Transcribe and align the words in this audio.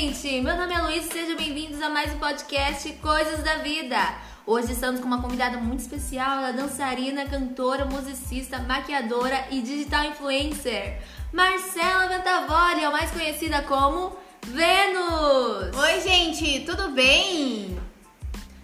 gente! 0.00 0.40
Meu 0.40 0.56
nome 0.56 0.72
é 0.72 0.80
Luiz 0.80 1.04
e 1.04 1.12
sejam 1.12 1.36
bem-vindos 1.36 1.82
a 1.82 1.90
mais 1.90 2.10
um 2.14 2.18
podcast 2.18 2.90
Coisas 3.02 3.42
da 3.42 3.56
Vida. 3.56 3.98
Hoje 4.46 4.72
estamos 4.72 4.98
com 4.98 5.06
uma 5.06 5.20
convidada 5.20 5.58
muito 5.58 5.80
especial, 5.80 6.38
ela 6.38 6.48
é 6.48 6.52
dançarina, 6.54 7.26
cantora, 7.26 7.84
musicista, 7.84 8.58
maquiadora 8.60 9.48
e 9.50 9.60
digital 9.60 10.06
influencer, 10.06 11.02
Marcela 11.30 12.08
Ventavoli, 12.08 12.86
ou 12.86 12.92
mais 12.92 13.10
conhecida 13.10 13.60
como 13.60 14.16
Vênus! 14.46 15.76
Oi, 15.76 16.00
gente, 16.00 16.60
tudo 16.60 16.92
bem? 16.92 17.78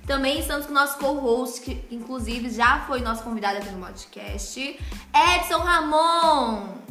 Também 0.06 0.40
estamos 0.40 0.64
com 0.64 0.72
o 0.72 0.74
nosso 0.74 0.96
co-host, 0.96 1.60
que 1.60 1.84
inclusive 1.90 2.48
já 2.48 2.80
foi 2.86 3.02
nosso 3.02 3.22
convidado 3.22 3.58
aqui 3.58 3.68
no 3.68 3.84
podcast, 3.84 4.80
Edson 5.12 5.58
Ramon! 5.58 6.85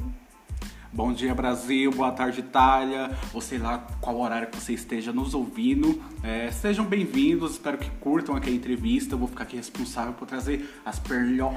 Bom 0.95 1.11
dia 1.11 1.35
Brasil, 1.35 1.91
boa 1.91 2.09
tarde 2.09 2.39
Itália, 2.39 3.11
ou 3.33 3.41
sei 3.41 3.57
lá 3.57 3.85
qual 3.99 4.17
horário 4.17 4.47
que 4.47 4.55
você 4.55 4.71
esteja 4.71 5.11
nos 5.11 5.33
ouvindo. 5.33 6.01
É, 6.23 6.49
sejam 6.51 6.85
bem-vindos, 6.85 7.51
espero 7.51 7.77
que 7.77 7.89
curtam 7.99 8.33
aqui 8.33 8.49
a 8.49 8.53
entrevista. 8.53 9.13
Eu 9.13 9.19
vou 9.19 9.27
ficar 9.27 9.43
aqui 9.43 9.57
responsável 9.57 10.13
por 10.13 10.25
trazer 10.25 10.73
as, 10.85 11.01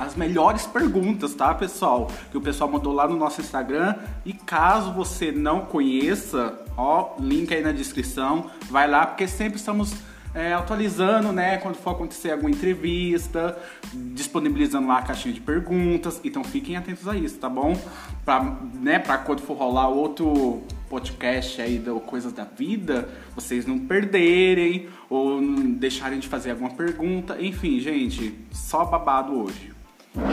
as 0.00 0.16
melhores 0.16 0.66
perguntas, 0.66 1.34
tá, 1.34 1.54
pessoal? 1.54 2.10
Que 2.32 2.36
o 2.36 2.40
pessoal 2.40 2.68
mandou 2.68 2.92
lá 2.92 3.06
no 3.06 3.16
nosso 3.16 3.40
Instagram. 3.40 3.94
E 4.26 4.32
caso 4.32 4.92
você 4.92 5.30
não 5.30 5.66
conheça, 5.66 6.58
ó, 6.76 7.14
link 7.20 7.54
aí 7.54 7.62
na 7.62 7.70
descrição, 7.70 8.50
vai 8.68 8.90
lá, 8.90 9.06
porque 9.06 9.28
sempre 9.28 9.60
estamos 9.60 9.94
é, 10.34 10.52
atualizando, 10.52 11.32
né, 11.32 11.56
quando 11.58 11.76
for 11.76 11.90
acontecer 11.90 12.32
alguma 12.32 12.50
entrevista, 12.50 13.58
disponibilizando 13.92 14.88
lá 14.88 14.98
a 14.98 15.02
caixinha 15.02 15.34
de 15.34 15.40
perguntas. 15.40 16.20
Então 16.22 16.44
fiquem 16.44 16.76
atentos 16.76 17.06
a 17.08 17.16
isso, 17.16 17.38
tá 17.38 17.48
bom? 17.48 17.76
Pra, 18.24 18.42
né, 18.74 18.98
pra 18.98 19.18
quando 19.18 19.40
for 19.40 19.56
rolar 19.56 19.88
outro 19.88 20.62
podcast 20.88 21.60
aí 21.60 21.78
do 21.78 22.00
Coisas 22.00 22.32
da 22.32 22.44
Vida, 22.44 23.08
vocês 23.34 23.66
não 23.66 23.78
perderem 23.78 24.88
ou 25.10 25.40
não 25.40 25.72
deixarem 25.72 26.18
de 26.18 26.28
fazer 26.28 26.50
alguma 26.52 26.70
pergunta. 26.70 27.36
Enfim, 27.40 27.80
gente, 27.80 28.38
só 28.50 28.84
babado 28.84 29.32
hoje. 29.32 29.72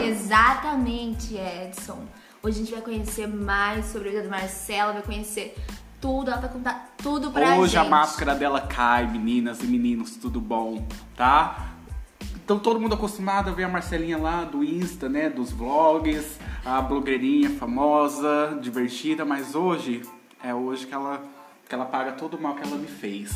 Exatamente, 0.04 1.36
Edson. 1.36 2.04
Hoje 2.42 2.56
a 2.56 2.64
gente 2.64 2.72
vai 2.72 2.82
conhecer 2.82 3.26
mais 3.26 3.86
sobre 3.86 4.08
a 4.08 4.12
vida 4.12 4.24
do 4.24 4.30
Marcelo, 4.30 4.92
vai 4.92 5.02
conhecer 5.02 5.56
tudo, 6.06 6.30
ela 6.30 6.40
vai 6.40 6.50
contar 6.50 6.94
tudo 6.96 7.32
pra 7.32 7.56
Hoje 7.56 7.72
gente. 7.72 7.84
a 7.84 7.90
máscara 7.90 8.32
dela 8.32 8.60
cai, 8.60 9.08
meninas 9.08 9.60
e 9.60 9.66
meninos, 9.66 10.14
tudo 10.16 10.40
bom, 10.40 10.86
tá? 11.16 11.72
Então 12.36 12.60
todo 12.60 12.78
mundo 12.78 12.94
acostumado 12.94 13.50
a 13.50 13.52
ver 13.52 13.64
a 13.64 13.68
Marcelinha 13.68 14.16
lá 14.16 14.44
do 14.44 14.62
Insta, 14.62 15.08
né, 15.08 15.28
dos 15.28 15.50
vlogs, 15.50 16.38
a 16.64 16.80
blogueirinha 16.80 17.50
famosa, 17.50 18.56
divertida, 18.62 19.24
mas 19.24 19.56
hoje 19.56 20.00
é 20.44 20.54
hoje 20.54 20.86
que 20.86 20.94
ela 20.94 21.20
que 21.68 21.74
ela 21.74 21.86
paga 21.86 22.12
todo 22.12 22.34
o 22.34 22.40
mal 22.40 22.54
que 22.54 22.62
ela 22.62 22.76
me 22.76 22.86
fez. 22.86 23.32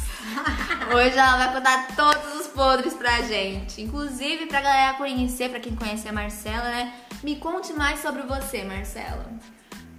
Hoje 0.95 1.19
ela 1.19 1.37
vai 1.37 1.53
contar 1.53 1.89
todos 1.97 2.41
os 2.41 2.47
podres 2.47 2.95
pra 2.95 3.23
gente. 3.23 3.83
Inclusive, 3.83 4.47
pra 4.47 4.61
galera 4.61 4.95
conhecer, 4.97 5.51
pra 5.51 5.59
quem 5.59 5.75
conhece 5.75 6.09
a 6.09 6.13
Marcela, 6.13 6.63
né? 6.63 6.93
Me 7.25 7.35
conte 7.35 7.73
mais 7.73 7.99
sobre 7.99 8.23
você, 8.23 8.63
Marcela. 8.63 9.27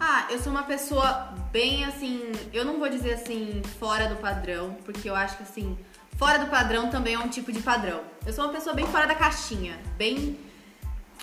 Ah, 0.04 0.26
eu 0.32 0.40
sou 0.40 0.52
uma 0.52 0.64
pessoa 0.64 1.32
bem 1.52 1.86
assim, 1.86 2.32
eu 2.52 2.66
não 2.66 2.80
vou 2.80 2.90
dizer 2.90 3.14
assim 3.14 3.62
fora 3.80 4.08
do 4.08 4.16
padrão, 4.16 4.76
porque 4.84 5.08
eu 5.08 5.14
acho 5.14 5.38
que 5.38 5.44
assim, 5.44 5.78
fora 6.18 6.40
do 6.40 6.48
padrão 6.48 6.90
também 6.90 7.14
é 7.14 7.20
um 7.20 7.28
tipo 7.28 7.52
de 7.52 7.62
padrão. 7.62 8.02
Eu 8.26 8.34
sou 8.34 8.46
uma 8.46 8.52
pessoa 8.52 8.74
bem 8.76 8.88
fora 8.88 9.06
da 9.06 9.14
caixinha, 9.14 9.78
bem 10.00 10.40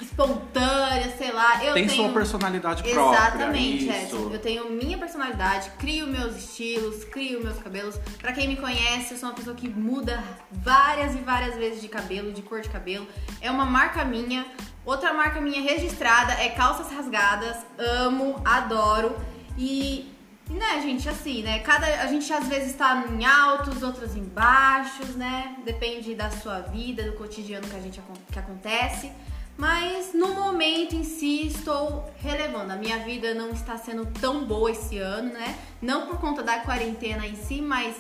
espontânea, 0.01 1.12
sei 1.17 1.33
lá. 1.33 1.65
Eu 1.65 1.75
Tem 1.75 1.89
tenho... 1.89 2.05
sua 2.05 2.12
personalidade 2.12 2.85
própria. 2.85 3.19
Exatamente. 3.19 3.89
Edson. 3.89 4.31
Eu 4.33 4.39
tenho 4.39 4.70
minha 4.70 4.97
personalidade, 4.97 5.70
crio 5.79 6.07
meus 6.07 6.37
estilos, 6.37 7.03
crio 7.03 7.42
meus 7.42 7.58
cabelos. 7.58 7.97
Pra 8.20 8.33
quem 8.33 8.47
me 8.47 8.55
conhece, 8.55 9.13
eu 9.13 9.19
sou 9.19 9.29
uma 9.29 9.35
pessoa 9.35 9.57
que 9.57 9.69
muda 9.69 10.23
várias 10.52 11.17
e 11.17 11.19
várias 11.19 11.57
vezes 11.57 11.81
de 11.81 11.89
cabelo, 11.89 12.33
de 12.33 12.42
cor 12.42 12.61
de 12.61 12.69
cabelo. 12.69 13.08
É 13.41 13.51
uma 13.51 13.64
marca 13.64 14.05
minha. 14.05 14.47
Outra 14.89 15.13
marca 15.13 15.39
minha 15.39 15.61
registrada 15.61 16.33
é 16.33 16.49
calças 16.49 16.91
rasgadas. 16.91 17.59
Amo, 17.77 18.41
adoro. 18.43 19.15
E, 19.55 20.11
né, 20.49 20.81
gente, 20.81 21.07
assim, 21.07 21.43
né? 21.43 21.59
Cada, 21.59 21.87
a 21.87 22.07
gente 22.07 22.33
às 22.33 22.49
vezes 22.49 22.75
tá 22.75 23.05
em 23.07 23.23
altos, 23.23 23.83
outras 23.83 24.17
em 24.17 24.25
baixos, 24.25 25.15
né? 25.15 25.57
Depende 25.63 26.15
da 26.15 26.31
sua 26.31 26.61
vida, 26.61 27.03
do 27.03 27.13
cotidiano 27.19 27.69
que 27.69 27.77
a 27.77 27.81
gente 27.81 28.01
que 28.33 28.39
acontece. 28.39 29.13
Mas 29.59 30.15
no 30.15 30.29
momento 30.29 30.97
em 30.97 31.05
si 31.05 31.49
estou 31.49 32.11
relevando. 32.17 32.73
A 32.73 32.77
minha 32.77 33.01
vida 33.01 33.35
não 33.35 33.51
está 33.51 33.77
sendo 33.77 34.07
tão 34.07 34.47
boa 34.47 34.70
esse 34.70 34.97
ano, 34.97 35.35
né? 35.35 35.59
Não 35.83 36.07
por 36.07 36.19
conta 36.19 36.43
da 36.43 36.61
quarentena 36.61 37.27
em 37.27 37.37
si, 37.37 37.61
mas 37.61 37.95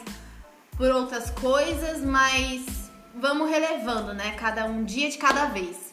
por 0.74 0.90
outras 0.90 1.28
coisas, 1.32 2.02
mas 2.02 2.64
vamos 3.14 3.50
relevando, 3.50 4.14
né? 4.14 4.30
Cada 4.38 4.64
um 4.64 4.84
dia 4.84 5.10
de 5.10 5.18
cada 5.18 5.44
vez. 5.44 5.87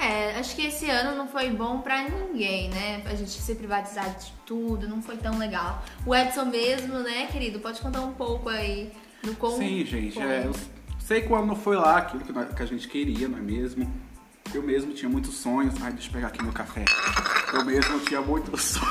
É, 0.00 0.38
acho 0.38 0.56
que 0.56 0.66
esse 0.66 0.88
ano 0.88 1.14
não 1.14 1.28
foi 1.28 1.50
bom 1.50 1.82
pra 1.82 2.02
ninguém, 2.08 2.70
né? 2.70 3.02
A 3.04 3.14
gente 3.14 3.30
se 3.30 3.54
privatizar 3.54 4.08
de 4.16 4.32
tudo, 4.46 4.88
não 4.88 5.02
foi 5.02 5.18
tão 5.18 5.36
legal. 5.36 5.84
O 6.06 6.14
Edson 6.14 6.46
mesmo, 6.46 7.00
né, 7.00 7.26
querido? 7.26 7.60
Pode 7.60 7.82
contar 7.82 8.00
um 8.00 8.14
pouco 8.14 8.48
aí 8.48 8.90
do 9.22 9.36
como. 9.36 9.58
Sim, 9.58 9.84
gente. 9.84 10.18
É, 10.18 10.46
eu 10.46 10.54
sei 10.98 11.20
que 11.20 11.30
o 11.30 11.36
ano 11.36 11.48
não 11.48 11.56
foi 11.56 11.76
lá 11.76 11.98
aquilo 11.98 12.24
que, 12.24 12.32
nós, 12.32 12.54
que 12.54 12.62
a 12.62 12.66
gente 12.66 12.88
queria, 12.88 13.28
não 13.28 13.36
é 13.36 13.42
mesmo? 13.42 13.92
Eu 14.54 14.62
mesmo 14.62 14.94
tinha 14.94 15.08
muitos 15.08 15.34
sonhos. 15.34 15.74
Ai, 15.82 15.92
deixa 15.92 16.08
eu 16.08 16.12
pegar 16.14 16.28
aqui 16.28 16.42
meu 16.42 16.52
café. 16.52 16.86
Eu 17.52 17.64
mesmo 17.66 18.00
tinha 18.00 18.22
muitos 18.22 18.62
sonhos. 18.80 18.88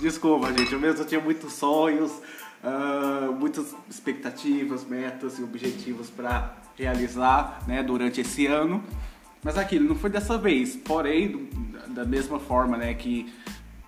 Desculpa, 0.00 0.52
gente. 0.56 0.72
Eu 0.72 0.78
mesmo 0.78 1.04
tinha 1.04 1.20
muitos 1.20 1.52
sonhos, 1.52 2.12
uh, 2.62 3.32
muitas 3.32 3.74
expectativas, 3.90 4.84
metas 4.84 5.38
e 5.40 5.42
objetivos 5.42 6.08
para 6.10 6.54
realizar 6.76 7.62
né, 7.66 7.82
durante 7.82 8.20
esse 8.20 8.46
ano. 8.46 8.82
Mas 9.42 9.58
aquilo 9.58 9.88
não 9.88 9.94
foi 9.94 10.10
dessa 10.10 10.38
vez. 10.38 10.74
Porém, 10.74 11.48
da 11.88 12.04
mesma 12.04 12.40
forma 12.40 12.76
né, 12.76 12.94
que 12.94 13.32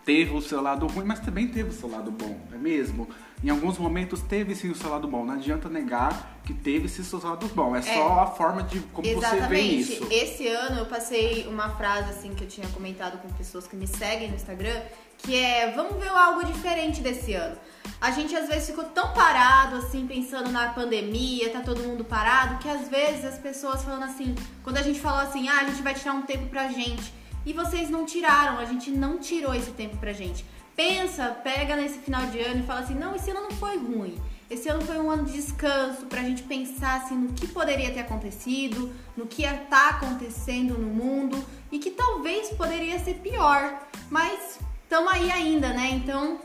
teve 0.05 0.33
o 0.33 0.41
seu 0.41 0.63
lado 0.63 0.87
ruim, 0.87 1.05
mas 1.05 1.19
também 1.19 1.49
teve 1.49 1.71
o 1.71 1.73
seu 1.73 1.91
lado 1.91 2.13
bom, 2.13 2.39
é 2.53 2.57
mesmo? 2.57 3.09
Em 3.43 3.51
alguns 3.51 3.77
momentos 3.77 4.23
teve 4.23 4.55
sim 4.55 4.71
o 4.71 4.75
seu 4.75 4.89
lado 4.89 5.09
bom. 5.09 5.25
Não 5.25 5.35
adianta 5.35 5.69
negar 5.69 6.41
que 6.45 6.55
teve 6.55 6.89
sim 6.89 7.03
o 7.03 7.05
seu 7.05 7.21
lado 7.21 7.49
bom. 7.49 7.75
É, 7.75 7.81
é 7.81 7.83
só 7.83 8.21
a 8.21 8.27
forma 8.29 8.63
de 8.63 8.79
como 8.81 9.07
Exatamente. 9.07 9.43
você 9.43 9.49
vê 9.49 9.61
isso. 9.61 10.09
Esse 10.11 10.47
ano 10.47 10.79
eu 10.79 10.87
passei 10.87 11.47
uma 11.49 11.71
frase 11.71 12.11
assim 12.11 12.35
que 12.35 12.45
eu 12.45 12.49
tinha 12.49 12.67
comentado 12.69 13.19
com 13.19 13.29
pessoas 13.31 13.67
que 13.67 13.75
me 13.75 13.87
seguem 13.87 14.29
no 14.29 14.37
Instagram, 14.37 14.81
que 15.19 15.35
é 15.35 15.73
vamos 15.73 16.03
ver 16.03 16.09
algo 16.09 16.45
diferente 16.45 17.01
desse 17.01 17.35
ano. 17.35 17.57
A 18.01 18.11
gente 18.11 18.35
às 18.37 18.49
vezes 18.49 18.69
ficou 18.69 18.85
tão 18.85 19.13
parado 19.13 19.77
assim, 19.77 20.07
pensando 20.07 20.51
na 20.51 20.69
pandemia, 20.71 21.51
tá 21.51 21.61
todo 21.61 21.83
mundo 21.83 22.05
parado, 22.05 22.59
que 22.59 22.69
às 22.69 22.89
vezes 22.89 23.25
as 23.25 23.39
pessoas 23.39 23.83
falando 23.83 24.05
assim, 24.05 24.35
quando 24.63 24.77
a 24.77 24.83
gente 24.83 25.01
falou 25.01 25.21
assim, 25.21 25.49
ah, 25.49 25.61
a 25.61 25.65
gente 25.65 25.83
vai 25.83 25.95
tirar 25.95 26.13
um 26.13 26.23
tempo 26.23 26.47
pra 26.47 26.69
gente, 26.69 27.13
e 27.47 27.53
vocês 27.53 27.89
não 27.89 28.05
tiraram, 28.05 28.59
a 28.59 28.65
gente 28.65 28.91
não 28.91 29.19
tirou 29.19 29.55
esse 29.55 29.71
tempo 29.71 29.97
pra 29.99 30.13
gente. 30.13 30.45
Pensa, 30.75 31.29
pega 31.43 31.75
nesse 31.75 31.99
final 32.01 32.27
de 32.27 32.41
ano 32.41 32.61
e 32.61 32.67
fala 32.67 32.81
assim: 32.81 32.95
não, 32.95 33.15
esse 33.17 33.31
ano 33.31 33.43
não 33.43 33.53
foi 33.53 33.79
ruim. 33.79 34.21
Esse 34.51 34.69
ano 34.69 34.85
foi 34.85 34.99
um 34.99 35.11
ano 35.11 35.25
de 35.25 35.33
descanso 35.33 36.07
pra 36.07 36.23
gente 36.23 36.43
pensar 36.43 37.03
assim, 37.03 37.17
no 37.17 37.33
que 37.33 37.49
poderia 37.49 37.91
ter 37.93 38.01
acontecido, 38.01 38.93
no 39.17 39.27
que 39.27 39.43
está 39.43 39.89
acontecendo 39.91 40.79
no 40.79 40.89
mundo 40.89 41.43
e 41.73 41.79
que 41.79 41.91
talvez 41.91 42.51
poderia 42.51 42.99
ser 42.99 43.15
pior. 43.15 43.81
Mas 44.11 44.59
estamos 44.87 45.13
aí 45.13 45.31
ainda, 45.31 45.73
né? 45.73 45.91
Então 45.91 46.39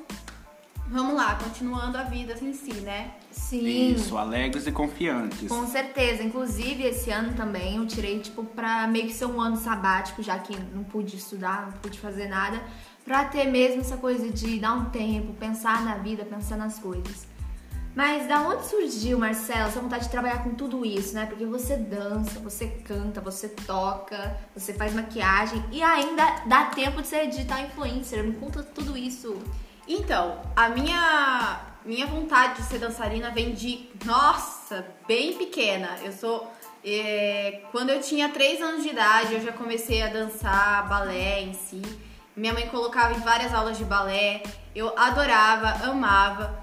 vamos 0.88 1.16
lá, 1.16 1.36
continuando 1.36 1.98
a 1.98 2.04
vida 2.04 2.36
em 2.42 2.54
si, 2.54 2.74
né? 2.82 3.12
Sim. 3.32 3.94
Isso, 3.94 4.18
alegres 4.18 4.68
e 4.68 4.72
confiantes. 4.72 5.48
Com 5.48 5.66
certeza. 5.68 6.22
Inclusive, 6.22 6.84
esse 6.84 7.10
ano 7.12 7.34
também 7.34 7.78
eu 7.78 7.88
tirei, 7.88 8.20
tipo, 8.20 8.44
pra 8.44 8.88
meio 8.88 9.08
que 9.08 9.14
ser 9.14 9.26
um 9.26 9.40
ano 9.40 9.56
sabático, 9.56 10.22
já 10.22 10.38
que 10.40 10.58
não 10.74 10.84
pude 10.84 11.16
estudar, 11.16 11.68
não 11.68 11.74
pude 11.74 11.98
fazer 11.98 12.28
nada 12.28 12.62
para 13.06 13.26
ter 13.26 13.46
mesmo 13.46 13.82
essa 13.82 13.98
coisa 13.98 14.30
de 14.30 14.60
dar 14.60 14.74
um 14.74 14.86
tempo, 14.86 15.34
pensar 15.34 15.84
na 15.84 15.96
vida, 15.96 16.26
pensar 16.26 16.58
nas 16.58 16.78
coisas. 16.78 17.26
Mas 17.96 18.28
da 18.28 18.42
onde 18.42 18.66
surgiu, 18.66 19.20
Marcelo, 19.20 19.68
essa 19.68 19.80
vontade 19.80 20.06
de 20.06 20.12
trabalhar 20.12 20.44
com 20.44 20.56
tudo 20.56 20.86
isso, 20.86 21.14
né? 21.14 21.26
Porque 21.26 21.46
você 21.46 21.76
dança, 21.76 22.40
você 22.40 22.68
canta, 22.68 23.20
você 23.20 23.50
toca, 23.50 24.38
você 24.56 24.74
faz 24.74 24.94
maquiagem 24.94 25.64
e 25.72 25.84
ainda 25.84 26.24
dá 26.46 26.66
tempo 26.66 27.02
de 27.02 27.08
ser 27.08 27.28
digital 27.28 27.60
influencer. 27.60 28.24
Me 28.24 28.34
conta 28.34 28.64
tudo 28.64 28.98
isso. 28.98 29.38
Então, 29.88 30.42
a 30.56 30.70
minha 30.70 31.68
minha 31.84 32.06
vontade 32.06 32.62
de 32.62 32.64
ser 32.64 32.78
dançarina 32.78 33.32
vem 33.32 33.54
de, 33.54 33.90
nossa, 34.06 34.86
bem 35.08 35.34
pequena. 35.38 35.98
Eu 36.04 36.12
sou 36.12 36.50
é, 36.84 37.64
quando 37.72 37.90
eu 37.90 38.02
tinha 38.02 38.30
3 38.30 38.62
anos 38.62 38.84
de 38.84 38.90
idade, 38.90 39.34
eu 39.34 39.42
já 39.42 39.52
comecei 39.52 40.02
a 40.02 40.08
dançar 40.08 40.88
balé 40.88 41.42
em 41.42 41.54
si. 41.54 41.82
Minha 42.36 42.54
mãe 42.54 42.68
colocava 42.70 43.14
em 43.14 43.20
várias 43.20 43.54
aulas 43.54 43.78
de 43.78 43.84
balé. 43.84 44.42
Eu 44.74 44.98
adorava, 44.98 45.86
amava. 45.86 46.61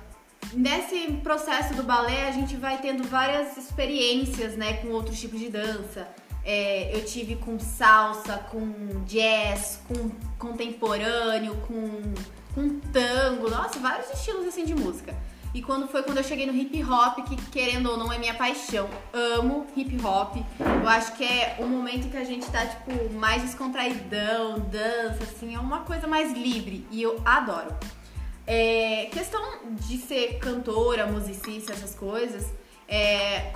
Nesse 0.53 1.13
processo 1.23 1.75
do 1.75 1.83
balé, 1.83 2.29
a 2.29 2.33
gente 2.33 2.57
vai 2.57 2.79
tendo 2.79 3.05
várias 3.05 3.57
experiências, 3.57 4.57
né, 4.57 4.75
com 4.75 4.89
outros 4.89 5.21
tipos 5.21 5.39
de 5.39 5.51
dança. 5.51 6.09
É, 6.45 6.97
eu 6.97 7.05
tive 7.05 7.37
com 7.37 7.59
salsa, 7.59 8.39
com 8.51 8.73
jazz, 9.05 9.81
com 9.87 10.11
contemporâneo, 10.39 11.55
com 11.67 12.15
com 12.59 12.81
tango, 12.93 13.49
nossa, 13.49 13.79
vários 13.79 14.11
estilos 14.11 14.47
assim 14.47 14.65
de 14.65 14.75
música. 14.75 15.15
E 15.55 15.63
quando 15.63 15.89
foi 15.89 16.03
quando 16.03 16.19
eu 16.19 16.25
cheguei 16.25 16.47
no 16.47 16.55
hip 16.55 16.83
hop, 16.85 17.25
que 17.27 17.37
querendo 17.51 17.91
ou 17.91 17.97
não 17.97 18.13
é 18.13 18.19
minha 18.19 18.35
paixão. 18.35 18.89
Amo 19.13 19.67
hip 19.77 19.97
hop. 20.05 20.37
Eu 20.61 20.89
acho 20.89 21.13
que 21.17 21.25
é 21.25 21.57
o 21.59 21.67
momento 21.67 22.11
que 22.11 22.17
a 22.17 22.25
gente 22.25 22.47
tá, 22.51 22.67
tipo, 22.67 23.15
mais 23.15 23.43
descontraidão, 23.43 24.59
dança, 24.61 25.23
assim, 25.23 25.55
é 25.55 25.59
uma 25.59 25.81
coisa 25.81 26.07
mais 26.07 26.33
livre. 26.33 26.87
E 26.91 27.01
eu 27.01 27.21
adoro. 27.25 27.75
É, 28.51 29.11
questão 29.13 29.43
de 29.73 29.99
ser 29.99 30.39
cantora, 30.39 31.07
musicista, 31.07 31.75
essas 31.75 31.95
coisas. 31.95 32.51
É, 32.89 33.53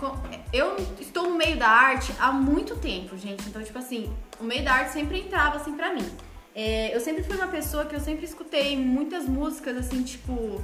eu 0.53 0.77
estou 1.01 1.31
no 1.31 1.35
meio 1.35 1.57
da 1.57 1.67
arte 1.67 2.13
há 2.21 2.31
muito 2.31 2.77
tempo, 2.77 3.17
gente. 3.17 3.49
Então, 3.49 3.63
tipo 3.63 3.79
assim, 3.79 4.15
o 4.39 4.45
meio 4.45 4.63
da 4.63 4.75
arte 4.75 4.93
sempre 4.93 5.19
entrava 5.19 5.57
assim 5.57 5.73
pra 5.73 5.95
mim. 5.95 6.07
É, 6.55 6.95
eu 6.95 7.01
sempre 7.01 7.23
fui 7.23 7.37
uma 7.37 7.49
pessoa 7.49 7.87
que 7.87 7.97
eu 7.97 8.01
sempre 8.01 8.27
escutei 8.27 8.77
muitas 8.77 9.27
músicas, 9.27 9.79
assim, 9.79 10.03
tipo, 10.03 10.63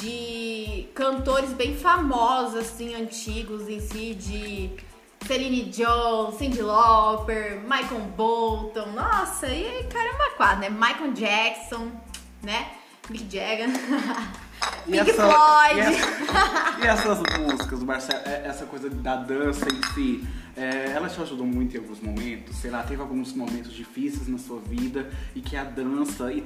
de 0.00 0.88
cantores 0.92 1.52
bem 1.52 1.76
famosos, 1.76 2.56
assim, 2.56 2.96
antigos 2.96 3.68
em 3.68 3.78
si, 3.78 4.14
de 4.14 4.70
Celine 5.28 5.62
Dion, 5.66 6.32
Cyndi 6.32 6.60
Lauper, 6.60 7.60
Michael 7.60 8.00
Bolton, 8.16 8.86
nossa, 8.86 9.46
e 9.46 9.84
caramba, 9.84 10.30
quase, 10.36 10.62
né? 10.62 10.70
Michael 10.70 11.12
Jackson, 11.12 11.92
né? 12.42 12.79
Mick 13.10 13.28
Jagger. 13.28 13.68
Pink 14.84 14.98
essa, 14.98 15.22
Floyd. 15.22 15.76
E, 15.76 15.80
essa, 15.80 16.80
e, 16.80 16.86
essas 16.86 17.22
músicas, 17.38 17.82
Marcelo, 17.82 18.22
é, 18.24 18.46
essa 18.46 18.66
coisa 18.66 18.90
da 18.90 19.16
dança 19.16 19.66
em 19.68 19.94
si, 19.94 20.26
é, 20.56 20.92
ela 20.92 21.08
te 21.08 21.20
ajudou 21.20 21.46
muito 21.46 21.76
em 21.76 21.80
alguns 21.80 22.00
momentos? 22.00 22.56
Sei 22.56 22.70
lá, 22.70 22.82
teve 22.82 23.00
alguns 23.00 23.32
momentos 23.32 23.72
difíceis 23.72 24.28
na 24.28 24.38
sua 24.38 24.60
vida 24.60 25.10
e 25.34 25.40
que 25.40 25.56
a 25.56 25.64
dança 25.64 26.32
e 26.32 26.44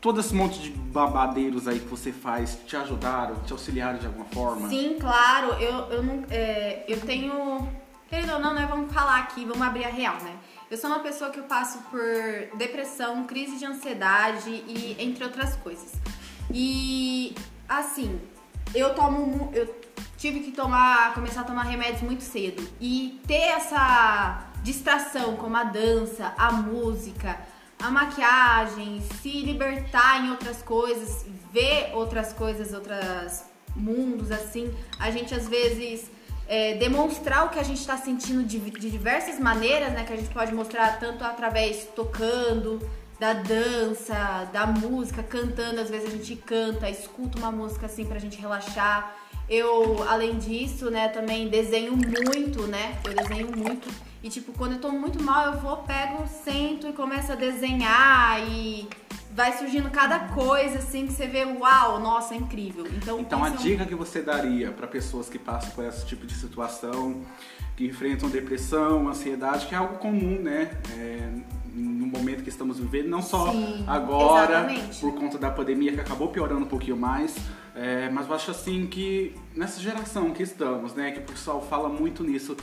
todo 0.00 0.20
esse 0.20 0.34
monte 0.34 0.60
de 0.60 0.70
babadeiros 0.70 1.68
aí 1.68 1.78
que 1.78 1.86
você 1.86 2.12
faz 2.12 2.58
te 2.66 2.76
ajudaram, 2.76 3.36
te 3.46 3.52
auxiliaram 3.52 3.98
de 3.98 4.06
alguma 4.06 4.24
forma? 4.26 4.68
Sim, 4.68 4.96
claro. 4.98 5.52
Eu, 5.60 5.90
eu, 5.90 6.02
não, 6.02 6.24
é, 6.30 6.84
eu 6.88 7.00
tenho. 7.00 7.68
Querido 8.08 8.34
ou 8.34 8.40
não, 8.40 8.52
né? 8.52 8.66
Vamos 8.68 8.92
falar 8.92 9.20
aqui, 9.20 9.44
vamos 9.44 9.62
abrir 9.62 9.84
a 9.84 9.88
real, 9.88 10.16
né? 10.22 10.36
Eu 10.72 10.78
sou 10.78 10.88
uma 10.88 11.00
pessoa 11.00 11.30
que 11.30 11.38
eu 11.38 11.44
passo 11.44 11.80
por 11.90 12.56
depressão, 12.56 13.26
crise 13.26 13.58
de 13.58 13.66
ansiedade 13.66 14.48
e 14.48 14.96
entre 14.98 15.22
outras 15.22 15.54
coisas. 15.56 15.92
E 16.50 17.34
assim, 17.68 18.18
eu 18.74 18.94
tomo 18.94 19.50
eu 19.52 19.68
tive 20.16 20.40
que 20.40 20.50
tomar, 20.50 21.12
começar 21.12 21.42
a 21.42 21.44
tomar 21.44 21.64
remédios 21.64 22.00
muito 22.00 22.22
cedo 22.22 22.66
e 22.80 23.20
ter 23.26 23.50
essa 23.52 24.50
distração 24.62 25.36
como 25.36 25.54
a 25.58 25.64
dança, 25.64 26.32
a 26.38 26.50
música, 26.52 27.38
a 27.78 27.90
maquiagem, 27.90 29.02
se 29.20 29.42
libertar 29.42 30.24
em 30.24 30.30
outras 30.30 30.62
coisas, 30.62 31.26
ver 31.52 31.90
outras 31.92 32.32
coisas, 32.32 32.72
outros 32.72 33.42
mundos 33.76 34.30
assim, 34.30 34.74
a 34.98 35.10
gente 35.10 35.34
às 35.34 35.46
vezes 35.46 36.10
é, 36.52 36.74
demonstrar 36.74 37.46
o 37.46 37.48
que 37.48 37.58
a 37.58 37.62
gente 37.62 37.80
está 37.80 37.96
sentindo 37.96 38.44
de, 38.44 38.58
de, 38.58 38.90
diversas 38.90 39.38
maneiras, 39.38 39.90
né? 39.94 40.04
Que 40.04 40.12
a 40.12 40.16
gente 40.16 40.28
pode 40.28 40.54
mostrar 40.54 40.98
tanto 41.00 41.24
através 41.24 41.88
tocando, 41.96 42.78
da 43.18 43.32
dança, 43.32 44.50
da 44.52 44.66
música, 44.66 45.22
cantando. 45.22 45.80
Às 45.80 45.88
vezes 45.88 46.08
a 46.08 46.10
gente 46.14 46.36
canta, 46.36 46.90
escuta 46.90 47.38
uma 47.38 47.50
música 47.50 47.86
assim 47.86 48.04
pra 48.04 48.18
gente 48.18 48.38
relaxar. 48.38 49.16
Eu, 49.48 50.04
além 50.06 50.36
disso, 50.36 50.90
né, 50.90 51.08
também 51.08 51.48
desenho 51.48 51.92
muito, 51.96 52.66
né? 52.66 52.98
Eu 53.02 53.14
desenho 53.14 53.56
muito. 53.56 53.88
E 54.22 54.28
tipo, 54.28 54.52
quando 54.52 54.72
eu 54.72 54.78
tô 54.78 54.90
muito 54.90 55.22
mal, 55.22 55.54
eu 55.54 55.58
vou, 55.58 55.78
pego, 55.78 56.28
sento 56.44 56.86
e 56.86 56.92
começo 56.92 57.32
a 57.32 57.34
desenhar 57.34 58.46
e 58.46 58.86
vai 59.34 59.56
surgindo 59.56 59.90
cada 59.90 60.18
coisa 60.28 60.78
assim 60.78 61.06
que 61.06 61.12
você 61.12 61.26
vê, 61.26 61.44
uau, 61.44 61.98
nossa, 62.00 62.34
é 62.34 62.36
incrível. 62.36 62.86
Então, 62.86 63.20
então 63.20 63.42
a 63.42 63.48
é 63.48 63.50
um... 63.50 63.56
dica 63.56 63.86
que 63.86 63.94
você 63.94 64.20
daria 64.20 64.70
para 64.70 64.86
pessoas 64.86 65.28
que 65.28 65.38
passam 65.38 65.70
por 65.70 65.84
esse 65.84 66.04
tipo 66.06 66.26
de 66.26 66.34
situação, 66.34 67.22
que 67.76 67.86
enfrentam 67.86 68.28
depressão, 68.28 69.08
ansiedade, 69.08 69.66
que 69.66 69.74
é 69.74 69.78
algo 69.78 69.98
comum, 69.98 70.40
né? 70.40 70.70
É, 70.96 71.30
no 71.74 72.06
momento 72.06 72.42
que 72.42 72.50
estamos 72.50 72.78
vivendo, 72.78 73.08
não 73.08 73.22
só 73.22 73.50
Sim, 73.50 73.84
agora, 73.86 74.66
exatamente. 74.66 75.00
por 75.00 75.14
conta 75.14 75.38
da 75.38 75.50
pandemia 75.50 75.92
que 75.92 76.00
acabou 76.00 76.28
piorando 76.28 76.60
um 76.60 76.68
pouquinho 76.68 76.98
mais, 76.98 77.34
é, 77.74 78.10
mas 78.10 78.28
eu 78.28 78.34
acho 78.34 78.50
assim 78.50 78.86
que 78.86 79.34
nessa 79.56 79.80
geração 79.80 80.30
que 80.32 80.42
estamos, 80.42 80.92
né, 80.92 81.12
que 81.12 81.20
o 81.20 81.22
pessoal 81.22 81.62
fala 81.62 81.88
muito 81.88 82.22
nisso 82.22 82.54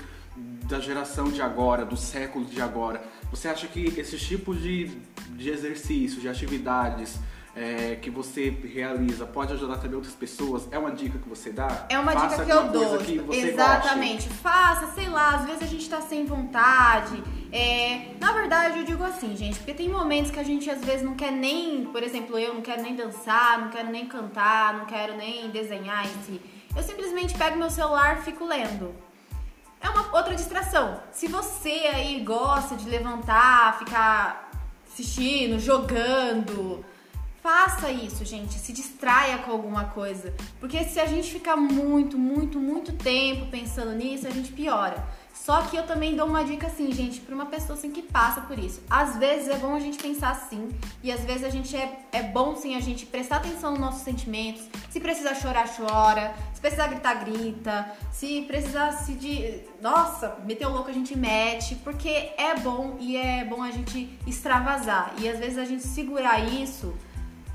da 0.70 0.80
geração 0.80 1.32
de 1.32 1.42
agora, 1.42 1.84
do 1.84 1.98
século 1.98 2.46
de 2.46 2.62
agora, 2.62 3.02
você 3.32 3.48
acha 3.48 3.68
que 3.68 3.94
esses 3.98 4.22
tipos 4.22 4.62
de, 4.62 4.88
de 5.32 5.50
exercícios, 5.50 6.22
de 6.22 6.28
atividades 6.28 7.20
é, 7.56 7.96
que 7.96 8.10
você 8.10 8.50
realiza 8.50 9.26
pode 9.26 9.54
ajudar 9.54 9.78
também 9.78 9.96
outras 9.96 10.16
pessoas? 10.16 10.68
É 10.72 10.78
uma 10.78 10.92
dica 10.92 11.18
que 11.20 11.28
você 11.28 11.52
dá? 11.52 11.86
É 11.90 12.00
uma 12.00 12.12
Faça 12.12 12.28
dica 12.30 12.46
que 12.46 12.52
eu 12.52 12.72
dou. 12.72 12.98
Que 12.98 13.38
Exatamente. 13.38 14.28
Goste. 14.28 14.42
Faça, 14.42 14.88
sei 14.94 15.10
lá, 15.10 15.36
às 15.36 15.46
vezes 15.46 15.64
a 15.64 15.68
gente 15.68 15.90
tá 15.90 16.02
sem 16.02 16.26
vontade. 16.26 17.22
É, 17.52 18.12
na 18.20 18.32
verdade, 18.32 18.80
eu 18.80 18.86
digo 18.86 19.04
assim, 19.04 19.36
gente, 19.36 19.58
porque 19.58 19.74
tem 19.74 19.90
momentos 19.90 20.32
que 20.32 20.40
a 20.40 20.44
gente 20.44 20.70
às 20.70 20.84
vezes 20.84 21.04
não 21.04 21.16
quer 21.16 21.32
nem, 21.32 21.86
por 21.86 22.04
exemplo, 22.04 22.38
eu 22.38 22.54
não 22.54 22.62
quero 22.62 22.82
nem 22.82 22.96
dançar, 22.96 23.60
não 23.60 23.70
quero 23.70 23.90
nem 23.90 24.06
cantar, 24.06 24.78
não 24.78 24.86
quero 24.86 25.18
nem 25.18 25.50
desenhar 25.50 26.06
em 26.06 26.24
si. 26.24 26.42
Eu 26.76 26.84
simplesmente 26.84 27.36
pego 27.36 27.58
meu 27.58 27.70
celular 27.70 28.20
e 28.20 28.22
fico 28.22 28.46
lendo. 28.46 28.94
É 29.82 29.90
uma 29.90 30.16
outra 30.16 30.36
distração. 30.36 31.02
Se 31.12 31.28
você 31.28 31.90
aí 31.94 32.20
gosta 32.24 32.76
de 32.76 32.90
levantar, 32.90 33.80
ficar 33.80 34.52
assistindo, 34.88 35.60
jogando, 35.60 36.84
faça 37.42 37.90
isso, 37.92 38.26
gente. 38.26 38.56
Se 38.56 38.74
distraia 38.74 39.38
com 39.40 39.52
alguma 39.52 39.86
coisa. 39.86 40.34
Porque 40.60 40.84
se 40.84 41.00
a 41.00 41.06
gente 41.06 41.32
ficar 41.32 41.56
muito, 41.56 42.18
muito, 42.18 42.60
muito 42.60 42.92
tempo 42.94 43.46
pensando 43.48 43.92
nisso, 43.94 44.28
a 44.28 44.32
gente 44.32 44.52
piora. 44.52 45.04
Só 45.50 45.64
que 45.64 45.76
eu 45.76 45.82
também 45.82 46.16
dou 46.16 46.28
uma 46.28 46.46
dica 46.46 46.68
assim, 46.68 46.92
gente, 46.92 47.22
para 47.22 47.34
uma 47.34 47.48
pessoa 47.48 47.76
assim 47.76 47.90
que 47.90 48.04
passa 48.04 48.40
por 48.42 48.60
isso. 48.60 48.84
Às 48.88 49.18
vezes 49.18 49.48
é 49.48 49.58
bom 49.58 49.74
a 49.74 49.80
gente 49.80 49.98
pensar 49.98 50.30
assim, 50.30 50.70
e 51.02 51.12
às 51.12 51.22
vezes 51.22 51.44
a 51.44 51.50
gente 51.50 51.76
é, 51.76 52.02
é 52.12 52.22
bom 52.22 52.56
sim 52.56 52.76
a 52.76 52.80
gente 52.80 53.08
prestar 53.08 53.38
atenção 53.38 53.72
nos 53.72 53.80
nossos 53.80 54.04
sentimentos. 54.04 54.62
Se 54.92 55.00
precisar 55.00 55.34
chorar, 55.34 55.68
chora. 55.68 56.36
Se 56.54 56.62
precisar 56.62 56.86
gritar, 56.90 57.16
grita. 57.26 57.92
Se 58.12 58.44
precisar 58.44 58.92
se 58.92 59.14
de. 59.14 59.62
Nossa, 59.82 60.38
meter 60.46 60.68
o 60.68 60.70
louco 60.70 60.92
a 60.92 60.94
gente 60.94 61.18
mete. 61.18 61.74
Porque 61.78 62.32
é 62.38 62.54
bom 62.60 62.98
e 63.00 63.18
é 63.18 63.44
bom 63.44 63.64
a 63.64 63.72
gente 63.72 64.08
extravasar. 64.28 65.16
E 65.18 65.28
às 65.28 65.40
vezes 65.40 65.58
a 65.58 65.66
gente 65.66 65.82
segurar 65.82 66.48
isso 66.48 66.94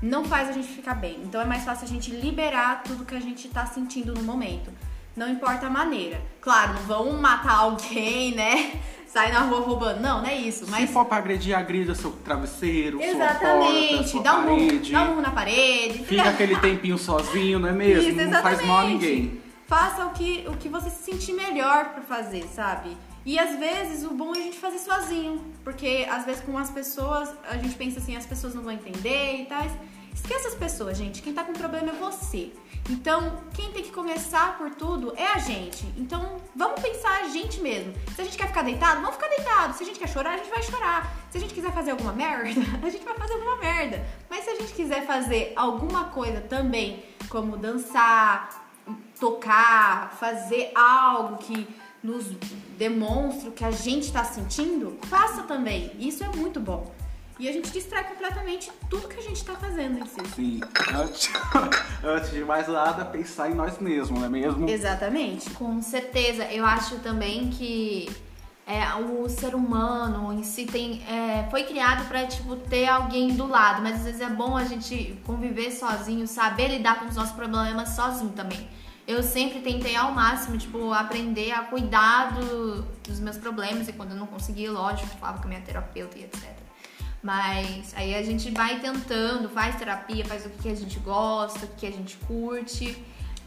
não 0.01 0.25
faz 0.25 0.49
a 0.49 0.51
gente 0.51 0.67
ficar 0.67 0.95
bem. 0.95 1.21
Então 1.23 1.39
é 1.39 1.45
mais 1.45 1.63
fácil 1.63 1.85
a 1.85 1.89
gente 1.89 2.11
liberar 2.11 2.83
tudo 2.83 3.05
que 3.05 3.15
a 3.15 3.21
gente 3.21 3.47
tá 3.47 3.65
sentindo 3.65 4.13
no 4.13 4.21
momento. 4.21 4.69
Não 5.15 5.29
importa 5.29 5.67
a 5.67 5.69
maneira. 5.69 6.21
Claro, 6.41 6.73
não 6.73 6.81
vão 6.81 7.13
matar 7.13 7.59
alguém, 7.59 8.35
né? 8.35 8.79
Sair 9.07 9.31
na 9.31 9.39
rua 9.41 9.61
roubando. 9.61 10.01
Não, 10.01 10.21
não 10.21 10.27
é 10.27 10.35
isso. 10.35 10.65
Mas... 10.69 10.81
Se 10.81 10.93
for 10.93 11.05
pra 11.05 11.17
agredir, 11.17 11.57
agrida 11.57 11.95
seu 11.95 12.11
travesseiro, 12.11 13.01
exatamente. 13.01 13.39
sua 13.39 13.87
porta, 13.87 14.07
sua 14.07 14.23
dá 14.23 14.37
um 14.37 14.43
parede. 14.43 14.91
Dá 14.91 15.03
um 15.03 15.07
murro 15.07 15.21
na 15.21 15.31
parede. 15.31 15.99
Fica 16.03 16.29
aquele 16.29 16.57
tempinho 16.57 16.97
sozinho, 16.97 17.57
não 17.57 17.69
é 17.69 17.71
mesmo? 17.71 18.09
Isso, 18.09 18.29
não 18.29 18.41
faz 18.41 18.65
mal 18.65 18.79
a 18.79 18.83
ninguém. 18.83 19.41
Faça 19.67 20.05
o 20.05 20.09
que, 20.09 20.45
o 20.47 20.57
que 20.57 20.67
você 20.67 20.89
se 20.89 21.03
sentir 21.03 21.33
melhor 21.33 21.93
pra 21.93 22.01
fazer, 22.01 22.43
sabe? 22.53 22.95
E 23.25 23.39
às 23.39 23.57
vezes 23.57 24.03
o 24.03 24.13
bom 24.13 24.35
é 24.35 24.39
a 24.39 24.41
gente 24.41 24.59
fazer 24.59 24.79
sozinho. 24.79 25.41
Porque 25.63 26.05
às 26.11 26.25
vezes 26.25 26.41
com 26.41 26.57
as 26.57 26.69
pessoas, 26.69 27.33
a 27.49 27.57
gente 27.57 27.75
pensa 27.75 27.99
assim, 27.99 28.15
as 28.15 28.25
pessoas 28.25 28.53
não 28.53 28.61
vão 28.61 28.73
entender 28.73 29.41
e 29.41 29.45
tal. 29.45 29.65
Esqueça 30.15 30.47
as 30.47 30.55
pessoas, 30.55 30.97
gente. 30.97 31.21
Quem 31.21 31.33
tá 31.33 31.43
com 31.43 31.53
problema 31.53 31.89
é 31.89 31.93
você. 31.93 32.51
Então, 32.89 33.37
quem 33.53 33.71
tem 33.71 33.83
que 33.83 33.91
começar 33.91 34.57
por 34.57 34.71
tudo 34.71 35.13
é 35.17 35.27
a 35.27 35.37
gente. 35.37 35.85
Então, 35.97 36.37
vamos 36.55 36.81
pensar 36.81 37.21
a 37.21 37.27
gente 37.27 37.59
mesmo. 37.59 37.93
Se 38.15 38.21
a 38.21 38.23
gente 38.23 38.37
quer 38.37 38.47
ficar 38.47 38.63
deitado, 38.63 39.01
vamos 39.01 39.15
ficar 39.15 39.27
deitado. 39.27 39.75
Se 39.75 39.83
a 39.83 39.85
gente 39.85 39.99
quer 39.99 40.07
chorar, 40.07 40.35
a 40.35 40.37
gente 40.37 40.49
vai 40.49 40.63
chorar. 40.63 41.13
Se 41.29 41.37
a 41.37 41.41
gente 41.41 41.53
quiser 41.53 41.73
fazer 41.73 41.91
alguma 41.91 42.13
merda, 42.13 42.61
a 42.81 42.89
gente 42.89 43.03
vai 43.03 43.15
fazer 43.15 43.33
alguma 43.33 43.57
merda. 43.57 44.05
Mas 44.29 44.45
se 44.45 44.51
a 44.51 44.55
gente 44.55 44.73
quiser 44.73 45.05
fazer 45.05 45.51
alguma 45.55 46.05
coisa 46.05 46.39
também, 46.39 47.03
como 47.27 47.57
dançar, 47.57 48.71
tocar, 49.19 50.15
fazer 50.17 50.71
algo 50.73 51.37
que 51.37 51.67
nos 52.01 52.25
demonstre 52.77 53.49
o 53.49 53.51
que 53.51 53.65
a 53.65 53.71
gente 53.71 54.03
está 54.03 54.23
sentindo, 54.23 54.97
faça 55.03 55.43
também. 55.43 55.91
Isso 55.99 56.23
é 56.23 56.27
muito 56.29 56.59
bom. 56.59 56.94
E 57.37 57.49
a 57.49 57.51
gente 57.51 57.69
distrai 57.69 58.03
completamente 58.05 58.71
tudo 58.89 59.09
que 59.09 59.19
a 59.19 59.21
gente 59.21 59.35
está 59.35 59.55
fazendo 59.55 59.99
em 59.99 60.05
si. 60.05 60.25
Sim. 60.35 60.61
Antes, 60.93 61.29
antes 62.03 62.31
de 62.31 62.45
mais 62.45 62.67
nada, 62.67 63.03
pensar 63.03 63.51
em 63.51 63.53
nós 63.53 63.77
mesmos, 63.77 64.17
não 64.17 64.25
é 64.25 64.29
mesmo? 64.29 64.69
Exatamente. 64.69 65.49
Com 65.49 65.81
certeza. 65.81 66.45
Eu 66.45 66.65
acho 66.65 66.99
também 66.99 67.49
que 67.49 68.09
é, 68.65 68.95
o 68.95 69.27
ser 69.29 69.53
humano 69.53 70.33
em 70.33 70.43
si 70.43 70.65
tem, 70.65 71.03
é, 71.03 71.47
foi 71.51 71.63
criado 71.65 72.07
para 72.07 72.25
tipo, 72.25 72.55
ter 72.55 72.87
alguém 72.87 73.35
do 73.35 73.45
lado, 73.45 73.81
mas 73.81 73.97
às 73.97 74.03
vezes 74.03 74.21
é 74.21 74.29
bom 74.29 74.55
a 74.55 74.63
gente 74.63 75.19
conviver 75.25 75.71
sozinho, 75.71 76.25
saber 76.27 76.69
lidar 76.69 76.99
com 76.99 77.05
os 77.05 77.15
nossos 77.15 77.35
problemas 77.35 77.89
sozinho 77.89 78.31
também. 78.31 78.67
Eu 79.05 79.21
sempre 79.21 79.59
tentei 79.59 79.95
ao 79.95 80.11
máximo, 80.11 80.57
tipo, 80.57 80.91
aprender 80.91 81.51
a 81.51 81.63
cuidar 81.63 82.33
do, 82.33 82.81
dos 83.03 83.19
meus 83.19 83.37
problemas 83.37 83.87
e 83.87 83.93
quando 83.93 84.11
eu 84.11 84.17
não 84.17 84.25
conseguia, 84.25 84.71
lógico, 84.71 85.09
falava 85.19 85.37
com 85.37 85.45
a 85.45 85.49
minha 85.49 85.61
terapeuta 85.61 86.17
e 86.17 86.23
etc. 86.23 86.54
Mas 87.25 87.91
aí 87.97 88.13
a 88.13 88.21
gente 88.21 88.51
vai 88.51 88.79
tentando, 88.79 89.49
faz 89.49 89.75
terapia, 89.77 90.23
faz 90.25 90.45
o 90.45 90.49
que 90.51 90.69
a 90.69 90.75
gente 90.75 90.99
gosta, 90.99 91.65
o 91.65 91.69
que 91.69 91.87
a 91.87 91.91
gente 91.91 92.15
curte. 92.17 92.95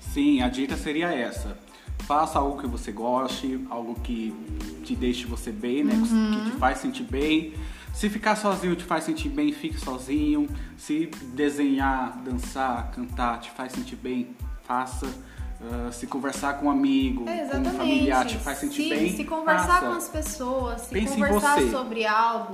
Sim, 0.01 0.43
a 0.43 0.49
dica 0.49 0.77
seria 0.77 1.13
essa. 1.15 1.57
Faça 2.01 2.41
algo 2.41 2.61
que 2.61 2.67
você 2.67 2.91
goste, 2.91 3.65
algo 3.71 3.95
que 4.01 4.35
te 4.83 4.97
deixe 4.97 5.27
você 5.27 5.53
bem, 5.53 5.85
né? 5.85 5.95
Que 5.95 6.51
te 6.51 6.57
faz 6.57 6.79
sentir 6.79 7.05
bem. 7.05 7.55
Se 7.95 8.11
ficar 8.11 8.35
sozinho 8.35 8.75
te 8.75 8.83
faz 8.83 9.05
sentir 9.05 9.29
bem, 9.29 9.53
fique 9.53 9.79
sozinho. 9.79 10.49
Se 10.77 11.07
desenhar, 11.35 12.19
dançar, 12.25 12.91
cantar 12.91 13.39
te 13.39 13.53
faz 13.53 13.71
sentir 13.71 13.95
bem, 13.95 14.35
faça. 14.65 15.07
Uh, 15.07 15.93
se 15.93 16.07
conversar 16.07 16.55
com 16.55 16.67
um 16.67 16.71
amigo, 16.71 17.29
É, 17.29 17.49
com 17.49 17.59
um 17.59 17.65
familiar 17.65 18.25
te 18.25 18.39
faz 18.39 18.59
sentir 18.59 18.85
se, 18.85 18.89
bem, 18.91 19.17
Se 19.17 19.25
conversar 19.25 19.67
faça. 19.67 19.87
com 19.87 19.93
as 19.93 20.09
pessoas, 20.09 20.81
se 20.83 20.95
Pense 20.95 21.15
conversar 21.15 21.61
sobre 21.63 22.07
algo 22.07 22.53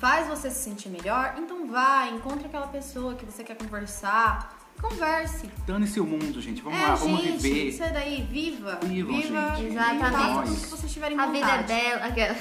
faz 0.00 0.26
você 0.26 0.50
se 0.50 0.64
sentir 0.64 0.88
melhor, 0.88 1.34
então 1.36 1.66
vai, 1.66 2.08
encontre 2.08 2.46
aquela 2.46 2.66
pessoa 2.66 3.14
que 3.14 3.26
você 3.26 3.44
quer 3.44 3.54
conversar, 3.54 4.58
converse. 4.80 5.48
Dane-se 5.66 6.00
o 6.00 6.04
mundo, 6.06 6.40
gente. 6.40 6.62
Vamos 6.62 6.78
é, 6.78 6.82
lá, 6.86 6.94
vamos 6.94 7.20
gente, 7.22 7.38
viver. 7.42 7.68
isso 7.68 7.82
é 7.82 7.90
daí, 7.90 8.26
viva. 8.30 8.78
Vivam, 8.82 9.14
viva, 9.20 9.54
gente. 9.56 9.72
Exatamente. 9.72 10.60
que 10.60 10.66
vocês 10.68 10.92
tiverem 10.92 11.18
A 11.18 11.26
vontade. 11.26 11.62
vida 11.62 11.72
é 11.72 11.80
bela. 11.90 12.06
aquela- 12.06 12.36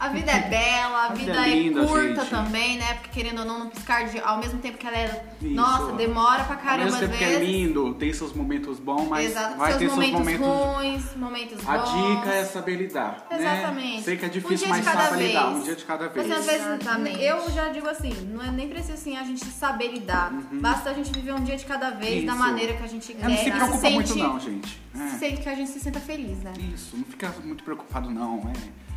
A 0.00 0.08
vida 0.08 0.32
é 0.32 0.40
bela, 0.50 0.98
a, 0.98 1.06
A 1.06 1.08
vida, 1.12 1.32
vida 1.32 1.46
é 1.48 1.54
linda, 1.58 1.82
é 1.82 1.86
curta 1.86 2.20
gente. 2.22 2.30
também, 2.30 2.78
né? 2.78 2.94
Porque 2.94 3.10
querendo 3.22 3.40
ou 3.40 3.44
não, 3.44 3.58
não 3.60 3.68
piscar 3.70 4.04
de 4.08 4.18
ao 4.20 4.38
mesmo 4.38 4.58
tempo 4.58 4.78
que 4.78 4.86
ela 4.86 4.96
é. 4.96 5.24
Isso. 5.40 5.54
Nossa, 5.54 5.92
demora 5.92 6.44
pra 6.44 6.56
Ao 6.56 6.62
caramba 6.62 6.84
mesmo 6.84 6.94
às 6.96 7.00
tempo 7.02 7.12
que 7.18 7.24
vezes. 7.24 7.40
é 7.40 7.44
lindo, 7.44 7.94
tem 7.94 8.12
seus 8.12 8.32
momentos 8.32 8.78
bons, 8.80 9.06
mas 9.08 9.30
Exato, 9.30 9.56
vai 9.58 9.68
seus 9.72 9.78
ter 9.78 9.86
seus 9.88 9.94
momentos, 9.94 10.18
momentos. 10.18 10.46
ruins, 10.76 11.16
momentos 11.16 11.62
bons. 11.62 11.68
A 11.68 11.76
dica 11.78 12.34
é 12.34 12.44
saber 12.44 12.76
lidar. 12.76 13.26
né? 13.30 13.38
Exatamente. 13.38 14.02
Sei 14.02 14.16
que 14.16 14.24
é 14.24 14.28
Um 14.28 14.30
difícil, 14.30 14.58
dia 14.58 14.68
mas 14.68 14.78
de 14.78 14.84
cada 14.90 15.00
saiba 15.02 15.16
lidar. 15.16 15.46
vez. 15.46 15.56
Um 15.58 15.62
dia 15.62 15.76
de 15.76 15.84
cada 15.84 16.08
vez. 16.08 16.26
Assim, 16.30 16.40
às 16.40 16.46
vezes, 16.46 16.66
Exatamente. 16.66 17.22
eu 17.22 17.50
já 17.50 17.68
digo 17.68 17.88
assim, 17.88 18.12
não 18.32 18.42
é 18.42 18.50
nem 18.50 18.68
preciso 18.68 18.94
assim 18.94 19.16
a 19.16 19.22
gente 19.22 19.44
saber 19.44 19.88
lidar. 19.92 20.32
Basta 20.52 20.90
a 20.90 20.94
gente 20.94 21.12
viver 21.12 21.32
um 21.32 21.44
dia 21.44 21.56
de 21.56 21.64
cada 21.64 21.81
vez, 21.90 22.24
da 22.24 22.32
Uhum. 22.32 22.38
Isso. 22.38 22.46
maneira 22.48 22.74
que 22.74 22.82
a 22.82 22.86
gente 22.86 23.12
quer. 23.12 23.24
É, 23.24 23.28
não 23.28 23.36
se 23.36 23.48
e 23.48 23.52
preocupa 23.52 23.78
sente, 23.78 23.94
muito 23.94 24.14
não, 24.16 24.40
gente. 24.40 24.80
É. 24.94 25.08
Sente 25.18 25.42
que 25.42 25.48
a 25.48 25.54
gente 25.54 25.70
se 25.70 25.80
sinta 25.80 26.00
feliz, 26.00 26.38
né? 26.42 26.52
Isso, 26.74 26.96
não 26.96 27.04
fica 27.04 27.34
muito 27.44 27.64
preocupado 27.64 28.10
não. 28.10 28.38
É. 28.50 28.91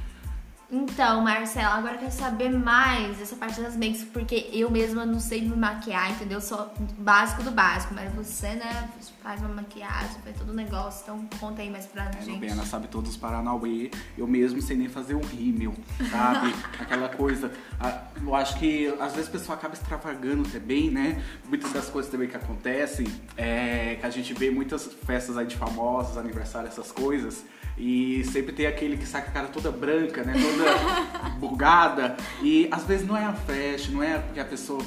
Então, 0.75 1.21
Marcela, 1.21 1.75
agora 1.75 1.93
eu 1.93 1.99
quero 1.99 2.11
saber 2.11 2.49
mais 2.49 3.17
dessa 3.17 3.35
parte 3.37 3.61
das 3.61 3.77
makes, 3.77 4.03
porque 4.03 4.49
eu 4.51 4.69
mesma 4.69 5.05
não 5.05 5.21
sei 5.21 5.41
me 5.41 5.55
maquiar, 5.55 6.11
entendeu? 6.11 6.41
Só 6.41 6.73
básico 6.97 7.43
do 7.43 7.51
básico, 7.51 7.93
mas 7.93 8.13
você, 8.13 8.49
né, 8.55 8.89
faz 9.23 9.39
uma 9.39 9.49
maquiagem, 9.49 10.21
faz 10.21 10.37
todo 10.37 10.49
o 10.49 10.53
negócio, 10.53 11.03
então 11.03 11.25
conta 11.39 11.61
aí 11.61 11.69
mais 11.69 11.85
pra 11.85 12.05
É, 12.09 12.21
gente. 12.21 12.33
Lubiana 12.33 12.65
sabe 12.65 12.87
todos 12.89 13.11
os 13.11 13.17
Paranauê. 13.17 13.89
Eu 14.17 14.27
mesmo 14.27 14.61
sei 14.61 14.75
nem 14.75 14.89
fazer 14.89 15.13
o 15.13 15.21
rímel, 15.21 15.73
sabe? 16.11 16.53
Aquela 16.77 17.07
coisa. 17.07 17.51
a- 17.79 18.01
Eu 18.21 18.35
acho 18.35 18.59
que 18.59 18.87
às 18.99 19.13
vezes 19.13 19.29
o 19.29 19.31
pessoal 19.31 19.57
acaba 19.57 19.73
extravagando 19.75 20.43
também, 20.49 20.91
né? 20.91 21.23
Muitas 21.47 21.71
das 21.71 21.89
coisas 21.89 22.11
também 22.11 22.27
que 22.27 22.35
acontecem 22.35 23.07
é 23.37 23.95
que 23.99 24.05
a 24.05 24.09
gente 24.09 24.33
vê 24.33 24.51
muitas 24.51 24.85
festas 25.05 25.37
aí 25.37 25.45
de 25.45 25.55
famosos, 25.55 26.17
aniversário, 26.17 26.67
essas 26.67 26.91
coisas. 26.91 27.45
E 27.77 28.23
sempre 28.31 28.53
tem 28.53 28.65
aquele 28.67 28.95
que 28.97 29.05
sai 29.05 29.21
com 29.23 29.29
a 29.29 29.33
cara 29.33 29.47
toda 29.47 29.69
branca, 29.71 30.23
né? 30.23 30.33
Toda 30.33 31.29
bugada. 31.39 32.15
E 32.41 32.67
às 32.71 32.83
vezes 32.85 33.05
não 33.07 33.17
é 33.17 33.25
a 33.25 33.33
flash, 33.33 33.89
não 33.89 34.01
é 34.01 34.17
porque 34.19 34.39
a 34.39 34.45
pessoa 34.45 34.81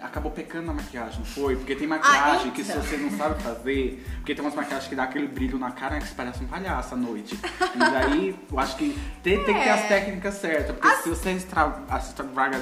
acabou 0.00 0.30
pecando 0.30 0.66
na 0.66 0.74
maquiagem, 0.74 1.18
não 1.20 1.24
foi? 1.24 1.56
Porque 1.56 1.74
tem 1.74 1.86
maquiagem 1.86 2.50
que 2.50 2.62
se 2.62 2.72
então. 2.72 2.82
você 2.82 2.98
não 2.98 3.10
sabe 3.16 3.42
fazer, 3.42 4.04
porque 4.16 4.34
tem 4.34 4.44
umas 4.44 4.54
maquiagens 4.54 4.86
que 4.86 4.94
dá 4.94 5.04
aquele 5.04 5.26
brilho 5.26 5.58
na 5.58 5.70
cara 5.70 5.98
que 5.98 6.06
você 6.06 6.14
parece 6.14 6.44
um 6.44 6.46
palhaço 6.46 6.92
à 6.92 6.96
noite. 6.98 7.38
E 7.74 7.78
daí, 7.78 8.36
eu 8.52 8.58
acho 8.58 8.76
que 8.76 8.90
tem, 9.22 9.42
tem 9.42 9.54
que 9.54 9.62
ter 9.62 9.70
as 9.70 9.80
É. 9.80 9.88
técnicas 9.88 10.34
certas, 10.34 10.76
porque 10.76 10.96
se 11.02 11.08
você 11.08 11.30
extra, 11.30 11.72
extravaga, 11.98 12.58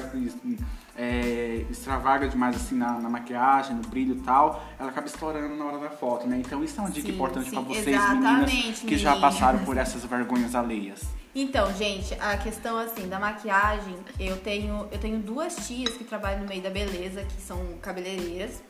é, 0.95 1.65
extravaga 1.69 2.27
demais 2.27 2.55
assim 2.55 2.75
na, 2.75 2.99
na 2.99 3.09
maquiagem, 3.09 3.75
no 3.75 3.81
brilho 3.83 4.15
e 4.15 4.19
tal, 4.21 4.63
ela 4.79 4.89
acaba 4.89 5.07
estourando 5.07 5.55
na 5.55 5.65
hora 5.65 5.77
da 5.79 5.89
foto, 5.89 6.27
né? 6.27 6.37
Então 6.37 6.63
isso 6.63 6.79
é 6.79 6.83
uma 6.83 6.91
dica 6.91 7.07
Sim, 7.07 7.13
importante 7.13 7.49
pra 7.49 7.61
vocês, 7.61 7.87
exatamente, 7.87 8.55
meninas, 8.55 8.79
que 8.79 8.97
já 8.97 9.11
meninas. 9.11 9.33
passaram 9.33 9.59
por 9.65 9.77
essas 9.77 10.03
vergonhas 10.05 10.53
alheias. 10.55 11.01
Então, 11.35 11.73
gente, 11.73 12.13
a 12.19 12.37
questão 12.37 12.77
assim 12.77 13.07
da 13.07 13.19
maquiagem, 13.19 13.95
eu 14.19 14.37
tenho 14.37 14.87
eu 14.91 14.99
tenho 14.99 15.17
duas 15.19 15.55
tias 15.67 15.95
que 15.95 16.03
trabalham 16.03 16.41
no 16.41 16.47
meio 16.47 16.61
da 16.61 16.69
beleza, 16.69 17.23
que 17.23 17.41
são 17.41 17.59
cabeleireiras. 17.81 18.61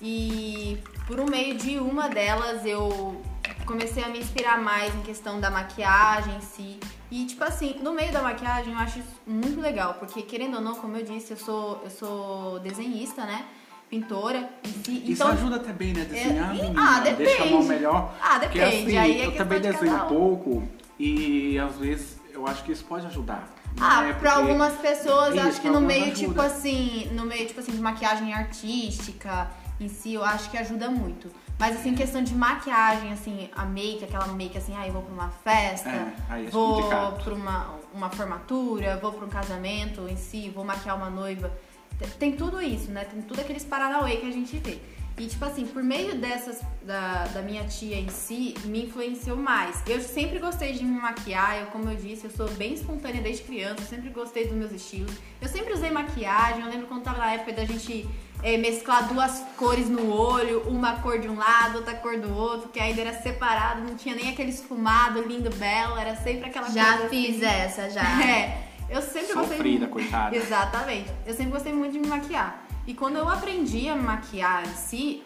E 0.00 0.78
por 1.06 1.18
um 1.18 1.26
meio 1.26 1.56
de 1.56 1.78
uma 1.78 2.08
delas 2.08 2.64
eu 2.64 3.20
comecei 3.66 4.02
a 4.04 4.08
me 4.08 4.18
inspirar 4.18 4.60
mais 4.60 4.94
em 4.94 5.02
questão 5.02 5.40
da 5.40 5.50
maquiagem 5.50 6.36
em 6.36 6.40
si. 6.40 6.78
E 7.10 7.24
tipo 7.26 7.44
assim, 7.44 7.76
no 7.82 7.92
meio 7.92 8.12
da 8.12 8.22
maquiagem 8.22 8.72
eu 8.72 8.78
acho 8.78 8.98
isso 8.98 9.20
muito 9.26 9.60
legal, 9.60 9.94
porque 9.94 10.22
querendo 10.22 10.56
ou 10.56 10.60
não, 10.60 10.74
como 10.74 10.96
eu 10.96 11.04
disse, 11.04 11.32
eu 11.32 11.36
sou 11.36 11.80
eu 11.84 11.90
sou 11.90 12.58
desenhista, 12.60 13.24
né? 13.24 13.44
Pintora 13.88 14.48
si. 14.84 15.02
Isso 15.04 15.12
então, 15.12 15.28
ajuda 15.28 15.58
também, 15.60 15.92
né? 15.92 16.04
Desenhar, 16.04 16.50
É, 16.50 16.54
e- 16.58 16.62
menina, 16.62 16.96
ah, 16.96 17.00
deixa 17.00 17.42
a 17.42 17.46
mão 17.46 17.60
depende. 17.60 17.68
melhor. 17.68 18.14
Ah, 18.20 18.38
Porque, 18.40 18.58
depende, 18.58 18.86
assim, 18.86 18.96
aí 18.98 19.20
é 19.20 19.26
eu 19.26 19.36
também 19.36 19.60
de 19.60 19.70
desenho 19.72 19.94
um 19.94 20.08
pouco 20.08 20.68
e 20.98 21.58
às 21.58 21.76
vezes 21.76 22.18
eu 22.32 22.46
acho 22.46 22.64
que 22.64 22.72
isso 22.72 22.84
pode 22.84 23.06
ajudar. 23.06 23.48
Ah, 23.80 24.02
né? 24.02 24.12
pra 24.14 24.32
Porque- 24.34 24.50
algumas 24.50 24.74
pessoas, 24.74 25.34
Isso, 25.34 25.46
acho 25.48 25.60
que 25.60 25.68
no 25.68 25.80
meio, 25.80 26.04
ajuda. 26.12 26.28
tipo 26.28 26.40
assim, 26.40 27.08
no 27.12 27.24
meio, 27.24 27.46
tipo 27.46 27.58
assim, 27.60 27.72
de 27.72 27.80
maquiagem 27.80 28.32
artística 28.32 29.50
em 29.80 29.88
si, 29.88 30.14
eu 30.14 30.24
acho 30.24 30.48
que 30.50 30.56
ajuda 30.56 30.88
muito. 30.90 31.28
Mas 31.58 31.76
assim, 31.76 31.94
questão 31.94 32.22
de 32.22 32.34
maquiagem, 32.34 33.12
assim, 33.12 33.48
a 33.54 33.64
make, 33.64 34.04
aquela 34.04 34.26
make 34.28 34.58
assim, 34.58 34.74
ah, 34.76 34.86
eu 34.86 34.92
vou 34.92 35.02
pra 35.02 35.12
uma 35.14 35.28
festa, 35.30 35.88
É, 35.88 36.14
é 36.46 36.50
vou 36.50 36.74
complicado. 36.76 37.22
pra 37.24 37.34
uma, 37.34 37.74
uma 37.94 38.10
formatura, 38.10 38.96
vou 38.96 39.12
pra 39.12 39.24
um 39.24 39.28
casamento 39.28 40.08
em 40.08 40.16
si, 40.16 40.50
vou 40.50 40.64
maquiar 40.64 40.96
uma 40.96 41.08
noiva. 41.10 41.52
Tem- 41.98 42.08
Tem 42.10 42.32
tudo 42.32 42.60
isso, 42.60 42.90
né? 42.90 43.04
Tem 43.04 43.22
tudo 43.22 43.40
aqueles 43.40 43.64
paranauê 43.64 44.16
que 44.16 44.26
a 44.26 44.32
gente 44.32 44.56
vê. 44.58 44.80
E, 45.16 45.26
tipo 45.26 45.44
assim, 45.44 45.64
por 45.64 45.82
meio 45.82 46.16
dessas, 46.16 46.60
da, 46.82 47.26
da 47.26 47.40
minha 47.40 47.62
tia 47.64 47.96
em 47.96 48.08
si, 48.08 48.54
me 48.64 48.86
influenciou 48.86 49.36
mais. 49.36 49.80
Eu 49.86 50.00
sempre 50.00 50.40
gostei 50.40 50.72
de 50.72 50.84
me 50.84 51.00
maquiar, 51.00 51.60
eu, 51.60 51.66
como 51.66 51.88
eu 51.88 51.94
disse, 51.94 52.24
eu 52.24 52.30
sou 52.30 52.48
bem 52.54 52.74
espontânea 52.74 53.22
desde 53.22 53.44
criança, 53.44 53.80
eu 53.82 53.86
sempre 53.86 54.10
gostei 54.10 54.48
dos 54.48 54.56
meus 54.56 54.72
estilos. 54.72 55.12
Eu 55.40 55.48
sempre 55.48 55.72
usei 55.72 55.90
maquiagem, 55.90 56.62
eu 56.62 56.68
lembro 56.68 56.88
quando 56.88 57.04
tava 57.04 57.18
na 57.18 57.32
época 57.32 57.52
da 57.52 57.64
gente 57.64 58.08
eh, 58.42 58.56
mesclar 58.58 59.06
duas 59.06 59.40
cores 59.56 59.88
no 59.88 60.12
olho, 60.12 60.62
uma 60.68 60.96
cor 60.96 61.20
de 61.20 61.28
um 61.28 61.36
lado, 61.36 61.76
outra 61.76 61.94
cor 61.94 62.18
do 62.18 62.34
outro, 62.36 62.68
que 62.70 62.80
ainda 62.80 63.00
era 63.00 63.14
separado, 63.14 63.82
não 63.82 63.94
tinha 63.94 64.16
nem 64.16 64.30
aquele 64.30 64.50
esfumado 64.50 65.22
lindo, 65.22 65.48
belo, 65.50 65.96
era 65.96 66.16
sempre 66.16 66.48
aquela 66.48 66.68
Já 66.70 66.92
coisa 66.94 67.08
fiz 67.08 67.36
assim. 67.36 67.44
essa, 67.46 67.90
já. 67.90 68.02
É, 68.26 68.64
eu 68.90 69.00
sempre 69.00 69.32
gostei 69.32 69.56
Sofrida, 69.56 69.86
muito. 69.86 69.92
coitada. 69.92 70.34
Exatamente. 70.36 71.10
Eu 71.24 71.34
sempre 71.34 71.52
gostei 71.52 71.72
muito 71.72 71.92
de 71.92 72.00
me 72.00 72.06
maquiar. 72.08 72.63
E 72.86 72.94
quando 72.94 73.16
eu 73.16 73.28
aprendi 73.28 73.88
a 73.88 73.96
maquiar 73.96 74.64
em 74.64 74.74
si, 74.74 75.22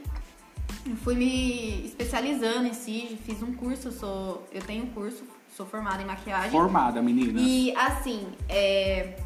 eu 0.87 0.97
fui 0.97 1.15
me 1.15 1.85
especializando 1.85 2.67
em 2.67 2.73
si, 2.73 3.19
fiz 3.25 3.43
um 3.43 3.53
curso, 3.53 3.88
eu 3.88 3.93
sou, 3.93 4.49
eu 4.53 4.62
tenho 4.62 4.85
um 4.85 4.91
curso, 4.91 5.25
sou 5.57 5.67
formada 5.67 6.00
em 6.00 6.07
maquiagem. 6.07 6.50
Formada, 6.50 7.03
meninas. 7.03 7.43
E 7.45 7.75
assim, 7.77 8.29
é, 8.49 9.17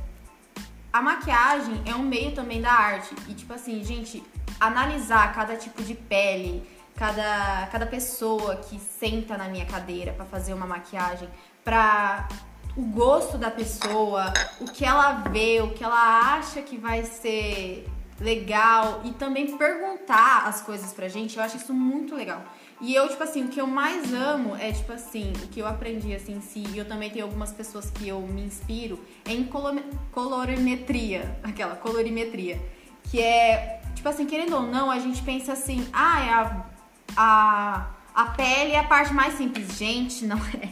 a 0.92 1.02
maquiagem 1.02 1.82
é 1.84 1.94
um 1.94 2.02
meio 2.02 2.32
também 2.32 2.60
da 2.60 2.72
arte. 2.72 3.14
E 3.28 3.34
tipo 3.34 3.52
assim, 3.52 3.84
gente, 3.84 4.22
analisar 4.58 5.34
cada 5.34 5.56
tipo 5.56 5.82
de 5.82 5.94
pele, 5.94 6.66
cada, 6.96 7.66
cada 7.70 7.86
pessoa 7.86 8.56
que 8.56 8.78
senta 8.78 9.36
na 9.36 9.48
minha 9.48 9.66
cadeira 9.66 10.12
pra 10.12 10.24
fazer 10.24 10.54
uma 10.54 10.66
maquiagem, 10.66 11.28
pra 11.62 12.28
o 12.74 12.82
gosto 12.82 13.36
da 13.36 13.50
pessoa, 13.50 14.32
o 14.58 14.64
que 14.64 14.84
ela 14.84 15.12
vê, 15.30 15.60
o 15.60 15.72
que 15.72 15.84
ela 15.84 16.34
acha 16.34 16.62
que 16.62 16.78
vai 16.78 17.04
ser 17.04 17.86
legal 18.22 19.02
e 19.04 19.10
também 19.12 19.56
perguntar 19.56 20.46
as 20.46 20.60
coisas 20.60 20.92
pra 20.92 21.08
gente, 21.08 21.36
eu 21.36 21.42
acho 21.42 21.56
isso 21.56 21.74
muito 21.74 22.14
legal. 22.14 22.42
E 22.80 22.94
eu, 22.94 23.08
tipo 23.08 23.22
assim, 23.22 23.44
o 23.44 23.48
que 23.48 23.60
eu 23.60 23.66
mais 23.66 24.12
amo 24.12 24.56
é, 24.56 24.72
tipo 24.72 24.92
assim, 24.92 25.32
o 25.44 25.48
que 25.48 25.60
eu 25.60 25.66
aprendi, 25.66 26.14
assim, 26.14 26.40
si, 26.40 26.64
e 26.72 26.78
eu 26.78 26.84
também 26.84 27.10
tenho 27.10 27.24
algumas 27.24 27.52
pessoas 27.52 27.90
que 27.90 28.08
eu 28.08 28.20
me 28.20 28.42
inspiro, 28.42 28.98
é 29.24 29.32
em 29.32 29.44
colo- 29.44 29.80
colorimetria, 30.10 31.38
aquela 31.44 31.76
colorimetria, 31.76 32.60
que 33.04 33.20
é, 33.20 33.80
tipo 33.94 34.08
assim, 34.08 34.26
querendo 34.26 34.56
ou 34.56 34.62
não, 34.62 34.90
a 34.90 34.98
gente 34.98 35.22
pensa 35.22 35.52
assim, 35.52 35.86
ah, 35.92 36.20
é 36.24 36.32
a, 36.32 36.66
a, 37.16 37.86
a 38.14 38.24
pele 38.30 38.72
é 38.72 38.78
a 38.78 38.84
parte 38.84 39.12
mais 39.12 39.34
simples. 39.34 39.76
Gente, 39.76 40.24
não 40.24 40.38
é. 40.38 40.68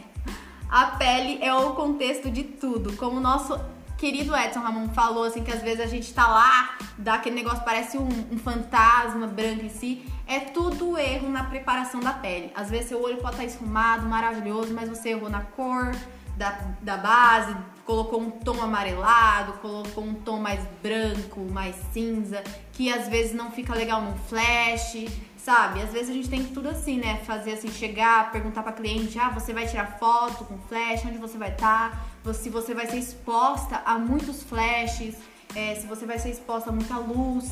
A 0.68 0.86
pele 0.96 1.38
é 1.42 1.52
o 1.54 1.74
contexto 1.74 2.30
de 2.30 2.44
tudo, 2.44 2.96
como 2.96 3.16
o 3.18 3.20
nosso 3.20 3.58
querido 4.00 4.34
Edson 4.34 4.60
Ramon 4.60 4.88
falou, 4.88 5.24
assim, 5.24 5.44
que 5.44 5.52
às 5.52 5.60
vezes 5.60 5.80
a 5.80 5.86
gente 5.86 6.12
tá 6.14 6.26
lá, 6.26 6.78
dá 6.96 7.14
aquele 7.14 7.36
negócio, 7.36 7.62
parece 7.62 7.98
um, 7.98 8.08
um 8.32 8.38
fantasma 8.38 9.26
branco 9.26 9.62
em 9.62 9.68
si. 9.68 10.02
É 10.26 10.40
tudo 10.40 10.96
erro 10.96 11.28
na 11.28 11.44
preparação 11.44 12.00
da 12.00 12.14
pele. 12.14 12.50
Às 12.54 12.70
vezes 12.70 12.88
seu 12.88 13.02
olho 13.02 13.18
pode 13.18 13.34
estar 13.34 13.44
esfumado, 13.44 14.06
maravilhoso, 14.06 14.72
mas 14.72 14.88
você 14.88 15.10
errou 15.10 15.28
na 15.28 15.42
cor 15.42 15.94
da, 16.34 16.58
da 16.80 16.96
base, 16.96 17.54
colocou 17.84 18.22
um 18.22 18.30
tom 18.30 18.62
amarelado, 18.62 19.52
colocou 19.58 20.02
um 20.02 20.14
tom 20.14 20.38
mais 20.38 20.60
branco, 20.82 21.40
mais 21.52 21.76
cinza, 21.92 22.42
que 22.72 22.90
às 22.90 23.06
vezes 23.06 23.34
não 23.34 23.50
fica 23.50 23.74
legal 23.74 24.00
no 24.00 24.16
flash, 24.16 24.94
sabe? 25.44 25.82
Às 25.82 25.92
vezes 25.92 26.10
a 26.10 26.12
gente 26.12 26.28
tem 26.28 26.44
que 26.44 26.52
tudo 26.52 26.68
assim, 26.68 26.98
né? 26.98 27.18
Fazer 27.24 27.52
assim, 27.52 27.70
chegar, 27.70 28.30
perguntar 28.30 28.62
pra 28.62 28.72
cliente, 28.72 29.18
ah, 29.18 29.30
você 29.30 29.52
vai 29.52 29.66
tirar 29.66 29.98
foto 29.98 30.44
com 30.44 30.58
flash, 30.68 31.04
onde 31.04 31.18
você 31.18 31.38
vai 31.38 31.50
estar, 31.50 32.06
se 32.34 32.48
você 32.50 32.74
vai 32.74 32.86
ser 32.86 32.98
exposta 32.98 33.82
a 33.84 33.98
muitos 33.98 34.42
flashes. 34.42 35.16
é, 35.54 35.74
se 35.74 35.86
você 35.86 36.06
vai 36.06 36.18
ser 36.18 36.30
exposta 36.30 36.70
a 36.70 36.72
muita 36.72 36.96
luz. 36.98 37.50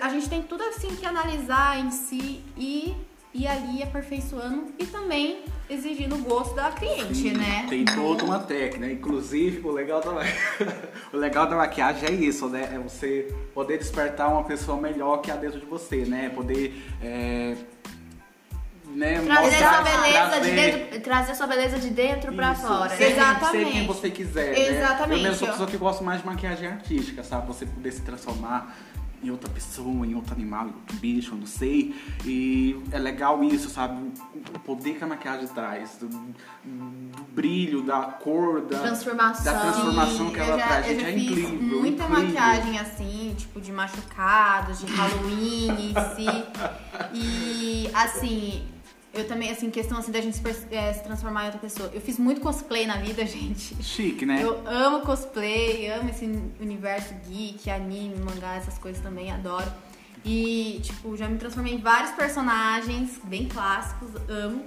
A 0.00 0.08
gente 0.10 0.28
tem 0.28 0.42
tudo 0.42 0.62
assim 0.64 0.94
que 0.96 1.06
analisar 1.06 1.78
em 1.78 1.90
si 1.90 2.44
e 2.56 2.94
ir 3.38 3.46
ali 3.46 3.82
aperfeiçoando 3.82 4.66
e 4.78 4.86
também 4.86 5.42
exigindo 5.70 6.14
o 6.16 6.18
gosto 6.18 6.54
da 6.54 6.70
cliente, 6.72 7.30
né? 7.30 7.66
Tem 7.68 7.84
toda 7.84 8.24
uma 8.24 8.38
técnica, 8.38 8.90
inclusive 8.92 9.66
o 9.66 9.70
legal 9.70 10.00
da 10.00 10.10
o 11.12 11.16
legal 11.16 11.46
da 11.46 11.56
maquiagem 11.56 12.08
é 12.08 12.12
isso, 12.12 12.48
né? 12.48 12.70
É 12.74 12.78
você 12.78 13.32
poder 13.54 13.78
despertar 13.78 14.28
uma 14.30 14.44
pessoa 14.44 14.80
melhor 14.80 15.18
que 15.18 15.30
há 15.30 15.36
dentro 15.36 15.60
de 15.60 15.66
você, 15.66 16.04
né? 16.04 16.30
Poder 16.34 16.82
é, 17.02 17.56
né, 18.94 19.20
Trazer 19.20 19.58
sua 19.58 19.82
beleza 19.82 20.40
de 20.40 20.50
trazer- 20.50 20.54
dentro, 20.54 21.00
trazer 21.00 21.34
sua 21.34 21.46
beleza 21.46 21.78
de 21.78 21.90
dentro 21.90 22.32
pra 22.32 22.52
Isso, 22.52 22.62
fora. 22.66 22.88
Ser, 22.90 23.04
né? 23.04 23.10
Exatamente. 23.12 23.64
ser 23.66 23.72
quem 23.72 23.86
você 23.86 24.10
quiser. 24.10 24.52
Né? 24.52 24.78
Exatamente, 24.78 25.18
Eu 25.18 25.22
mesmo 25.28 25.38
sou 25.38 25.48
pessoa 25.48 25.68
que 25.68 25.76
gosto 25.76 26.02
mais 26.02 26.20
de 26.20 26.26
maquiagem 26.26 26.68
artística, 26.68 27.22
sabe? 27.22 27.46
Você 27.46 27.66
poder 27.66 27.92
se 27.92 28.00
transformar 28.02 28.74
em 29.22 29.30
outra 29.30 29.50
pessoa, 29.50 30.06
em 30.06 30.14
outro 30.14 30.34
animal, 30.34 30.66
em 30.66 30.72
outro 30.72 30.96
bicho, 30.96 31.34
eu 31.34 31.38
não 31.38 31.46
sei. 31.46 31.94
E 32.24 32.80
é 32.92 32.98
legal 32.98 33.42
isso, 33.42 33.68
sabe? 33.68 34.10
O 34.54 34.58
poder 34.60 34.96
que 34.96 35.04
a 35.04 35.06
maquiagem 35.06 35.48
traz, 35.48 35.96
do, 35.98 36.08
do 36.08 37.22
brilho, 37.34 37.82
da 37.82 38.02
cor, 38.02 38.62
da 38.62 38.78
Transformação. 38.80 39.44
da 39.44 39.60
transformação 39.60 40.30
que 40.30 40.40
ela 40.40 40.58
já, 40.58 40.66
traz. 40.66 40.86
Gente, 40.86 41.04
é 41.04 41.18
incrível. 41.18 41.80
muita 41.80 42.04
incrível. 42.04 42.08
maquiagem 42.08 42.78
assim, 42.78 43.34
tipo 43.36 43.60
de 43.60 43.72
machucados, 43.72 44.80
de 44.80 44.86
Halloween 44.92 45.90
em 45.90 45.94
si. 46.14 46.44
E 47.12 47.90
assim, 47.94 48.62
eu 49.12 49.26
também, 49.26 49.50
assim, 49.50 49.70
questão 49.70 49.98
assim 49.98 50.12
da 50.12 50.20
gente 50.20 50.36
se, 50.36 50.42
eh, 50.70 50.92
se 50.92 51.02
transformar 51.02 51.42
em 51.42 51.46
outra 51.46 51.60
pessoa. 51.60 51.90
Eu 51.92 52.00
fiz 52.00 52.18
muito 52.18 52.40
cosplay 52.40 52.86
na 52.86 52.96
vida, 52.96 53.24
gente. 53.26 53.82
Chique, 53.82 54.26
né? 54.26 54.42
Eu 54.42 54.62
amo 54.66 55.00
cosplay, 55.00 55.90
amo 55.90 56.10
esse 56.10 56.24
universo 56.60 57.14
geek, 57.26 57.70
anime, 57.70 58.16
mangá, 58.16 58.56
essas 58.56 58.78
coisas 58.78 59.02
também, 59.02 59.30
adoro. 59.32 59.70
E, 60.24 60.80
tipo, 60.82 61.16
já 61.16 61.28
me 61.28 61.38
transformei 61.38 61.74
em 61.74 61.78
vários 61.78 62.12
personagens 62.12 63.18
bem 63.24 63.48
clássicos, 63.48 64.10
amo. 64.28 64.64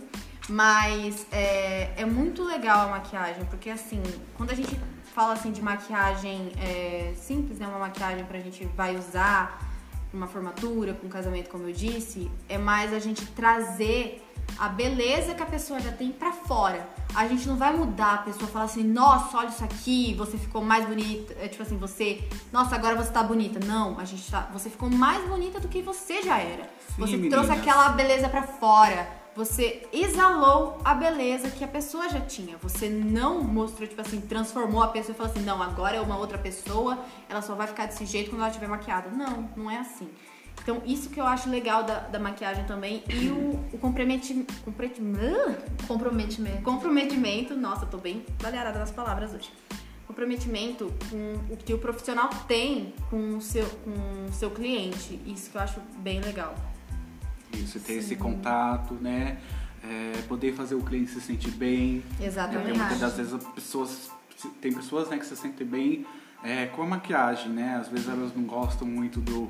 Mas 0.49 1.27
é, 1.31 1.93
é 1.95 2.05
muito 2.05 2.43
legal 2.43 2.87
a 2.87 2.91
maquiagem, 2.91 3.45
porque 3.45 3.69
assim, 3.69 4.01
quando 4.35 4.49
a 4.51 4.55
gente 4.55 4.77
fala 5.13 5.33
assim 5.33 5.51
de 5.51 5.61
maquiagem 5.61 6.51
é, 6.57 7.13
simples, 7.15 7.59
né? 7.59 7.67
Uma 7.67 7.79
maquiagem 7.79 8.25
pra 8.25 8.39
gente 8.39 8.65
vai 8.75 8.97
usar 8.97 9.71
pra 10.09 10.17
uma 10.17 10.27
formatura, 10.27 10.93
pra 10.93 11.05
um 11.05 11.09
casamento, 11.09 11.49
como 11.49 11.67
eu 11.67 11.73
disse, 11.73 12.29
é 12.49 12.57
mais 12.57 12.91
a 12.93 12.99
gente 12.99 13.25
trazer 13.27 14.21
a 14.57 14.69
beleza 14.69 15.33
que 15.33 15.43
a 15.43 15.45
pessoa 15.45 15.79
já 15.79 15.91
tem 15.91 16.11
pra 16.11 16.31
fora. 16.31 16.87
A 17.13 17.27
gente 17.27 17.47
não 17.47 17.57
vai 17.57 17.75
mudar 17.75 18.13
a 18.13 18.17
pessoa 18.19 18.49
falar 18.49 18.65
assim, 18.65 18.83
nossa, 18.83 19.37
olha 19.37 19.49
isso 19.49 19.63
aqui, 19.63 20.13
você 20.15 20.37
ficou 20.37 20.63
mais 20.63 20.85
bonita. 20.85 21.35
É 21.39 21.47
tipo 21.47 21.63
assim, 21.63 21.77
você, 21.77 22.23
nossa, 22.51 22.75
agora 22.75 22.95
você 22.95 23.11
tá 23.11 23.23
bonita. 23.23 23.59
Não, 23.65 23.99
a 23.99 24.05
gente 24.05 24.29
tá. 24.29 24.49
Você 24.53 24.69
ficou 24.69 24.89
mais 24.89 25.27
bonita 25.27 25.59
do 25.59 25.67
que 25.67 25.81
você 25.81 26.21
já 26.21 26.37
era. 26.39 26.63
Sim, 26.63 26.95
você 26.97 27.17
meninas. 27.17 27.31
trouxe 27.31 27.51
aquela 27.59 27.89
beleza 27.89 28.29
pra 28.29 28.43
fora. 28.43 29.21
Você 29.33 29.87
exalou 29.93 30.77
a 30.83 30.93
beleza 30.93 31.49
que 31.49 31.63
a 31.63 31.67
pessoa 31.67 32.09
já 32.09 32.19
tinha. 32.19 32.57
Você 32.57 32.89
não 32.89 33.41
mostrou, 33.41 33.87
tipo 33.87 34.01
assim, 34.01 34.19
transformou 34.19 34.83
a 34.83 34.89
pessoa 34.89 35.13
e 35.13 35.17
falou 35.17 35.31
assim, 35.31 35.41
não, 35.41 35.63
agora 35.63 35.95
é 35.95 36.01
uma 36.01 36.17
outra 36.17 36.37
pessoa, 36.37 36.99
ela 37.29 37.41
só 37.41 37.55
vai 37.55 37.65
ficar 37.65 37.85
desse 37.85 38.05
jeito 38.05 38.29
quando 38.29 38.41
ela 38.41 38.49
estiver 38.49 38.67
maquiada. 38.67 39.09
Não, 39.09 39.49
não 39.55 39.71
é 39.71 39.77
assim. 39.77 40.09
Então, 40.61 40.81
isso 40.85 41.09
que 41.09 41.19
eu 41.19 41.25
acho 41.25 41.49
legal 41.49 41.83
da, 41.83 41.99
da 41.99 42.19
maquiagem 42.19 42.63
também. 42.65 43.03
E 43.09 43.29
o, 43.29 43.59
o 43.73 43.77
comprometimento. 43.79 44.53
Comprometimento. 44.63 46.61
Comprometimento. 46.63 47.55
Nossa, 47.55 47.85
eu 47.85 47.89
tô 47.89 47.97
bem 47.97 48.23
balearada 48.41 48.79
nas 48.79 48.91
palavras 48.91 49.33
hoje. 49.33 49.51
Comprometimento 50.05 50.93
com 51.09 51.53
o 51.53 51.57
que 51.57 51.73
o 51.73 51.79
profissional 51.79 52.29
tem 52.47 52.93
com 53.09 53.37
o 53.37 53.41
seu, 53.41 53.65
com 53.65 54.25
o 54.29 54.31
seu 54.33 54.51
cliente. 54.51 55.19
Isso 55.25 55.49
que 55.49 55.57
eu 55.57 55.61
acho 55.61 55.79
bem 55.99 56.21
legal. 56.21 56.53
Isso, 57.53 57.79
ter 57.79 57.93
esse 57.93 58.15
contato, 58.15 58.93
né? 58.95 59.37
É, 59.83 60.21
poder 60.27 60.53
fazer 60.53 60.75
o 60.75 60.83
cliente 60.83 61.09
se 61.09 61.21
sentir 61.21 61.51
bem. 61.51 62.03
Exatamente. 62.19 62.65
Porque 62.65 62.77
muitas 62.77 62.99
das 62.99 63.17
vezes 63.17 63.33
as 63.33 63.43
pessoas. 63.45 64.11
Tem 64.59 64.73
pessoas 64.73 65.07
né, 65.09 65.17
que 65.17 65.25
se 65.25 65.35
sentem 65.35 65.65
bem 65.65 66.05
é, 66.43 66.65
com 66.67 66.81
a 66.81 66.85
maquiagem, 66.85 67.49
né? 67.49 67.77
Às 67.79 67.87
vezes 67.87 68.07
elas 68.07 68.35
não 68.35 68.43
gostam 68.43 68.87
muito 68.87 69.19
do, 69.19 69.49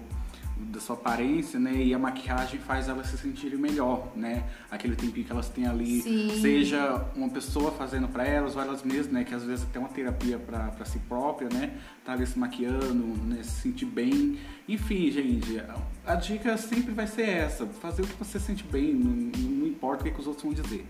da 0.65 0.79
sua 0.79 0.95
aparência, 0.95 1.59
né? 1.59 1.73
E 1.73 1.93
a 1.93 1.99
maquiagem 1.99 2.59
faz 2.59 2.87
elas 2.87 3.07
se 3.07 3.17
sentirem 3.17 3.57
melhor, 3.57 4.11
né? 4.15 4.49
Aquele 4.69 4.95
tempinho 4.95 5.25
que 5.25 5.31
elas 5.31 5.49
têm 5.49 5.67
ali, 5.67 6.01
Sim. 6.01 6.39
seja 6.41 7.05
uma 7.15 7.29
pessoa 7.29 7.71
fazendo 7.71 8.07
pra 8.07 8.25
elas 8.25 8.55
ou 8.55 8.61
elas 8.61 8.83
mesmas, 8.83 9.11
né? 9.11 9.23
Que 9.23 9.33
às 9.33 9.43
vezes 9.43 9.65
tem 9.71 9.81
uma 9.81 9.89
terapia 9.89 10.37
pra, 10.37 10.69
pra 10.69 10.85
si 10.85 10.99
própria, 10.99 11.49
né? 11.51 11.73
Tá 12.05 12.13
ali 12.13 12.25
se 12.25 12.37
maquiando, 12.37 13.05
né? 13.25 13.43
Se 13.43 13.61
sentir 13.61 13.85
bem. 13.85 14.37
Enfim, 14.67 15.11
gente, 15.11 15.59
a, 15.59 15.75
a 16.05 16.15
dica 16.15 16.55
sempre 16.57 16.93
vai 16.93 17.07
ser 17.07 17.27
essa: 17.27 17.65
fazer 17.65 18.03
o 18.03 18.07
que 18.07 18.15
você 18.15 18.39
sente 18.39 18.63
bem, 18.63 18.93
não, 18.93 19.31
não 19.39 19.67
importa 19.67 20.01
o 20.01 20.05
que, 20.05 20.11
que 20.11 20.19
os 20.19 20.27
outros 20.27 20.43
vão 20.43 20.53
dizer. 20.53 20.85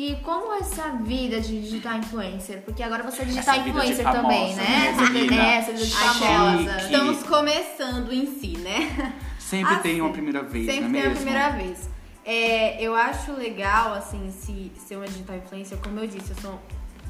E 0.00 0.14
como 0.22 0.54
essa 0.54 0.90
vida 1.02 1.40
de 1.40 1.60
digital 1.60 1.98
influencer? 1.98 2.62
Porque 2.62 2.84
agora 2.84 3.02
você 3.02 3.22
é 3.22 3.24
digital 3.24 3.56
Essa 3.56 3.68
influencer 3.68 4.04
famosa, 4.04 4.22
também, 4.22 4.54
né, 4.54 4.62
né? 4.62 4.88
Essa 4.90 5.04
vida, 5.06 5.12
menina? 5.12 5.42
é, 5.42 5.54
essa 5.56 5.72
vida 5.72 5.86
de 5.86 5.94
Ai, 5.96 6.14
famosa. 6.14 6.78
chique. 6.78 6.84
Estamos 6.84 7.22
começando 7.24 8.12
em 8.12 8.26
si, 8.26 8.58
né? 8.58 9.12
Sempre 9.40 9.74
Assim, 9.74 9.82
tem 9.82 10.00
uma 10.00 10.12
primeira 10.12 10.40
vez, 10.44 10.66
Sempre 10.66 10.88
não 10.88 10.98
é 11.00 11.02
tem 11.02 11.10
a 11.10 11.14
primeira 11.16 11.50
vez. 11.50 11.90
É, 12.24 12.80
eu 12.80 12.94
acho 12.94 13.32
legal, 13.32 13.92
assim, 13.94 14.30
se 14.30 14.70
ser 14.86 14.94
uma 14.94 15.06
digital 15.08 15.36
influencer, 15.36 15.78
como 15.78 15.98
eu 15.98 16.06
disse, 16.06 16.30
eu 16.30 16.36
sou. 16.42 16.60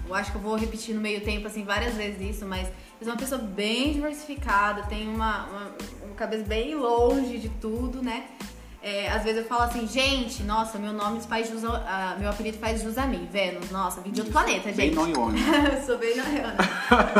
Eu 0.09 0.15
acho 0.15 0.31
que 0.31 0.39
eu 0.39 0.41
vou 0.41 0.57
repetir 0.57 0.95
no 0.95 1.03
meio 1.03 1.21
tempo, 1.21 1.47
assim, 1.47 1.65
várias 1.65 1.93
vezes 1.93 2.37
isso, 2.37 2.47
mas 2.47 2.69
eu 2.69 3.05
sou 3.05 3.13
uma 3.13 3.19
pessoa 3.19 3.39
bem 3.39 3.93
diversificada, 3.93 4.85
tenho 4.85 5.11
uma, 5.15 5.45
uma, 5.45 5.75
uma 6.07 6.15
cabeça 6.17 6.45
bem 6.45 6.75
longe 6.75 7.37
de 7.37 7.51
tudo, 7.51 8.03
né? 8.03 8.25
É, 8.89 9.11
às 9.11 9.23
vezes 9.23 9.43
eu 9.43 9.47
falo 9.47 9.63
assim, 9.65 9.87
gente, 9.87 10.43
nossa, 10.45 10.79
meu 10.79 10.93
nome 10.95 11.21
faz 11.21 11.49
jus, 11.51 11.63
a- 11.65 12.17
meu 12.19 12.31
apelido 12.31 12.57
faz 12.59 12.81
jus 12.83 12.97
a 12.97 13.05
mim, 13.07 13.29
Vênus, 13.31 13.71
nossa, 13.71 14.01
vim 14.01 14.11
de 14.11 14.21
outro 14.21 14.33
planeta, 14.33 14.73
bem 14.73 14.87
gente. 14.93 14.95
noiona. 14.95 15.37
eu 15.77 15.83
sou 15.85 15.99
bem 15.99 16.17
noiona. 16.17 16.57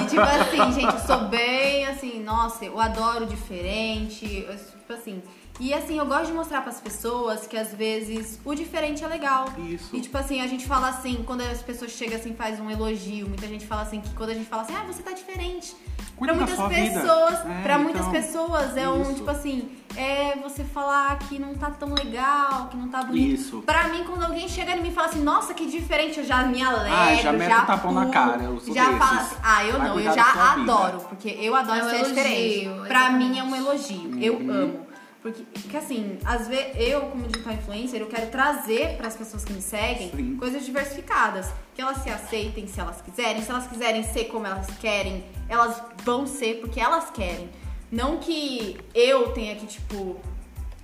E 0.03 0.07
tipo 0.09 0.23
assim, 0.23 0.73
gente, 0.73 0.95
eu 0.95 1.01
sou 1.01 1.21
bem 1.29 1.87
assim, 1.87 2.23
nossa, 2.23 2.65
eu 2.65 2.81
adoro 2.81 3.27
diferente, 3.27 4.47
eu- 4.49 4.57
tipo 4.57 4.93
assim. 4.93 5.23
E 5.61 5.75
assim, 5.75 5.99
eu 5.99 6.07
gosto 6.07 6.27
de 6.27 6.33
mostrar 6.33 6.63
pras 6.63 6.81
pessoas 6.81 7.47
que 7.47 7.57
às 7.57 7.75
vezes 7.75 8.39
o 8.45 8.55
diferente 8.55 9.03
é 9.05 9.09
legal. 9.09 9.47
Isso. 9.59 9.95
E 9.95 10.01
tipo 10.01 10.17
assim, 10.17 10.41
a 10.41 10.47
gente 10.47 10.65
fala 10.65 10.89
assim, 10.89 11.23
quando 11.27 11.41
as 11.43 11.61
pessoas 11.63 11.91
chegam 11.91 12.17
assim, 12.17 12.33
faz 12.33 12.61
um 12.61 12.71
elogio, 12.71 13.29
muita 13.29 13.47
gente 13.49 13.67
fala 13.67 13.83
assim, 13.83 14.01
que 14.01 14.09
quando 14.15 14.31
a 14.31 14.35
gente 14.35 14.49
fala 14.49 14.63
assim, 14.63 14.75
ah, 14.77 14.85
você 14.87 15.03
tá 15.03 15.11
diferente. 15.13 15.75
Cuida 16.19 16.35
pra 16.35 16.45
da 16.45 16.47
muitas 16.51 16.57
sua 16.57 16.69
vida. 16.69 17.01
pessoas, 17.01 17.35
É, 17.47 17.63
pra 17.63 17.79
muitas 17.79 18.01
então, 18.01 18.13
pessoas 18.13 18.77
é 18.77 18.89
um, 18.89 19.03
isso. 19.03 19.15
tipo 19.15 19.31
assim, 19.31 19.69
é 19.97 20.35
você 20.43 20.65
falar 20.65 21.19
que 21.21 21.39
não 21.39 21.55
tá 21.55 21.71
tão 21.71 21.95
legal, 21.95 22.67
que 22.69 22.77
não 22.77 22.89
tá 22.89 23.03
bonito. 23.05 23.41
Isso. 23.41 23.63
Pra 23.63 23.89
mim, 23.89 24.03
quando 24.05 24.25
alguém 24.25 24.49
chega 24.49 24.73
em 24.73 24.81
mim 24.83 24.89
e 24.89 24.93
fala 24.93 25.09
assim, 25.09 25.23
nossa, 25.23 25.55
que 25.55 25.67
diferente, 25.67 26.19
eu 26.19 26.25
já 26.25 26.43
me 26.45 26.61
alegro, 26.63 26.93
Ah, 26.97 27.15
já 27.15 27.33
mete 27.33 27.51
já 27.51 27.63
o 27.63 27.67
tapão 27.67 27.93
na 27.93 28.07
cara, 28.07 28.43
eu 28.43 28.59
sou 28.61 28.75
já 28.75 28.85
desses. 28.87 28.99
fala 28.99 29.21
assim, 29.21 29.37
ah, 29.43 29.65
eu 29.65 29.79
Vai 29.79 29.89
não, 29.89 30.01
eu 30.01 30.13
já 30.13 30.25
sua 30.25 30.55
vida. 30.57 30.73
adoro, 30.73 31.01
porque 31.09 31.29
eu 31.41 31.55
adoro 31.55 31.79
É 31.79 31.85
um 31.85 31.89
ser 31.89 31.95
elogio, 31.97 32.15
diferente. 32.15 32.65
Pra 32.89 32.99
exatamente. 33.01 33.31
mim 33.31 33.39
é 33.39 33.43
um 33.45 33.57
elogio, 33.57 34.19
eu 34.21 34.35
Uhum. 34.35 34.51
amo. 34.51 34.88
Porque, 35.23 35.43
porque 35.43 35.77
assim, 35.77 36.19
às 36.25 36.47
vezes 36.47 36.77
eu, 36.77 37.03
como 37.03 37.27
digital 37.27 37.53
influencer, 37.55 38.01
eu 38.01 38.07
quero 38.07 38.31
trazer 38.31 38.97
para 38.97 39.09
as 39.09 39.17
pessoas 39.17 39.45
que 39.45 39.53
me 39.53 39.61
seguem 39.61 40.11
Sim. 40.11 40.37
coisas 40.37 40.65
diversificadas. 40.65 41.51
Que 41.75 41.83
elas 41.83 41.99
se 41.99 42.11
aceitem 42.11 42.67
se 42.67 42.81
elas 42.81 43.01
quiserem. 43.01 43.43
Se 43.43 43.51
elas 43.51 43.67
quiserem 43.67 44.03
ser 44.05 44.27
como 44.27 44.47
elas 44.47 44.67
querem, 44.79 45.25
elas 45.49 45.83
vão 46.05 46.27
ser 46.27 46.61
porque 46.61 46.81
elas 46.81 47.11
querem. 47.11 47.51
Não 47.91 48.19
que 48.19 48.79
eu 48.95 49.33
tenha 49.33 49.57
que, 49.57 49.67
tipo, 49.67 50.21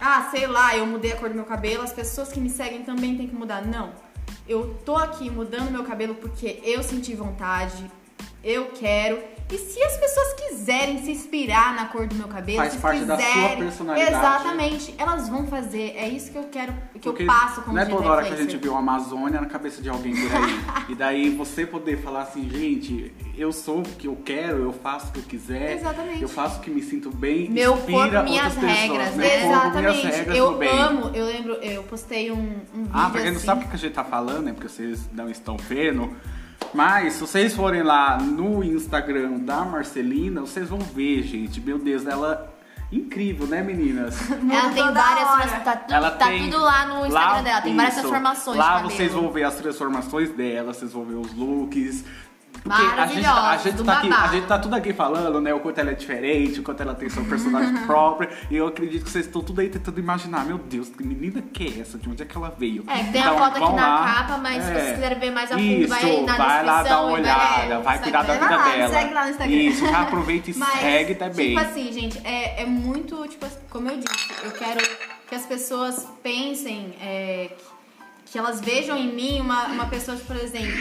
ah, 0.01 0.29
sei 0.31 0.47
lá, 0.47 0.77
eu 0.77 0.87
mudei 0.87 1.13
a 1.13 1.17
cor 1.17 1.29
do 1.29 1.35
meu 1.35 1.45
cabelo, 1.45 1.83
as 1.83 1.93
pessoas 1.93 2.33
que 2.33 2.41
me 2.41 2.51
seguem 2.51 2.83
também 2.83 3.17
têm 3.17 3.29
que 3.29 3.35
mudar. 3.35 3.65
Não. 3.65 3.93
Eu 4.49 4.75
tô 4.85 4.97
aqui 4.97 5.31
mudando 5.31 5.71
meu 5.71 5.85
cabelo 5.85 6.15
porque 6.17 6.61
eu 6.63 6.83
senti 6.83 7.15
vontade, 7.15 7.91
eu 8.43 8.67
quero. 8.73 9.23
E 9.55 9.59
se 9.59 9.81
as 9.85 9.97
pessoas 9.97 10.33
quiserem 10.35 11.05
se 11.05 11.13
inspirar 11.13 11.77
na 11.77 11.87
cor 11.87 12.09
do 12.09 12.15
meu 12.17 12.27
cabelo, 12.27 12.59
Faz 12.59 12.73
se 12.73 12.79
parte 12.81 13.05
da 13.05 13.17
sua 13.17 13.25
quiserem, 13.25 13.57
personalidade. 13.59 14.17
Exatamente, 14.17 14.95
elas 14.99 15.29
vão 15.29 15.47
fazer. 15.47 15.95
É 15.97 16.09
isso 16.09 16.33
que 16.33 16.39
eu 16.39 16.45
quero, 16.51 16.73
que 16.93 16.99
Porque 16.99 17.23
eu 17.23 17.27
passo 17.27 17.63
como 17.63 17.77
Não 17.77 17.83
é 17.83 17.87
toda 17.87 18.09
hora 18.11 18.25
que 18.25 18.33
a 18.33 18.37
gente 18.37 18.57
vê 18.57 18.69
uma 18.69 18.81
Amazônia 18.81 19.41
na 19.41 19.47
cabeça 19.47 19.81
de 19.81 19.89
alguém 19.89 20.13
por 20.13 20.35
aí. 20.37 20.61
e 20.91 20.95
daí 20.97 21.31
você 21.31 21.65
poder 21.65 21.99
falar 22.03 22.23
assim, 22.23 22.51
gente, 22.51 23.15
eu 23.39 23.53
sou 23.53 23.79
o 23.79 23.83
que 23.85 24.09
eu 24.09 24.17
quero, 24.25 24.65
eu 24.65 24.73
faço 24.73 25.07
o 25.09 25.13
que 25.13 25.19
eu 25.21 25.25
quiser. 25.25 25.77
Exatamente. 25.77 26.21
Eu 26.23 26.29
faço 26.29 26.59
o 26.59 26.61
que 26.61 26.71
me 26.71 26.83
sinto 26.83 27.09
bem. 27.11 27.49
Meu 27.49 27.77
corpo, 27.77 28.23
minhas 28.25 28.55
pessoas. 28.55 28.73
regras, 28.73 29.15
Meu 29.15 29.27
né? 29.29 29.41
corpo, 29.41 29.79
minhas 29.79 29.97
Exatamente. 29.97 30.17
regras, 30.17 30.37
eu 30.37 30.63
amo, 30.73 31.11
eu 31.15 31.27
lembro, 31.27 31.53
eu 31.55 31.83
postei 31.85 32.33
um, 32.33 32.37
um 32.75 32.83
vídeo 32.83 32.91
Ah, 32.93 33.09
pra 33.09 33.21
quem 33.21 33.31
não 33.31 33.37
assim. 33.37 33.47
sabe 33.47 33.65
o 33.65 33.69
que 33.69 33.77
a 33.77 33.79
gente 33.79 33.93
tá 33.93 34.03
falando, 34.05 34.49
é 34.49 34.53
porque 34.53 34.69
vocês 34.69 35.09
não 35.13 35.31
estão 35.31 35.57
vendo. 35.57 36.13
Mas 36.73 37.15
se 37.15 37.21
vocês 37.21 37.55
forem 37.55 37.83
lá 37.83 38.17
no 38.19 38.63
Instagram 38.65 39.39
da 39.41 39.65
Marcelina, 39.65 40.41
vocês 40.41 40.69
vão 40.69 40.79
ver, 40.79 41.23
gente. 41.23 41.61
Meu 41.61 41.79
Deus, 41.79 42.07
ela 42.07 42.53
incrível, 42.93 43.47
né, 43.47 43.61
meninas? 43.63 44.17
Ela 44.31 44.71
tem 44.73 44.93
várias. 44.93 45.29
hora. 45.29 45.61
Tá, 45.65 45.77
tudo, 45.77 45.95
Ela 45.95 46.11
tá 46.13 46.27
tem- 46.27 46.45
tudo 46.45 46.59
lá 46.63 46.87
no 46.87 47.07
Instagram 47.07 47.33
lá- 47.33 47.43
dela. 47.43 47.61
Tem 47.63 47.75
várias 47.75 47.95
isso. 47.95 48.03
transformações 48.03 48.57
Lá 48.57 48.83
vocês 48.83 49.13
vão 49.13 49.31
ver 49.33 49.43
as 49.45 49.55
transformações 49.57 50.31
dela, 50.31 50.73
vocês 50.73 50.93
vão 50.93 51.05
ver 51.05 51.15
os 51.17 51.35
looks. 51.35 52.05
Porque 52.65 52.83
a 52.83 53.07
gente, 53.07 53.23
tá- 53.23 53.51
a 53.51 53.57
gente 53.59 53.85
tá 53.85 53.93
aqui, 53.99 54.11
a 54.11 54.27
gente 54.29 54.47
tá 54.47 54.59
tudo 54.59 54.75
aqui 54.75 54.95
falando, 54.95 55.39
né? 55.39 55.53
O 55.53 55.61
quanto 55.61 55.79
ela 55.81 55.91
é 55.91 55.95
diferente, 55.95 56.61
o 56.61 56.63
quanto 56.63 56.81
ela 56.83 56.95
tem 56.95 57.11
sua 57.11 57.23
personagem 57.25 57.77
própria. 57.87 58.31
E 58.51 58.57
eu 58.57 58.67
acredito 58.67 59.05
que 59.05 59.11
vocês 59.11 59.27
estão 59.27 59.43
tudo 59.43 59.61
aí 59.61 59.69
tentando 59.69 60.01
imaginar, 60.01 60.47
meu 60.47 60.57
Deus, 60.57 60.89
que 60.89 61.05
menina 61.07 61.43
que 61.43 61.63
é 61.79 61.81
essa? 61.83 61.99
De 61.99 62.09
onde 62.09 62.23
é 62.23 62.25
que 62.27 62.35
ela 62.35 62.55
veio? 62.59 62.83
É, 62.89 63.03
tem 63.05 63.21
Então, 63.21 63.35
a 63.37 63.39
foto 63.39 63.51
aqui 63.51 63.61
vão 63.61 63.77
na 63.77 63.87
lá. 64.01 64.15
capa, 64.15 64.39
mas 64.39 64.65
se 64.65 64.71
É. 64.71 64.75
vocês 64.81 64.95
quiserem 64.95 65.19
ver 65.19 65.31
mais 65.31 65.53
a 65.53 65.59
fundo, 65.59 65.63
Isso, 65.71 65.89
vai 65.89 66.23
na 66.23 66.37
vai 66.39 66.65
lá 66.65 66.83
dar 66.83 67.01
uma 67.03 67.13
olhada, 67.13 67.81
vai 67.81 67.99
cuidar 67.99 68.23
da 68.23 68.33
lá. 68.33 68.41
vida 68.41 68.57
lá, 68.57 68.69
dela. 68.71 68.95
segue 68.95 69.15
lá 69.15 69.25
no 69.25 69.31
Instagram. 69.31 69.55
Isso, 69.57 69.87
já 69.87 70.01
aproveita 70.01 70.51
e 70.51 70.55
Mas, 70.59 70.81
segue 70.81 71.15
também. 71.17 71.49
Tipo 71.55 71.61
assim, 71.61 71.93
gente, 71.93 72.19
é, 72.27 72.63
é 72.63 72.67
muito, 72.67 73.29
tipo, 73.29 73.47
como 73.69 73.91
eu 73.91 73.99
disse, 73.99 74.27
eu 74.43 74.53
quero 74.53 74.81
que 75.29 75.35
as 75.35 75.45
pessoas 75.45 76.09
pensem, 76.23 76.95
é, 76.99 77.51
que, 78.25 78.33
que 78.33 78.39
elas 78.39 78.61
vejam 78.63 78.97
em 78.97 79.13
mim 79.15 79.41
uma, 79.43 79.67
uma 79.67 79.87
pessoa, 79.87 80.17
por 80.27 80.37
exemplo, 80.37 80.73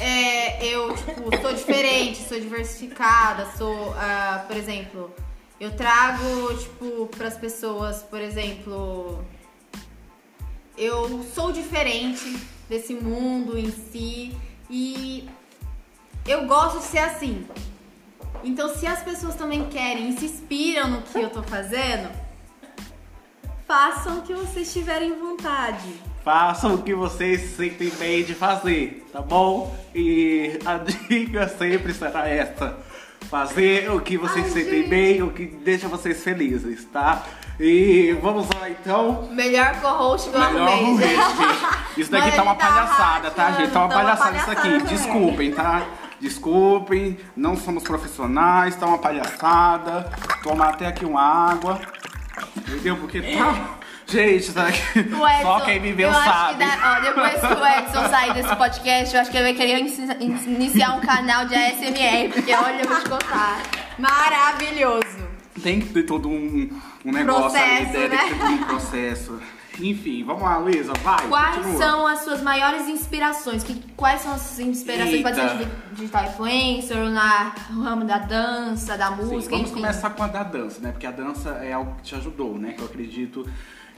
é, 0.00 0.66
eu, 0.66 0.94
tipo, 0.94 1.36
sou 1.40 1.52
diferente, 1.52 2.26
sou 2.28 2.38
diversificada, 2.38 3.46
sou, 3.56 3.94
ah, 3.96 4.44
por 4.46 4.56
exemplo, 4.56 5.14
eu 5.60 5.76
trago, 5.76 6.56
tipo, 6.58 7.06
pras 7.08 7.36
pessoas, 7.36 8.02
por 8.02 8.20
exemplo, 8.20 9.24
eu 10.76 11.22
sou 11.34 11.52
diferente 11.52 12.38
desse 12.68 12.94
mundo 12.94 13.58
em 13.58 13.70
si 13.70 14.34
e 14.70 15.28
eu 16.26 16.46
gosto 16.46 16.78
de 16.78 16.84
ser 16.84 16.98
assim. 16.98 17.46
Então, 18.42 18.74
se 18.74 18.86
as 18.86 19.02
pessoas 19.02 19.34
também 19.34 19.68
querem 19.68 20.10
e 20.10 20.18
se 20.18 20.24
inspiram 20.24 20.88
no 20.88 21.02
que 21.02 21.18
eu 21.18 21.28
tô 21.28 21.42
fazendo, 21.42 22.10
façam 23.66 24.18
o 24.18 24.22
que 24.22 24.32
vocês 24.32 24.72
tiverem 24.72 25.18
vontade. 25.18 26.09
Façam 26.24 26.74
o 26.74 26.82
que 26.82 26.94
vocês 26.94 27.40
se 27.40 27.56
sentem 27.56 27.90
bem 27.98 28.22
de 28.22 28.34
fazer, 28.34 29.06
tá 29.12 29.22
bom? 29.22 29.74
E 29.94 30.58
a 30.66 30.76
dica 31.08 31.48
sempre 31.48 31.94
será 31.94 32.28
essa. 32.28 32.76
Fazer 33.30 33.90
o 33.90 34.00
que 34.00 34.18
vocês 34.18 34.44
Ai, 34.46 34.50
sentem 34.50 34.80
gente. 34.80 34.88
bem, 34.88 35.22
o 35.22 35.30
que 35.30 35.46
deixa 35.46 35.88
vocês 35.88 36.22
felizes, 36.22 36.84
tá? 36.86 37.22
E 37.58 38.16
vamos 38.20 38.48
lá 38.58 38.68
então. 38.68 39.28
Melhor 39.30 39.80
co-host 39.80 40.30
eu 40.32 40.40
Melhor 40.40 40.68
arrumei, 40.68 41.08
gente. 41.08 41.20
Isso 42.00 42.10
daqui 42.10 42.32
tá 42.32 42.42
uma 42.42 42.54
tá 42.54 42.66
palhaçada, 42.66 43.30
tá, 43.30 43.52
gente? 43.52 43.70
Tá 43.70 43.80
uma 43.80 43.88
tá 43.88 43.96
uma 43.96 44.02
palhaçada 44.04 44.36
isso 44.36 44.50
aqui. 44.50 44.68
palhaçada. 44.68 44.94
Desculpem, 44.94 45.52
tá? 45.52 45.86
Desculpem, 46.20 47.18
não 47.36 47.56
somos 47.56 47.82
profissionais, 47.82 48.76
tá 48.76 48.86
uma 48.86 48.98
palhaçada. 48.98 50.10
Tomar 50.42 50.70
até 50.70 50.86
aqui 50.86 51.04
uma 51.04 51.22
água. 51.22 51.80
Entendeu? 52.56 52.96
Porque 52.96 53.20
tá. 53.20 53.79
Gente, 54.10 54.52
tá 54.52 54.66
aqui. 54.68 54.80
O 54.98 55.28
Edson, 55.28 55.42
Só 55.42 55.60
quem 55.60 55.80
viveu 55.80 56.08
eu 56.08 56.14
acho 56.18 56.24
sabe. 56.30 56.52
que 56.52 56.58
dá- 56.64 56.96
ó, 56.96 57.00
depois 57.00 57.40
que 57.40 57.46
o 57.46 57.66
Edson 57.66 58.08
sair 58.10 58.34
desse 58.34 58.56
podcast, 58.56 59.14
eu 59.14 59.20
acho 59.20 59.30
que 59.30 59.36
ele 59.36 59.44
vai 59.44 59.54
querer 59.54 59.78
inici- 59.78 60.46
iniciar 60.48 60.96
um 60.96 61.00
canal 61.00 61.44
de 61.46 61.54
ASMR, 61.54 62.28
porque 62.32 62.52
olha, 62.54 62.82
eu 62.82 62.88
vou 62.88 62.98
te 63.00 63.08
contar. 63.08 63.62
Maravilhoso! 63.98 65.30
Tem 65.62 65.80
que 65.80 65.88
ter 65.92 66.04
todo 66.04 66.28
um, 66.28 66.70
um 67.04 67.12
negócio 67.12 67.50
Processo, 67.50 67.92
né? 67.92 68.08
né? 68.08 68.16
Tem 68.16 68.18
que 68.28 68.34
ter 68.34 68.38
todo 68.40 68.52
um 68.52 68.64
processo. 68.64 69.40
Enfim, 69.78 70.24
vamos 70.24 70.42
lá, 70.42 70.58
Luísa, 70.58 70.92
vai. 71.02 71.26
Quais 71.28 71.56
continua. 71.56 71.78
são 71.78 72.06
as 72.06 72.18
suas 72.20 72.42
maiores 72.42 72.86
inspirações? 72.88 73.62
Que, 73.62 73.74
quais 73.96 74.20
são 74.20 74.32
as 74.34 74.40
suas 74.42 74.58
inspirações? 74.60 75.22
Pode 75.22 75.36
ser 75.36 75.42
Eita. 75.42 75.56
de 75.64 75.94
digital 75.94 76.24
influencer, 76.24 76.96
na 77.10 77.52
no 77.70 77.82
ramo 77.82 78.04
da 78.04 78.18
dança, 78.18 78.98
da 78.98 79.08
Sim, 79.08 79.14
música, 79.16 79.50
vamos 79.56 79.70
enfim. 79.70 79.80
começar 79.80 80.10
com 80.10 80.22
a 80.22 80.26
da 80.26 80.42
dança, 80.42 80.80
né? 80.80 80.90
Porque 80.92 81.06
a 81.06 81.10
dança 81.10 81.50
é 81.62 81.72
algo 81.72 81.94
que 81.96 82.02
te 82.02 82.14
ajudou, 82.14 82.58
né? 82.58 82.72
Que 82.72 82.80
eu 82.82 82.86
acredito 82.86 83.46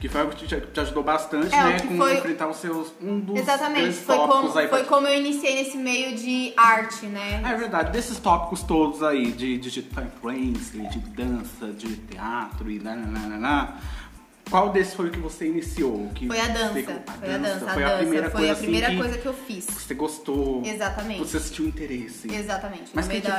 que 0.03 0.09
foi 0.09 0.19
algo 0.19 0.35
que 0.35 0.45
te, 0.45 0.59
te 0.59 0.79
ajudou 0.81 1.01
bastante, 1.01 1.55
É, 1.55 1.63
né? 1.63 1.79
Com 1.79 1.95
foi- 1.95 2.17
enfrentar 2.17 2.49
os 2.49 2.57
seus. 2.57 2.91
Um 3.01 3.21
dos 3.21 3.39
Exatamente, 3.39 3.93
foi 3.93 4.17
como, 4.17 4.57
aí 4.57 4.67
foi 4.67 4.83
como 4.83 5.07
eu 5.07 5.17
iniciei 5.17 5.55
nesse 5.55 5.77
meio 5.77 6.13
de 6.17 6.51
arte, 6.57 7.05
né? 7.05 7.41
É 7.41 7.55
verdade, 7.55 7.89
desses 7.93 8.17
tópicos 8.19 8.63
todos 8.63 9.01
aí, 9.01 9.31
de 9.31 9.57
digital 9.57 10.03
influencer, 10.03 10.89
de 10.89 10.99
dança, 10.99 11.67
de 11.71 11.95
teatro 11.95 12.69
e 12.69 12.79
nananana, 12.79 13.77
qual 14.51 14.71
desses 14.73 14.93
foi 14.93 15.07
o 15.07 15.11
que 15.11 15.19
você 15.19 15.47
iniciou? 15.47 16.09
Que 16.13 16.27
Foi 16.27 16.37
a 16.37 16.47
dança, 16.49 16.73
você- 16.73 16.83
foi 16.83 17.33
a 17.33 17.37
dança, 17.37 17.65
a 17.65 17.73
foi 17.73 17.83
dança, 17.83 17.95
a 17.95 17.97
primeira 17.99 18.29
foi 18.29 18.39
coisa, 18.41 18.51
a 18.51 18.55
primeira 18.57 18.87
assim, 18.87 18.97
coisa 18.97 19.17
que 19.19 19.25
eu 19.25 19.33
fiz. 19.33 19.65
você 19.67 19.93
gostou, 19.93 20.61
Exatamente. 20.65 21.19
você 21.19 21.39
sentiu 21.39 21.65
interesse. 21.65 22.29
Exatamente. 22.29 22.91
Mas 22.93 23.07
quem 23.07 23.21
te 23.21 23.27
da- 23.27 23.37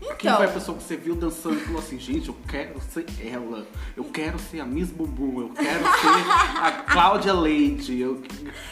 influenciou? 0.00 0.16
Quem 0.18 0.28
Então. 0.30 0.36
foi 0.36 0.46
a 0.46 0.50
pessoa 0.50 0.76
que 0.78 0.82
você 0.84 0.96
viu 0.96 1.14
dançando 1.14 1.56
e 1.56 1.60
falou 1.60 1.78
assim, 1.80 1.98
gente, 1.98 2.28
eu 2.28 2.36
quero 2.48 2.80
ser 2.80 3.06
ela, 3.24 3.66
eu 3.96 4.04
quero 4.04 4.38
ser 4.38 4.60
a 4.60 4.64
Miss 4.64 4.90
Bumbum, 4.90 5.40
eu 5.40 5.48
quero 5.50 5.82
ser 5.84 6.60
a 6.62 6.72
Cláudia 6.90 7.32
Leite, 7.32 7.98
eu... 7.98 8.22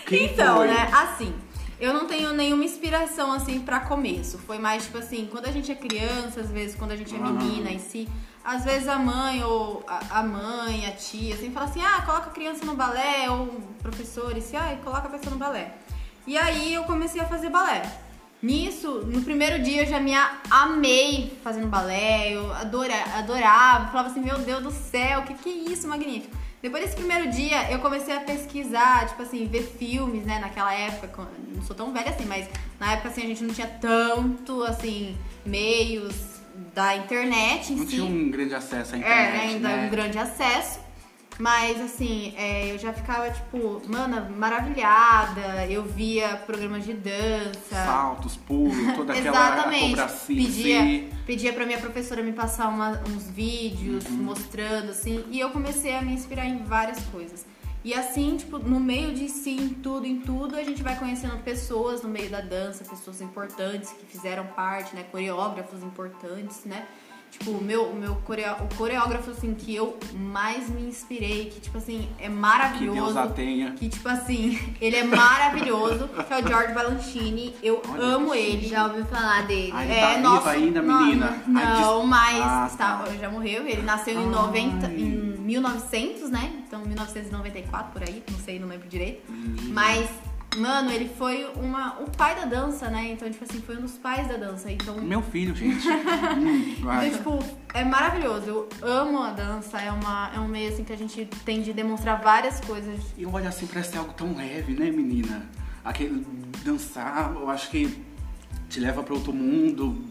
quem 0.07 0.27
Então, 0.27 0.57
foi? 0.57 0.69
né, 0.69 0.89
assim, 0.93 1.35
eu 1.81 1.93
não 1.95 2.07
tenho 2.07 2.33
nenhuma 2.33 2.65
inspiração, 2.65 3.33
assim, 3.33 3.61
pra 3.61 3.79
começo. 3.81 4.37
Foi 4.39 4.59
mais, 4.59 4.85
tipo 4.85 4.99
assim, 4.99 5.29
quando 5.31 5.47
a 5.47 5.53
gente 5.53 5.71
é 5.71 5.75
criança, 5.75 6.41
às 6.41 6.51
vezes, 6.51 6.75
quando 6.75 6.91
a 6.93 6.97
gente 6.97 7.15
é 7.15 7.19
Aham. 7.19 7.33
menina 7.33 7.71
em 7.71 7.79
si, 7.79 8.09
às 8.45 8.65
vezes 8.65 8.89
a 8.89 8.99
mãe 8.99 9.45
ou 9.45 9.85
a, 9.87 10.19
a 10.21 10.23
mãe, 10.23 10.87
a 10.87 10.93
tia, 10.93 11.35
assim, 11.35 11.51
fala 11.53 11.67
assim, 11.67 11.81
ah, 11.83 12.03
coloca 12.05 12.29
a 12.31 12.33
criança 12.33 12.65
no 12.65 12.75
balé, 12.75 13.31
ou 13.31 13.43
o 13.45 13.63
professor, 13.83 14.35
e 14.35 14.39
assim, 14.39 14.57
ah, 14.57 14.77
coloca 14.83 15.07
a 15.07 15.11
pessoa 15.11 15.31
no 15.33 15.39
balé. 15.39 15.75
E 16.27 16.37
aí 16.37 16.75
eu 16.75 16.83
comecei 16.85 17.21
a 17.21 17.27
fazer 17.27 17.49
balé. 17.51 17.83
Nisso, 18.41 19.03
no 19.07 19.23
primeiro 19.23 19.61
dia 19.63 19.83
eu 19.83 19.87
já 19.87 19.99
me 19.99 20.13
amei 20.51 21.37
fazendo 21.43 21.67
balé, 21.67 22.33
eu 22.33 22.53
adora, 22.53 22.95
adorava, 23.17 23.87
falava 23.91 24.09
assim, 24.11 24.21
meu 24.21 24.39
Deus 24.39 24.63
do 24.63 24.71
céu, 24.71 25.21
o 25.21 25.23
que 25.25 25.35
que 25.35 25.49
é 25.49 25.73
isso, 25.73 25.89
magnífico. 25.89 26.37
Depois 26.63 26.83
desse 26.85 26.97
primeiro 26.97 27.31
dia, 27.31 27.71
eu 27.71 27.79
comecei 27.81 28.15
a 28.17 28.21
pesquisar, 28.21 29.07
tipo 29.09 29.23
assim, 29.23 29.47
ver 29.47 29.63
filmes, 29.63 30.25
né, 30.25 30.39
naquela 30.39 30.73
época, 30.73 31.29
não 31.55 31.63
sou 31.63 31.75
tão 31.75 31.93
velha 31.93 32.11
assim, 32.11 32.27
mas 32.27 32.49
na 32.79 32.93
época, 32.93 33.09
assim, 33.09 33.23
a 33.23 33.27
gente 33.27 33.43
não 33.43 33.53
tinha 33.55 33.67
tanto, 33.67 34.63
assim, 34.65 35.17
meios 35.45 36.15
da 36.75 36.97
internet 36.97 37.73
em 37.73 37.77
Não 37.77 37.85
si. 37.87 37.91
tinha 37.91 38.05
um 38.05 38.31
grande 38.31 38.55
acesso 38.55 38.95
à 38.95 38.99
É, 38.99 39.01
internet, 39.01 39.41
ainda 39.55 39.69
né? 39.69 39.87
um 39.87 39.91
grande 39.91 40.19
acesso. 40.19 40.81
Mas 41.39 41.81
assim, 41.81 42.35
é, 42.37 42.73
eu 42.73 42.79
já 42.79 42.93
ficava, 42.93 43.31
tipo, 43.31 43.81
mana, 43.87 44.29
maravilhada. 44.29 45.67
Eu 45.69 45.85
via 45.85 46.37
programas 46.47 46.85
de 46.85 46.95
dança. 46.95 47.75
Saltos, 47.85 48.37
pulos, 48.37 48.75
toda 48.97 49.13
aquela 49.13 49.29
Exatamente. 49.37 49.85
acrobacia 50.01 50.41
em 50.41 50.45
Pedia, 50.47 51.09
pedia 51.27 51.53
pra 51.53 51.65
minha 51.65 51.79
professora 51.79 52.23
me 52.23 52.33
passar 52.33 52.69
uma- 52.69 53.01
uns 53.09 53.29
vídeos 53.31 54.05
Uhum. 54.07 54.17
mostrando, 54.17 54.91
assim. 54.91 55.25
E 55.31 55.39
eu 55.39 55.51
comecei 55.51 55.95
a 55.95 56.03
me 56.03 56.13
inspirar 56.13 56.45
em 56.47 56.59
várias 56.65 56.99
coisas. 57.07 57.47
E 57.85 57.95
assim, 57.95 58.37
tipo, 58.37 58.59
no 58.59 58.81
meio 58.81 59.15
de 59.15 59.29
si, 59.29 59.51
em 59.53 59.69
tudo, 59.69 60.05
em 60.05 60.19
tudo, 60.21 60.57
a 60.57 60.65
gente 60.65 60.83
vai 60.83 60.97
conhecendo 60.99 61.37
pessoas 61.45 62.03
no 62.03 62.09
meio 62.09 62.29
da 62.29 62.41
dança, 62.41 62.85
pessoas 62.85 63.21
importantes 63.21 63.91
que 63.93 64.05
fizeram 64.05 64.45
parte, 64.49 64.95
né? 64.97 65.05
Coreógrafos 65.05 65.83
importantes, 65.85 66.65
né? 66.65 66.85
Tipo, 67.31 67.51
o 67.53 67.63
meu, 67.63 67.85
o 67.85 67.95
meu 67.95 68.15
coreo, 68.17 68.53
o 68.55 68.75
coreógrafo, 68.77 69.31
assim, 69.31 69.55
que 69.55 69.75
eu 69.75 69.97
mais 70.15 70.69
me 70.71 70.83
inspirei, 70.89 71.47
que, 71.51 71.61
tipo 71.61 71.79
assim, 71.79 72.09
é 72.19 72.23
Que 72.25 72.29
maravilhoso. 72.29 73.01
Deus 73.05 73.17
a 73.17 73.27
tenha. 73.29 73.71
Que, 73.73 73.89
tipo 73.89 74.09
assim, 74.09 74.59
ele 74.81 74.97
é 74.97 75.05
maravilhoso, 75.05 76.09
que 76.09 76.33
é 76.33 76.39
o 76.39 76.47
George 76.49 76.73
Balanchine. 76.75 77.55
Eu 77.63 77.81
Olha 77.89 78.03
amo 78.03 78.33
que 78.33 78.39
ele. 78.39 78.69
Já 78.69 78.87
ouviu 78.87 79.05
falar 79.07 79.47
dele. 79.47 79.71
Ai, 79.75 79.85
ele 79.85 79.93
é, 79.95 80.01
tá 80.01 80.09
vivo 80.15 80.23
nossa, 80.23 80.51
ainda, 80.51 80.83
não, 80.83 81.01
menina? 81.05 81.43
Não, 81.47 82.01
des- 82.01 82.09
mas 82.09 82.43
Ah, 82.43 82.69
está, 82.71 82.97
tá. 82.99 83.13
já 83.21 83.31
morreu. 83.31 83.67
Ele 83.67 83.83
nasceu 83.83 84.15
em, 84.15 84.19
Ai. 84.25 84.31
90, 84.31 84.87
em 84.89 85.39
1900, 85.39 86.31
né? 86.31 86.53
Então, 86.67 86.81
1994, 86.85 87.93
por 87.93 88.03
aí. 88.03 88.23
Não 88.31 88.39
sei, 88.39 88.59
não 88.59 88.69
lembro 88.69 88.89
direito. 88.89 89.23
Mas, 89.71 90.09
mano, 90.59 90.91
ele 90.91 91.09
foi 91.09 91.47
uma, 91.57 91.99
o 92.01 92.11
pai 92.11 92.35
da 92.35 92.45
dança, 92.45 92.89
né? 92.89 93.11
Então, 93.13 93.31
tipo 93.31 93.45
assim, 93.45 93.61
foi 93.61 93.77
um 93.77 93.83
dos 93.83 93.93
pais 93.99 94.27
da 94.29 94.37
dança. 94.37 94.71
Então, 94.71 94.97
Meu 95.01 95.23
filho, 95.23 95.55
gente. 95.55 95.87
Hum, 96.39 96.75
então, 96.79 97.11
tipo, 97.11 97.39
é 97.75 97.85
maravilhoso. 97.85 98.47
Eu 98.49 98.69
amo 98.83 99.23
a 99.23 99.31
dança. 99.31 99.79
É, 99.81 99.91
uma, 99.91 100.31
é 100.35 100.39
um 100.39 100.49
meio 100.49 100.69
assim 100.73 100.85
que 100.85 100.93
a 100.93 100.97
gente 100.97 101.25
tem 101.45 101.63
de 101.63 101.73
demonstrar 101.73 102.21
várias 102.21 102.61
coisas. 102.61 102.99
E 103.17 103.25
olha 103.27 103.49
assim, 103.49 103.67
parece 103.67 103.93
ser 103.93 103.99
algo 103.99 104.13
tão 104.13 104.37
leve, 104.37 104.73
né, 104.75 104.91
menina? 104.91 105.47
Aquele 105.85 106.27
dançar, 106.65 107.33
eu 107.35 107.49
acho 107.51 107.71
que 107.71 108.03
te 108.69 108.81
leva 108.81 109.03
para 109.03 109.15
outro 109.15 109.33
mundo. 109.33 110.05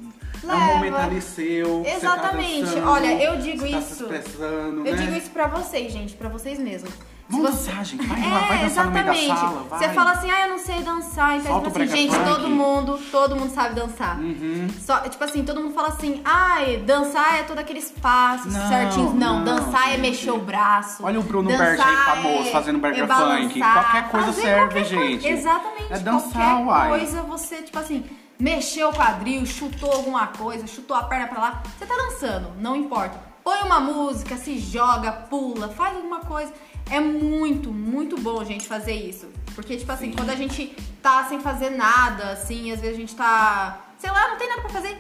É 0.43 0.45
um 0.45 0.49
Leva. 0.49 0.65
momento 0.75 0.95
ali 0.97 1.21
seu. 1.21 1.83
tá 1.83 1.89
Exatamente. 1.89 2.61
dançando, 2.65 2.87
Olha, 2.89 3.23
eu 3.23 3.37
digo 3.39 3.59
tá 3.61 3.79
isso. 3.79 4.03
expressando, 4.03 4.85
Eu 4.85 4.95
né? 4.95 5.05
digo 5.05 5.15
isso 5.17 5.29
pra 5.31 5.47
vocês, 5.47 5.91
gente, 5.91 6.15
pra 6.15 6.29
vocês 6.29 6.59
mesmos. 6.59 6.93
Vamos 7.29 7.49
você- 7.51 7.69
dançar, 7.71 7.85
gente. 7.85 8.05
Vai 8.07 8.21
lá, 8.21 8.39
vai 8.39 8.57
É, 8.57 8.63
dançar 8.63 8.85
no 8.85 8.91
meio 8.91 9.05
da 9.05 9.13
exatamente. 9.15 9.39
sala, 9.51 9.63
vai. 9.69 9.79
Você 9.79 9.89
fala 9.93 10.11
assim, 10.11 10.31
ah, 10.31 10.41
eu 10.45 10.49
não 10.49 10.57
sei 10.57 10.81
dançar. 10.81 11.35
Então, 11.37 11.61
tipo 11.61 11.77
assim, 11.83 11.87
gente, 11.87 12.15
todo 12.23 12.47
mundo, 12.49 12.99
todo 13.11 13.35
mundo 13.35 13.53
sabe 13.53 13.75
dançar. 13.75 14.17
Uhum. 14.17 14.67
Só, 14.79 14.99
tipo 14.99 15.21
assim, 15.23 15.43
todo 15.43 15.59
mundo 15.61 15.73
fala 15.73 15.89
assim, 15.89 16.21
ai, 16.23 16.77
dançar 16.77 17.39
é 17.39 17.43
todos 17.43 17.61
aqueles 17.61 17.91
passos 17.91 18.53
Não, 18.53 18.69
certinhos. 18.69 19.13
Não, 19.13 19.39
não, 19.39 19.43
dançar 19.43 19.87
é 19.89 19.91
gente. 19.91 20.01
mexer 20.01 20.31
o 20.31 20.37
braço. 20.39 21.03
Olha 21.05 21.19
o 21.19 21.23
Bruno 21.23 21.49
Berger 21.49 21.85
aí, 21.85 21.95
famoso, 21.97 22.47
é- 22.47 22.51
fazendo 22.51 22.79
burger 22.79 23.03
é 23.03 23.07
funk. 23.07 23.59
Qualquer 23.59 24.09
coisa 24.09 24.25
fazer 24.27 24.41
serve, 24.41 24.59
qualquer 24.61 24.89
coisa. 24.95 25.05
gente. 25.11 25.27
Exatamente. 25.27 25.93
É 25.93 25.99
dançar, 25.99 26.31
qualquer 26.31 26.65
uai. 26.65 26.89
coisa 26.89 27.21
você, 27.23 27.55
tipo 27.57 27.77
assim, 27.77 28.05
mexeu 28.39 28.89
o 28.89 28.93
quadril, 28.93 29.45
chutou 29.45 29.91
alguma 29.91 30.27
coisa, 30.27 30.65
chutou 30.65 30.95
a 30.95 31.03
perna 31.03 31.27
pra 31.27 31.39
lá. 31.41 31.61
Você 31.77 31.85
tá 31.85 31.93
dançando, 31.93 32.51
não 32.59 32.75
importa. 32.75 33.27
Põe 33.43 33.61
uma 33.63 33.79
música, 33.79 34.35
se 34.35 34.59
joga, 34.59 35.09
pula, 35.11 35.69
faz 35.69 35.95
alguma 35.95 36.19
coisa. 36.19 36.51
É 36.89 36.99
muito, 36.99 37.71
muito 37.71 38.17
bom, 38.19 38.43
gente, 38.43 38.67
fazer 38.67 38.93
isso. 38.93 39.27
Porque, 39.55 39.75
tipo 39.77 39.91
assim, 39.91 40.11
Sim. 40.11 40.15
quando 40.15 40.29
a 40.29 40.35
gente 40.35 40.67
tá 41.01 41.25
sem 41.27 41.39
fazer 41.41 41.71
nada, 41.71 42.31
assim, 42.31 42.71
às 42.71 42.79
vezes 42.79 42.95
a 42.95 42.99
gente 42.99 43.15
tá. 43.15 43.79
Sei 43.99 44.09
lá, 44.11 44.29
não 44.29 44.37
tem 44.37 44.47
nada 44.47 44.61
pra 44.61 44.69
fazer. 44.69 44.97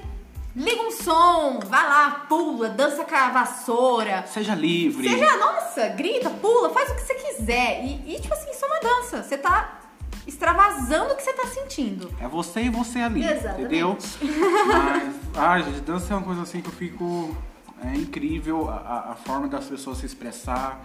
Liga 0.55 0.81
um 0.81 0.89
som, 0.91 1.59
vai 1.67 1.87
lá, 1.87 2.25
pula, 2.27 2.67
dança 2.69 3.05
com 3.05 3.15
a 3.15 3.29
vassoura. 3.29 4.25
Seja 4.27 4.55
livre. 4.55 5.07
Seja, 5.07 5.37
nossa, 5.37 5.87
grita, 5.89 6.31
pula, 6.31 6.71
faz 6.71 6.89
o 6.89 6.95
que 6.95 7.01
você 7.01 7.13
quiser. 7.13 7.83
E, 7.85 8.15
e, 8.15 8.19
tipo 8.19 8.33
assim, 8.33 8.49
isso 8.49 8.65
é 8.65 8.67
uma 8.67 8.79
dança. 8.79 9.21
Você 9.21 9.37
tá 9.37 9.79
extravasando 10.25 11.13
o 11.13 11.15
que 11.15 11.21
você 11.23 11.33
tá 11.33 11.45
sentindo. 11.47 12.11
É 12.19 12.27
você 12.27 12.61
e 12.63 12.69
você 12.69 12.99
ali, 12.99 13.23
Exatamente. 13.23 13.59
entendeu? 13.61 13.97
Mas, 14.67 15.15
ai, 15.35 15.63
gente, 15.63 15.81
dança 15.81 16.13
é 16.13 16.17
uma 16.17 16.23
coisa 16.25 16.41
assim 16.41 16.59
que 16.61 16.67
eu 16.69 16.73
fico. 16.73 17.35
É 17.83 17.93
incrível 17.95 18.67
a, 18.67 18.73
a- 18.77 19.11
a 19.11 19.15
forma 19.15 19.47
das 19.47 19.65
pessoas 19.65 19.99
se 19.99 20.07
expressar. 20.07 20.83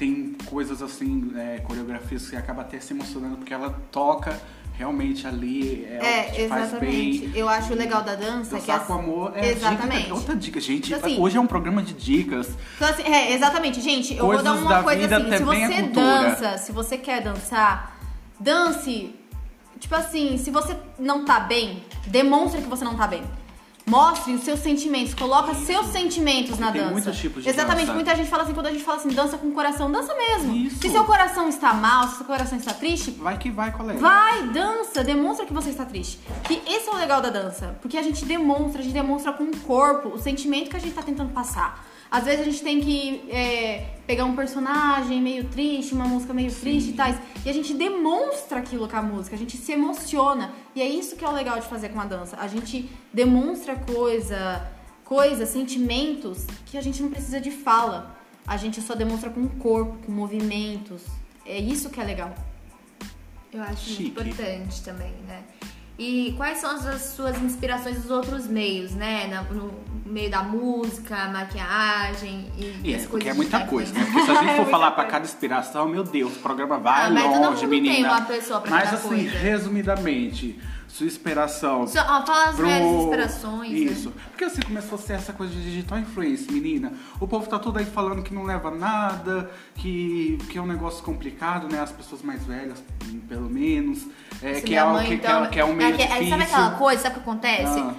Tem 0.00 0.34
coisas 0.46 0.80
assim, 0.80 1.30
é, 1.36 1.58
coreografias 1.58 2.22
que 2.22 2.30
você 2.30 2.36
acaba 2.36 2.62
até 2.62 2.80
se 2.80 2.94
emocionando 2.94 3.36
porque 3.36 3.52
ela 3.52 3.68
toca 3.92 4.40
realmente 4.72 5.26
ali. 5.26 5.84
É, 5.84 5.98
o 5.98 6.00
que 6.00 6.06
É, 6.06 6.22
te 6.44 6.48
faz 6.48 6.68
exatamente. 6.68 7.18
bem. 7.26 7.32
Eu 7.38 7.46
acho 7.46 7.74
legal 7.74 8.02
da 8.02 8.14
dança 8.14 8.58
que 8.58 8.70
as- 8.70 8.86
com 8.86 8.94
amor 8.94 9.32
é 9.36 9.50
Exatamente. 9.50 10.04
dica, 10.04 10.14
outra 10.14 10.34
dica, 10.34 10.58
gente. 10.58 10.94
Assim, 10.94 11.20
hoje 11.20 11.36
é 11.36 11.40
um 11.40 11.46
programa 11.46 11.82
de 11.82 11.92
dicas. 11.92 12.48
Então, 12.76 12.88
assim, 12.88 13.02
é, 13.02 13.34
exatamente, 13.34 13.78
gente, 13.82 14.14
eu 14.16 14.24
Coisas 14.24 14.42
vou 14.42 14.54
dar 14.54 14.60
da 14.70 14.74
uma 14.76 14.82
coisa 14.82 15.16
assim, 15.16 15.26
se 15.28 15.34
é 15.34 15.38
você 15.68 15.82
dança, 15.82 16.56
se 16.56 16.72
você 16.72 16.96
quer 16.96 17.20
dançar, 17.22 18.00
dance. 18.40 19.14
Tipo 19.78 19.94
assim, 19.96 20.38
se 20.38 20.50
você 20.50 20.74
não 20.98 21.26
tá 21.26 21.40
bem, 21.40 21.84
demonstre 22.06 22.62
que 22.62 22.68
você 22.68 22.84
não 22.86 22.96
tá 22.96 23.06
bem. 23.06 23.22
Mostre 23.90 24.32
os 24.34 24.42
seus 24.44 24.60
sentimentos, 24.60 25.14
coloca 25.14 25.52
seus 25.54 25.86
sentimentos 25.86 26.58
na 26.60 26.70
tem 26.70 26.80
dança. 26.80 26.92
muitos 26.92 27.18
tipos 27.18 27.42
de 27.42 27.48
Exatamente, 27.50 27.86
dança. 27.86 27.94
muita 27.94 28.14
gente 28.14 28.30
fala 28.30 28.44
assim, 28.44 28.54
quando 28.54 28.66
a 28.66 28.70
gente 28.72 28.84
fala 28.84 28.98
assim, 28.98 29.08
dança 29.08 29.36
com 29.36 29.48
o 29.48 29.52
coração, 29.52 29.90
dança 29.90 30.14
mesmo. 30.14 30.54
Isso. 30.54 30.76
Se 30.80 30.90
seu 30.90 31.04
coração 31.04 31.48
está 31.48 31.74
mal, 31.74 32.06
se 32.08 32.16
seu 32.18 32.24
coração 32.24 32.56
está 32.56 32.72
triste, 32.72 33.10
Vai 33.10 33.36
que 33.36 33.50
vai, 33.50 33.72
colega. 33.72 33.98
Vai, 33.98 34.44
dança, 34.44 35.02
demonstra 35.02 35.44
que 35.44 35.52
você 35.52 35.70
está 35.70 35.84
triste. 35.84 36.20
Que 36.44 36.62
esse 36.68 36.88
é 36.88 36.92
o 36.92 36.96
legal 36.96 37.20
da 37.20 37.30
dança, 37.30 37.76
porque 37.82 37.96
a 37.98 38.02
gente 38.02 38.24
demonstra, 38.24 38.80
a 38.80 38.84
gente 38.84 38.94
demonstra 38.94 39.32
com 39.32 39.44
o 39.44 39.56
corpo 39.58 40.08
o 40.10 40.18
sentimento 40.18 40.70
que 40.70 40.76
a 40.76 40.80
gente 40.80 40.94
tá 40.94 41.02
tentando 41.02 41.32
passar. 41.32 41.84
Às 42.10 42.24
vezes 42.24 42.40
a 42.40 42.44
gente 42.44 42.62
tem 42.62 42.80
que 42.80 43.30
é, 43.30 43.86
pegar 44.06 44.24
um 44.24 44.34
personagem 44.34 45.22
meio 45.22 45.44
triste, 45.44 45.94
uma 45.94 46.06
música 46.06 46.34
meio 46.34 46.52
triste 46.52 46.90
e 46.90 46.92
tal, 46.94 47.14
e 47.44 47.48
a 47.48 47.52
gente 47.52 47.72
demonstra 47.72 48.58
aquilo 48.58 48.88
com 48.88 48.96
a 48.96 49.02
música, 49.02 49.36
a 49.36 49.38
gente 49.38 49.56
se 49.56 49.70
emociona. 49.70 50.52
E 50.74 50.82
é 50.82 50.88
isso 50.88 51.14
que 51.14 51.24
é 51.24 51.28
o 51.28 51.32
legal 51.32 51.60
de 51.60 51.66
fazer 51.66 51.90
com 51.90 52.00
a 52.00 52.04
dança. 52.04 52.36
A 52.40 52.48
gente 52.48 52.90
demonstra 53.12 53.76
coisa, 53.76 54.68
coisas, 55.04 55.48
sentimentos 55.50 56.46
que 56.66 56.76
a 56.76 56.80
gente 56.80 57.00
não 57.00 57.10
precisa 57.10 57.40
de 57.40 57.52
fala. 57.52 58.18
A 58.44 58.56
gente 58.56 58.80
só 58.80 58.96
demonstra 58.96 59.30
com 59.30 59.44
o 59.44 59.50
corpo, 59.50 59.96
com 60.04 60.10
movimentos. 60.10 61.04
É 61.46 61.58
isso 61.58 61.90
que 61.90 62.00
é 62.00 62.04
legal. 62.04 62.34
Eu 63.52 63.62
acho 63.62 63.84
Chique. 63.84 64.02
muito 64.02 64.20
importante 64.20 64.82
também, 64.82 65.12
né? 65.28 65.44
E 66.02 66.32
quais 66.36 66.56
são 66.58 66.70
as- 66.70 66.86
as 66.86 67.02
suas 67.14 67.36
inspirações 67.42 68.00
dos 68.00 68.10
outros 68.10 68.46
meios, 68.46 68.92
né? 68.92 69.44
No 69.50 69.70
meio 70.06 70.30
da 70.30 70.42
música, 70.42 71.28
maquiagem 71.28 72.50
e, 72.82 72.92
é, 72.94 72.96
as 72.96 73.04
porque 73.06 73.28
é 73.28 73.34
muita 73.34 73.60
coisa, 73.66 73.92
né? 73.92 74.04
Porque 74.06 74.22
se 74.24 74.30
a 74.30 74.34
gente 74.36 74.44
É 74.48 74.56
for 74.56 74.62
muita 74.62 74.70
falar 74.70 74.90
pra 74.92 75.04
coisa. 75.04 75.10
cada 75.10 75.24
inspiração, 75.26 75.86
meu 75.88 76.02
Deus, 76.02 76.34
o 76.36 76.40
programa 76.40 76.78
vai 76.78 77.06
Ah, 77.06 77.10
mas 77.10 77.38
longe, 77.38 77.66
menina. 77.66 77.94
tem 77.94 78.04
uma 78.06 78.22
pessoa 78.22 78.60
pra 78.62 78.70
Mas 78.70 78.94
assim, 78.94 79.08
coisa. 79.08 79.38
resumidamente, 79.38 80.58
sua 80.92 81.06
inspiração. 81.06 81.86
Só, 81.86 82.00
ó, 82.00 82.26
fala 82.26 82.44
as 82.50 82.56
pro- 82.56 82.68
inspirações. 82.68 83.70
Isso. 83.72 84.08
Né? 84.10 84.14
Porque 84.30 84.44
assim 84.44 84.60
começou 84.62 84.96
a 84.96 85.00
ser 85.00 85.12
essa 85.14 85.32
coisa 85.32 85.52
de 85.52 85.62
digital 85.62 85.98
influence, 85.98 86.50
menina. 86.50 86.92
O 87.20 87.26
povo 87.28 87.48
tá 87.48 87.58
todo 87.58 87.78
aí 87.78 87.84
falando 87.86 88.22
que 88.22 88.34
não 88.34 88.42
leva 88.44 88.70
nada, 88.70 89.50
que, 89.76 90.38
que 90.50 90.58
é 90.58 90.60
um 90.62 90.66
negócio 90.66 91.02
complicado, 91.02 91.68
né? 91.68 91.80
As 91.80 91.92
pessoas 91.92 92.22
mais 92.22 92.44
velhas, 92.44 92.82
pelo 93.28 93.48
menos. 93.48 94.06
É, 94.42 94.60
que, 94.60 94.74
é, 94.74 94.84
o- 94.84 94.92
mãe, 94.92 95.06
que, 95.06 95.14
então, 95.14 95.40
que 95.42 95.46
é, 95.46 95.50
que 95.50 95.60
é 95.60 95.64
um 95.64 95.74
meio 95.74 95.90
é 95.90 95.94
é- 95.94 96.06
difícil. 96.06 96.28
Sabe 96.30 96.42
aquela 96.44 96.70
coisa, 96.72 97.02
sabe 97.02 97.14
o 97.14 97.18
que 97.22 97.28
acontece? 97.30 97.80
Ah. 97.80 97.94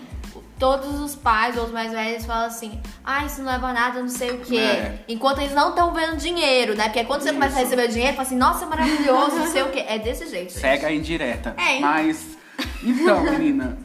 Todos 0.60 1.00
os 1.00 1.16
pais 1.16 1.58
ou 1.58 1.64
os 1.66 1.72
mais 1.72 1.92
velhos 1.92 2.24
falam 2.24 2.46
assim, 2.46 2.80
ah, 3.04 3.26
isso 3.26 3.42
não 3.42 3.52
leva 3.52 3.74
nada, 3.74 4.00
não 4.00 4.08
sei 4.08 4.30
o 4.30 4.38
quê. 4.42 4.58
É. 4.58 5.04
Enquanto 5.08 5.40
eles 5.40 5.54
não 5.56 5.70
estão 5.70 5.92
vendo 5.92 6.18
dinheiro, 6.18 6.76
né? 6.76 6.84
Porque 6.84 7.04
quando 7.04 7.22
você 7.24 7.34
começa 7.34 7.58
a 7.58 7.64
Isso. 7.64 7.72
receber 7.72 7.88
dinheiro, 7.92 8.16
fala 8.16 8.28
assim, 8.28 8.36
nossa, 8.38 8.66
maravilhoso, 8.68 9.38
não 9.38 9.48
sei 9.48 9.64
o 9.64 9.70
quê. 9.72 9.84
É 9.88 9.98
desse 9.98 10.28
jeito. 10.30 10.52
Cega 10.54 10.92
indireta. 10.92 11.56
É, 11.58 11.76
hein? 11.78 11.82
Mas, 11.82 12.38
então, 12.84 13.24
menina, 13.24 13.78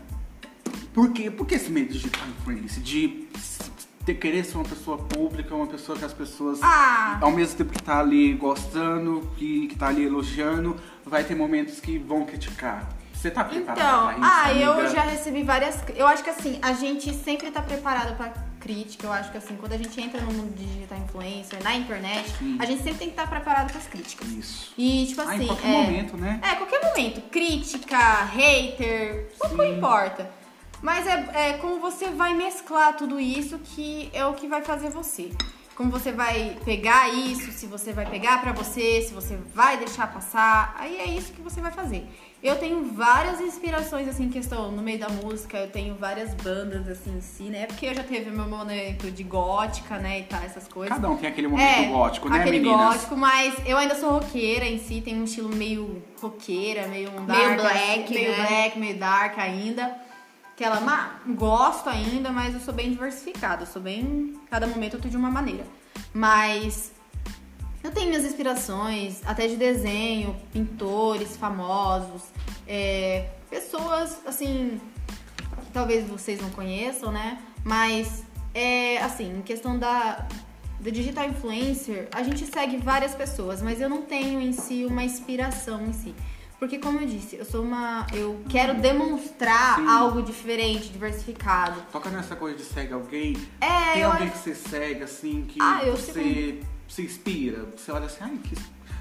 por, 0.95 1.11
quê? 1.13 1.31
por 1.31 1.47
que 1.47 1.55
esse 1.57 1.71
meio 1.71 1.89
de 1.89 2.07
influence? 2.07 2.81
De 2.81 3.27
ter, 4.05 4.15
querer 4.15 4.45
ser 4.45 4.57
uma 4.57 4.65
pessoa 4.65 4.99
pública, 4.99 5.55
uma 5.55 5.67
pessoa 5.67 5.99
que 5.99 6.05
as 6.05 6.13
pessoas, 6.13 6.61
Ah. 6.63 7.19
ao 7.21 7.31
mesmo 7.31 7.57
tempo 7.57 7.73
que 7.73 7.83
tá 7.83 7.99
ali 7.99 8.33
gostando, 8.35 9.29
que, 9.37 9.67
que 9.69 9.77
tá 9.77 9.89
ali 9.89 10.05
elogiando, 10.05 10.77
vai 11.05 11.25
ter 11.25 11.35
momentos 11.35 11.81
que 11.81 11.99
vão 11.99 12.25
criticar. 12.25 12.89
Você 13.13 13.31
tá 13.31 13.43
preparada 13.43 13.81
Então, 13.81 14.05
pra 14.07 14.13
isso, 14.19 14.23
ah, 14.45 14.53
eu 14.53 14.73
amiga? 14.73 14.89
já 14.91 15.01
recebi 15.03 15.43
várias. 15.43 15.79
Eu 15.97 16.07
acho 16.07 16.23
que 16.23 16.31
assim, 16.31 16.59
a 16.63 16.73
gente 16.73 17.13
sempre 17.15 17.51
tá 17.51 17.61
preparado 17.63 18.15
pra 18.17 18.33
crítica. 18.67 19.07
Eu 19.07 19.13
acho 19.13 19.31
que 19.31 19.39
assim, 19.39 19.57
quando 19.57 19.73
a 19.73 19.79
gente 19.79 19.99
entra 20.01 20.21
no 20.21 20.33
mundo 20.33 20.55
de 20.55 20.65
digital 20.65 20.99
influencer, 20.99 21.63
na 21.63 21.75
internet, 21.77 22.29
Sim. 22.39 22.57
a 22.59 22.65
gente 22.67 22.83
sempre 22.83 22.99
tem 22.99 23.09
que 23.09 23.13
estar 23.15 23.29
preparado 23.29 23.71
pras 23.71 23.87
críticas. 23.87 24.29
Isso. 24.29 24.73
E, 24.77 25.07
tipo 25.07 25.21
Ah, 25.21 25.25
assim. 25.25 25.45
em 25.45 25.47
qualquer 25.47 25.69
é, 25.69 25.73
momento, 25.83 26.17
né? 26.17 26.41
É, 26.43 26.55
qualquer 26.57 26.83
momento. 26.85 27.21
Crítica, 27.31 28.25
hater, 28.25 29.29
pouco 29.39 29.63
importa. 29.63 30.31
Mas 30.83 31.07
é, 31.07 31.27
é 31.35 31.53
como 31.55 31.79
você 31.81 32.11
vai 32.11 32.35
mesclar 32.35 32.97
tudo 32.97 33.19
isso 33.19 33.59
que 33.61 34.11
é 34.13 34.27
o 34.27 34.35
que 34.35 34.47
vai 34.47 34.63
fazer 34.63 34.91
você. 34.91 35.31
Como 35.75 35.91
você 35.91 36.11
vai 36.11 36.57
pegar 36.65 37.09
isso, 37.13 37.53
se 37.53 37.67
você 37.67 37.93
vai 37.93 38.07
pegar 38.07 38.41
pra 38.41 38.53
você, 38.53 39.03
se 39.03 39.13
você 39.13 39.37
vai 39.55 39.77
deixar 39.77 40.11
passar, 40.11 40.75
aí 40.79 40.97
é 40.99 41.07
isso 41.07 41.33
que 41.33 41.43
você 41.43 41.61
vai 41.61 41.71
fazer. 41.71 42.07
Eu 42.43 42.57
tenho 42.57 42.85
várias 42.93 43.41
inspirações, 43.41 44.07
assim, 44.07 44.25
em 44.25 44.29
questão 44.31 44.71
no 44.71 44.83
meio 44.83 44.99
da 44.99 45.09
música, 45.09 45.57
eu 45.59 45.71
tenho 45.71 45.95
várias 45.97 46.33
bandas, 46.35 46.87
assim, 46.87 47.17
em 47.17 47.21
si, 47.21 47.45
né? 47.45 47.67
Porque 47.67 47.87
eu 47.87 47.95
já 47.95 48.05
teve 48.05 48.31
meu 48.31 48.47
momento 48.47 49.11
de 49.11 49.23
gótica, 49.25 49.97
né, 49.99 50.21
e 50.21 50.23
tal, 50.25 50.43
essas 50.43 50.69
coisas. 50.69 50.95
Cada 50.95 51.09
um 51.11 51.17
tem 51.17 51.29
aquele 51.29 51.49
momento 51.49 51.89
gótico, 51.91 52.29
né, 52.29 52.37
É, 52.37 52.41
aquele 52.43 52.61
meninas? 52.61 52.95
gótico, 52.95 53.17
mas 53.17 53.55
eu 53.67 53.77
ainda 53.79 53.95
sou 53.95 54.11
roqueira 54.11 54.65
em 54.67 54.79
si, 54.79 55.01
tenho 55.01 55.21
um 55.21 55.25
estilo 55.25 55.49
meio 55.49 56.03
roqueira, 56.21 56.87
meio 56.89 57.11
um 57.11 57.25
dark, 57.25 57.47
Meio 57.47 57.57
black, 57.57 58.03
assim, 58.05 58.15
meio 58.15 58.31
né? 58.31 58.37
black, 58.37 58.79
meio 58.79 58.99
dark 58.99 59.39
ainda. 59.39 59.97
Que 60.57 60.65
ela 60.65 60.81
ma- 60.81 61.21
gosto 61.29 61.89
ainda, 61.89 62.31
mas 62.31 62.55
eu 62.55 62.61
sou 62.61 62.73
bem 62.73 62.91
diversificada, 62.91 63.63
eu 63.65 63.67
sou 63.67 63.81
bem 63.83 64.35
cada 64.51 64.67
momento 64.67 64.95
eu 64.95 65.01
tô 65.01 65.09
de 65.09 65.17
uma 65.17 65.31
maneira. 65.31 65.65
Mas 66.15 66.93
eu 67.87 67.93
tenho 67.93 68.09
minhas 68.09 68.25
inspirações, 68.25 69.21
até 69.25 69.47
de 69.47 69.57
desenho, 69.57 70.35
pintores 70.53 71.37
famosos, 71.37 72.23
é, 72.67 73.29
pessoas 73.49 74.19
assim 74.27 74.81
que 75.65 75.71
talvez 75.73 76.07
vocês 76.09 76.41
não 76.41 76.51
conheçam, 76.51 77.13
né? 77.13 77.39
Mas 77.65 78.25
é 78.55 78.99
assim, 78.99 79.39
em 79.39 79.43
questão 79.43 79.79
da 79.79 80.27
do 80.79 80.93
digital 80.93 81.27
influencer, 81.27 82.07
a 82.13 82.23
gente 82.23 82.45
segue 82.47 82.77
várias 82.77 83.15
pessoas, 83.15 83.63
mas 83.63 83.81
eu 83.81 83.89
não 83.89 84.03
tenho 84.03 84.41
em 84.41 84.53
si 84.53 84.85
uma 84.85 85.03
inspiração 85.03 85.83
em 85.87 85.93
si. 85.93 86.15
Porque 86.59 86.79
como 86.79 87.01
eu 87.01 87.07
disse, 87.07 87.37
eu 87.37 87.45
sou 87.45 87.63
uma. 87.63 88.07
Eu 88.15 88.41
quero 88.49 88.75
demonstrar 88.81 89.77
Sim. 89.77 89.87
algo 89.89 90.23
diferente, 90.23 90.89
diversificado. 90.89 91.81
Toca 91.93 92.09
nessa 92.11 92.35
coisa 92.37 92.57
de 92.57 92.65
segue 92.65 92.93
alguém. 92.95 93.37
É, 93.61 93.93
Tem 93.95 94.03
alguém 94.05 94.29
acho- 94.29 94.33
que 94.33 94.39
você 94.39 94.55
segue, 94.55 95.03
assim, 95.03 95.45
que 95.49 95.59
Ah, 95.61 95.81
eu 95.85 95.97
você 95.97 96.61
se 96.89 97.03
inspira? 97.03 97.67
Você 97.77 97.91
olha 97.93 98.07
assim, 98.07 98.19
ai, 98.21 98.39
que. 98.43 98.57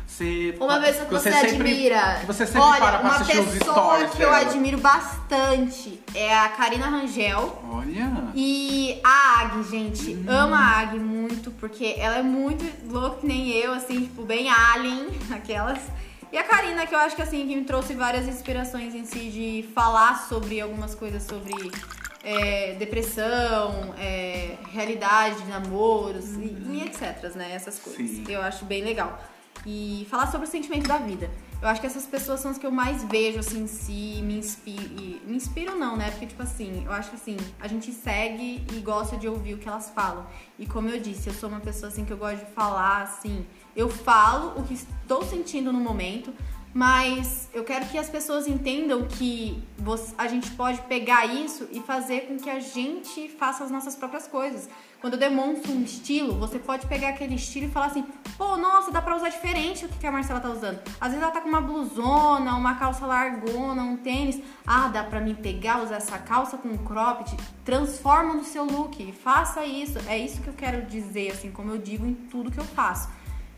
Você, 0.08 0.56
Uma 0.62 0.80
pessoa 0.80 1.06
que 1.06 1.14
você 1.14 1.32
sempre- 1.32 1.50
admira. 1.72 2.18
Que 2.22 2.26
você 2.28 2.46
sempre 2.46 2.62
Olha, 2.62 2.78
para 2.80 3.00
pra 3.00 3.02
uma 3.10 3.16
assistir 3.16 3.40
os 3.40 3.50
pessoa 3.58 3.74
stories 3.74 4.12
que 4.12 4.22
eu 4.24 4.30
dela. 4.30 4.38
admiro 4.50 4.78
bastante 4.78 6.00
é 6.14 6.38
a 6.38 6.48
Karina 6.50 6.88
Rangel. 6.88 7.62
Olha. 7.70 8.12
E 8.34 9.02
a 9.04 9.42
Ag, 9.42 9.64
gente, 9.64 10.14
Hum. 10.14 10.26
amo 10.30 10.56
a 10.56 10.80
Ag 10.80 11.00
muito, 11.00 11.52
porque 11.52 11.96
ela 11.98 12.18
é 12.18 12.24
muito 12.24 12.64
louca 12.90 13.18
que 13.22 13.28
nem 13.28 13.50
eu, 13.52 13.74
assim, 13.74 14.02
tipo, 14.02 14.22
bem 14.24 14.48
alien, 14.50 15.08
aquelas. 15.34 15.80
E 16.32 16.38
a 16.38 16.44
Karina, 16.44 16.86
que 16.86 16.94
eu 16.96 17.00
acho 17.00 17.16
que 17.16 17.22
assim, 17.22 17.46
que 17.48 17.56
me 17.56 17.64
trouxe 17.66 17.94
várias 17.94 18.28
inspirações 18.28 18.94
em 18.96 19.06
si 19.06 19.30
de 19.32 19.70
falar 19.74 20.28
sobre 20.30 20.62
algumas 20.62 20.94
coisas 20.96 21.24
sobre 21.24 21.54
é, 22.26 22.74
depressão, 22.74 23.94
é, 24.00 24.58
realidade 24.72 25.44
de 25.44 25.48
namoros 25.48 26.32
e, 26.34 26.58
e 26.72 26.84
etc, 26.84 27.36
né? 27.36 27.54
Essas 27.54 27.78
coisas. 27.78 28.10
Sim. 28.10 28.26
Eu 28.28 28.42
acho 28.42 28.66
bem 28.66 28.84
legal. 28.84 29.22
E 29.66 30.08
falar 30.10 30.32
sobre 30.32 30.48
o 30.48 30.50
sentimento 30.50 30.88
da 30.88 30.98
vida. 30.98 31.30
Eu 31.62 31.70
acho 31.70 31.80
que 31.80 31.88
essas 31.88 32.06
pessoas 32.06 32.40
são 32.40 32.52
as 32.52 32.58
que 32.58 32.66
eu 32.66 32.72
mais 32.72 33.04
vejo, 33.04 33.40
assim, 33.40 33.64
em 33.64 33.68
si, 33.68 34.22
me 34.22 34.38
inspiro. 34.38 34.90
Me 35.26 35.36
inspiram 35.36 35.78
não, 35.78 35.96
né? 35.96 36.12
Porque, 36.12 36.26
tipo 36.26 36.42
assim, 36.42 36.84
eu 36.86 36.92
acho 36.92 37.12
que 37.12 37.16
assim, 37.16 37.38
a 37.60 37.68
gente 37.68 37.92
segue 37.92 38.66
e 38.74 38.80
gosta 38.82 39.18
de 39.18 39.28
ouvir 39.28 39.54
o 39.54 39.58
que 39.58 39.68
elas 39.68 39.90
falam. 39.92 40.26
E 40.60 40.66
como 40.66 40.90
eu 40.90 41.00
disse, 41.00 41.30
eu 41.30 41.34
sou 41.34 41.48
uma 41.48 41.62
pessoa 41.62 41.90
assim 41.90 42.04
que 42.06 42.12
eu 42.12 42.18
gosto 42.18 42.44
de 42.44 42.52
falar, 42.52 43.04
assim, 43.04 43.46
eu 43.76 43.88
falo 43.88 44.60
o 44.60 44.64
que 44.64 44.74
estou 44.74 45.24
sentindo 45.24 45.72
no 45.72 45.80
momento, 45.80 46.34
Mas 46.76 47.48
eu 47.54 47.64
quero 47.64 47.86
que 47.86 47.98
as 47.98 48.10
pessoas 48.10 48.48
entendam 48.48 49.06
que 49.06 49.64
a 50.18 50.28
gente 50.28 50.52
pode 50.52 50.82
pegar 50.82 51.26
isso 51.26 51.70
e 51.72 51.80
fazer 51.80 52.28
com 52.28 52.36
que 52.36 52.50
a 52.50 52.60
gente 52.60 53.30
faça 53.30 53.64
as 53.64 53.72
nossas 53.72 53.96
próprias 53.96 54.28
coisas. 54.28 54.68
Quando 55.00 55.14
eu 55.14 55.20
demonstro 55.20 55.72
um 55.72 55.84
estilo, 55.84 56.34
você 56.38 56.60
pode 56.60 56.86
pegar 56.88 57.12
aquele 57.12 57.36
estilo 57.36 57.68
e 57.68 57.70
falar 57.70 57.86
assim: 57.86 58.04
pô, 58.38 58.58
nossa, 58.58 58.92
dá 58.92 59.02
pra 59.02 59.16
usar 59.16 59.30
diferente 59.30 59.86
o 59.86 59.88
que 59.88 60.00
que 60.00 60.06
a 60.06 60.12
Marcela 60.12 60.42
tá 60.42 60.50
usando. 60.50 60.82
Às 61.00 61.12
vezes 61.12 61.24
ela 61.24 61.32
tá 61.32 61.40
com 61.40 61.48
uma 61.48 61.62
blusona, 61.62 62.54
uma 62.58 62.76
calça 62.76 63.06
largona, 63.06 63.82
um 63.82 63.96
tênis. 63.96 64.42
Ah, 64.68 64.90
dá 64.90 65.02
pra 65.02 65.22
mim 65.22 65.34
pegar, 65.34 65.82
usar 65.82 65.96
essa 65.96 66.18
calça 66.18 66.58
com 66.58 66.68
um 66.68 66.78
cropped. 66.78 67.38
Transforma 67.64 68.34
no 68.34 68.44
seu 68.44 68.66
look, 68.66 69.14
faça 69.14 69.64
isso. 69.64 69.98
É 70.10 70.18
isso 70.18 70.42
que 70.42 70.50
eu 70.50 70.54
quero 70.54 70.86
dizer, 70.86 71.32
assim, 71.32 71.52
como 71.52 71.72
eu 71.72 71.78
digo 71.78 72.06
em 72.06 72.16
tudo 72.16 72.52
que 72.52 72.60
eu 72.60 72.66
faço 72.66 73.08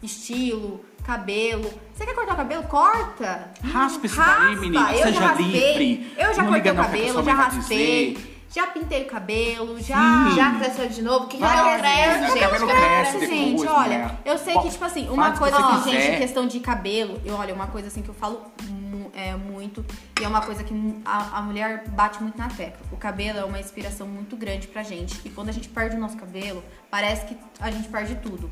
estilo, 0.02 0.84
cabelo. 1.06 1.72
Você 1.94 2.06
quer 2.06 2.14
cortar 2.14 2.34
o 2.34 2.38
cabelo? 2.38 2.64
Corta! 2.64 3.52
Raspa 3.64 4.06
isso 4.06 4.20
Raspa. 4.20 4.42
daí, 4.46 4.56
menina. 4.58 4.92
Eu 4.94 5.04
Seja 5.04 5.20
já 5.20 5.28
raspei, 5.28 5.46
livre. 5.46 6.14
Eu 6.18 6.34
já 6.34 6.44
Não 6.44 6.52
cortei 6.52 6.72
o 6.72 6.76
que 6.76 6.82
cabelo, 6.82 7.24
já 7.24 7.34
raspei, 7.34 8.38
já 8.50 8.68
pintei 8.68 9.04
o 9.04 9.08
cabelo, 9.08 9.80
já. 9.82 10.30
Já 10.36 10.56
cresceu 10.56 10.88
de 10.88 11.02
novo? 11.02 11.26
O 11.26 11.28
que, 11.28 11.38
que 11.38 11.44
menina, 11.44 11.78
cresce? 11.80 12.32
o 12.32 12.40
cabelo 12.40 12.60
gente? 12.60 12.78
cresce 12.78 13.12
depois, 13.20 13.30
gente, 13.30 13.64
né? 13.64 13.72
olha, 13.72 14.20
eu 14.26 14.38
sei 14.38 14.58
que, 14.60 14.70
tipo 14.70 14.86
assim, 14.86 15.10
uma 15.10 15.24
Faz 15.24 15.34
que 15.34 15.40
coisa 15.40 15.58
assim, 15.58 15.92
quiser. 15.92 16.02
gente, 16.02 16.18
questão 16.20 16.48
de 16.48 16.60
cabelo, 16.60 17.22
eu, 17.26 17.36
olha, 17.36 17.54
uma 17.54 17.68
coisa 17.68 17.88
assim 17.88 18.02
que 18.02 18.10
eu 18.10 18.16
falo 18.16 18.42
é, 19.14 19.36
muito, 19.36 19.84
e 20.20 20.24
é 20.24 20.28
uma 20.28 20.42
coisa 20.42 20.64
que 20.64 20.74
a, 21.04 21.40
a 21.40 21.42
mulher 21.42 21.88
bate 21.90 22.22
muito 22.22 22.38
na 22.38 22.48
tecla. 22.48 22.86
O 22.92 22.98
cabelo 22.98 23.40
é 23.40 23.44
uma 23.44 23.60
inspiração 23.60 24.08
muito 24.08 24.36
grande 24.36 24.68
pra 24.68 24.84
gente, 24.84 25.20
e 25.26 25.30
quando 25.30 25.50
a 25.50 25.52
gente 25.52 25.68
perde 25.70 25.96
o 25.96 26.00
nosso 26.00 26.16
cabelo, 26.18 26.64
parece 26.90 27.26
que 27.26 27.38
a 27.60 27.70
gente 27.72 27.90
perde 27.90 28.16
tudo. 28.16 28.50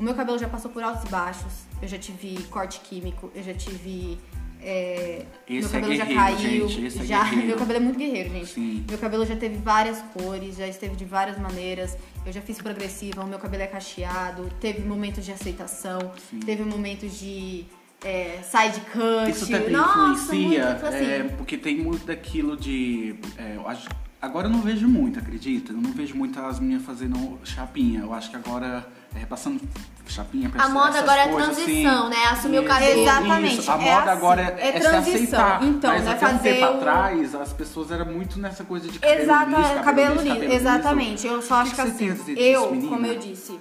O 0.00 0.02
meu 0.02 0.14
cabelo 0.14 0.38
já 0.38 0.48
passou 0.48 0.70
por 0.70 0.82
altos 0.82 1.04
e 1.04 1.08
baixos, 1.10 1.52
eu 1.82 1.86
já 1.86 1.98
tive 1.98 2.42
corte 2.44 2.80
químico, 2.80 3.30
eu 3.34 3.42
já 3.42 3.52
tive. 3.52 4.18
é, 4.62 5.26
meu 5.46 5.66
é 5.66 5.68
cabelo 5.68 5.94
já 5.94 6.04
guerreiro, 6.06 6.38
caiu, 6.38 6.68
gente, 6.68 6.98
é 7.00 7.04
já, 7.04 7.22
guerreiro. 7.28 7.46
meu 7.48 7.56
cabelo 7.58 7.76
é 7.76 7.82
muito 7.82 7.98
guerreiro, 7.98 8.30
gente. 8.30 8.46
Sim. 8.46 8.84
Meu 8.88 8.96
cabelo 8.98 9.26
já 9.26 9.36
teve 9.36 9.56
várias 9.58 9.98
cores, 10.14 10.56
já 10.56 10.66
esteve 10.66 10.96
de 10.96 11.04
várias 11.04 11.38
maneiras. 11.38 11.98
Eu 12.24 12.32
já 12.32 12.40
fiz 12.40 12.56
progressiva, 12.56 13.22
o 13.22 13.26
meu 13.26 13.38
cabelo 13.38 13.62
é 13.62 13.66
cacheado. 13.66 14.50
Teve 14.58 14.80
momentos 14.88 15.22
de 15.22 15.32
aceitação, 15.32 16.12
Sim. 16.30 16.40
teve 16.40 16.64
momentos 16.64 17.18
de 17.18 17.66
é, 18.02 18.38
side 18.42 18.80
cut. 18.92 19.30
Isso 19.30 19.50
também 19.50 19.68
Nossa, 19.70 20.34
influencia, 20.34 20.64
muito, 20.70 20.86
assim. 20.86 21.04
é, 21.04 21.22
porque 21.36 21.58
tem 21.58 21.76
muito 21.76 22.06
daquilo 22.06 22.56
de. 22.56 23.16
é, 23.36 23.56
eu 23.56 23.68
acho- 23.68 23.86
agora 24.22 24.46
eu 24.48 24.50
não 24.50 24.62
vejo 24.62 24.88
muito, 24.88 25.18
acredita? 25.18 25.72
Eu 25.72 25.76
não 25.78 25.92
vejo 25.92 26.16
muitas 26.16 26.58
meninas 26.58 26.84
fazendo 26.86 27.38
chapinha. 27.44 28.00
Eu 28.00 28.14
acho 28.14 28.30
que 28.30 28.36
agora 28.36 28.86
é 29.14 29.26
passando 29.26 29.60
chapinha 30.06 30.48
pra 30.50 30.64
A 30.64 30.68
moda 30.68 30.98
agora 30.98 31.20
é 31.22 31.28
coisas, 31.28 31.54
transição, 31.56 32.00
assim. 32.06 32.10
né? 32.10 32.24
Assumir 32.30 32.58
o 32.58 32.62
Isso, 32.62 32.68
cabelo. 32.72 33.00
Exatamente, 33.00 33.58
Isso. 33.60 33.70
A 33.70 33.74
é 33.74 33.78
moda 33.78 33.98
assim, 33.98 34.08
agora 34.10 34.42
é 34.42 34.68
é, 34.68 34.72
se 34.72 34.80
transição. 34.80 35.14
aceitar. 35.14 35.62
Então, 35.64 35.90
Mas 35.92 36.04
né, 36.04 36.10
até 36.12 36.26
um 36.26 36.30
fazer 36.30 36.54
tempo 36.54 36.66
o- 36.72 36.76
atrás, 36.76 37.34
as 37.36 37.52
pessoas 37.52 37.90
eram 37.92 38.06
muito 38.06 38.38
nessa 38.40 38.64
coisa 38.64 38.88
de 38.88 38.98
cabelo 38.98 39.22
Exata, 39.22 39.44
liso, 39.46 39.60
cabelo, 39.60 39.84
cabelo 39.84 40.12
liso, 40.14 40.22
liso, 40.24 40.34
cabelo 40.34 40.52
liso. 40.52 40.54
exatamente. 40.56 41.26
Eu 41.26 41.42
só 41.42 41.54
O 41.54 41.58
acho 41.58 41.70
que 41.70 41.76
que, 41.76 41.82
que 41.82 41.88
assim, 42.10 42.12
disso, 42.34 42.40
eu, 42.40 42.70
menina? 42.72 42.88
como 42.90 43.06
eu 43.06 43.18
disse, 43.18 43.60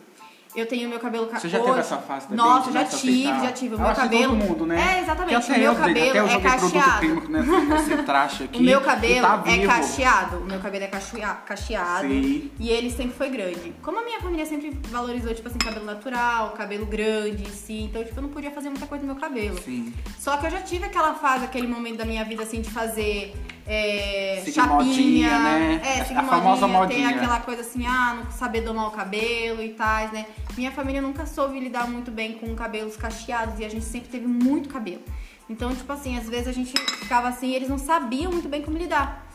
eu 0.56 0.66
tenho 0.66 0.90
meu 0.90 1.00
cabelo 1.00 1.28
ca- 1.28 1.40
Você 1.40 1.48
já 1.50 1.58
hoje- 1.60 1.68
teve 1.68 1.80
essa 1.80 1.98
fase 1.98 2.28
também? 2.28 2.38
Nossa, 2.44 2.68
de 2.68 2.74
já 2.74 2.86
tive, 2.86 3.28
aceitar? 3.28 3.44
já 3.46 3.52
tive. 3.52 3.76
O 3.76 3.78
Eu 3.78 3.82
meu 3.86 3.96
cabelo. 3.96 4.36
todo 4.38 4.48
mundo, 4.50 4.66
né? 4.66 4.76
É, 4.98 5.02
exatamente. 5.02 5.36
Porque 5.36 5.52
O 5.52 5.54
até 5.54 5.58
meu 5.60 5.72
eu, 5.72 5.78
gente, 5.78 5.88
cabelo 5.88 6.10
até 6.10 6.20
eu 6.20 6.26
é 6.26 6.42
cacheado. 6.42 7.30
nesse 7.30 7.98
traste 8.04 8.44
aqui. 8.44 8.58
O 8.58 8.62
meu 8.62 8.82
e 8.82 8.84
cabelo 8.84 9.28
tá 9.28 9.44
é 9.46 9.66
cacheado. 9.66 10.38
O 10.38 10.46
meu 10.46 10.60
cabelo 10.60 10.84
é 10.84 10.88
cachea- 10.88 11.38
cacheado. 11.46 12.08
Sim. 12.08 12.52
E 12.60 12.70
ele 12.70 12.90
sempre 12.92 13.16
foi 13.16 13.30
grande. 13.30 13.74
Como 13.82 14.00
a 14.00 14.04
minha 14.04 14.20
família 14.20 14.46
sempre 14.46 14.78
valorizou, 14.90 15.34
tipo 15.34 15.48
assim, 15.48 15.58
cabelo 15.60 15.86
natural, 15.86 16.52
cabelo 16.52 16.86
grande 16.86 17.44
em 17.44 17.52
si. 17.52 17.84
Então, 17.84 18.04
tipo, 18.04 18.18
eu 18.18 18.24
não 18.24 18.30
podia 18.30 18.52
fazer 18.52 18.70
muita 18.70 18.88
coisa 18.88 19.06
no 19.06 19.14
meu 19.14 19.22
cabelo. 19.22 19.60
Sim. 19.62 19.94
Só 20.18 20.38
que 20.38 20.46
eu 20.48 20.52
já 20.52 20.62
tive 20.62 20.86
aquela 20.86 21.14
fase, 21.14 21.46
aquele 21.46 21.68
momento 21.68 21.98
da 21.98 22.06
minha 22.06 22.24
vida, 22.26 22.44
assim, 22.44 22.62
de 22.62 22.70
fazer 22.70 23.34
é, 23.72 24.42
Seguir 24.44 24.54
chapinha. 24.56 24.76
modinha, 24.76 25.40
né? 25.40 25.82
É, 25.84 26.02
A 26.02 26.06
seguir 26.06 26.26
famosa 26.26 26.68
modinha. 26.68 26.80
modinha. 26.80 27.08
Tem 27.10 27.18
aquela 27.18 27.40
coisa 27.42 27.62
assim, 27.62 27.86
ah, 27.86 28.16
não 28.24 28.32
saber 28.32 28.62
domar 28.62 28.88
o 28.88 28.92
cabelo 28.92 29.62
e 29.62 29.70
tal, 29.70 30.08
né? 30.10 30.26
Minha 30.58 30.72
família 30.72 31.02
nunca 31.02 31.26
soube 31.28 31.60
lidar 31.60 31.88
muito 31.88 32.10
bem 32.10 32.34
com 32.34 32.54
cabelos 32.56 32.98
cacheados 32.98 33.60
e 33.60 33.66
a 33.66 33.70
gente 33.70 33.86
sempre 33.86 34.10
teve 34.10 34.26
muito 34.28 34.70
cabelo. 34.70 35.04
Então, 35.50 35.76
tipo 35.76 35.92
assim, 35.94 36.18
às 36.18 36.28
vezes 36.28 36.48
a 36.48 36.52
gente 36.52 36.74
ficava 36.98 37.28
assim 37.28 37.48
e 37.50 37.56
eles 37.56 37.70
não 37.70 37.78
sabiam 37.78 38.32
muito 38.32 38.50
bem 38.50 38.62
como 38.62 38.78
lidar. 38.78 39.26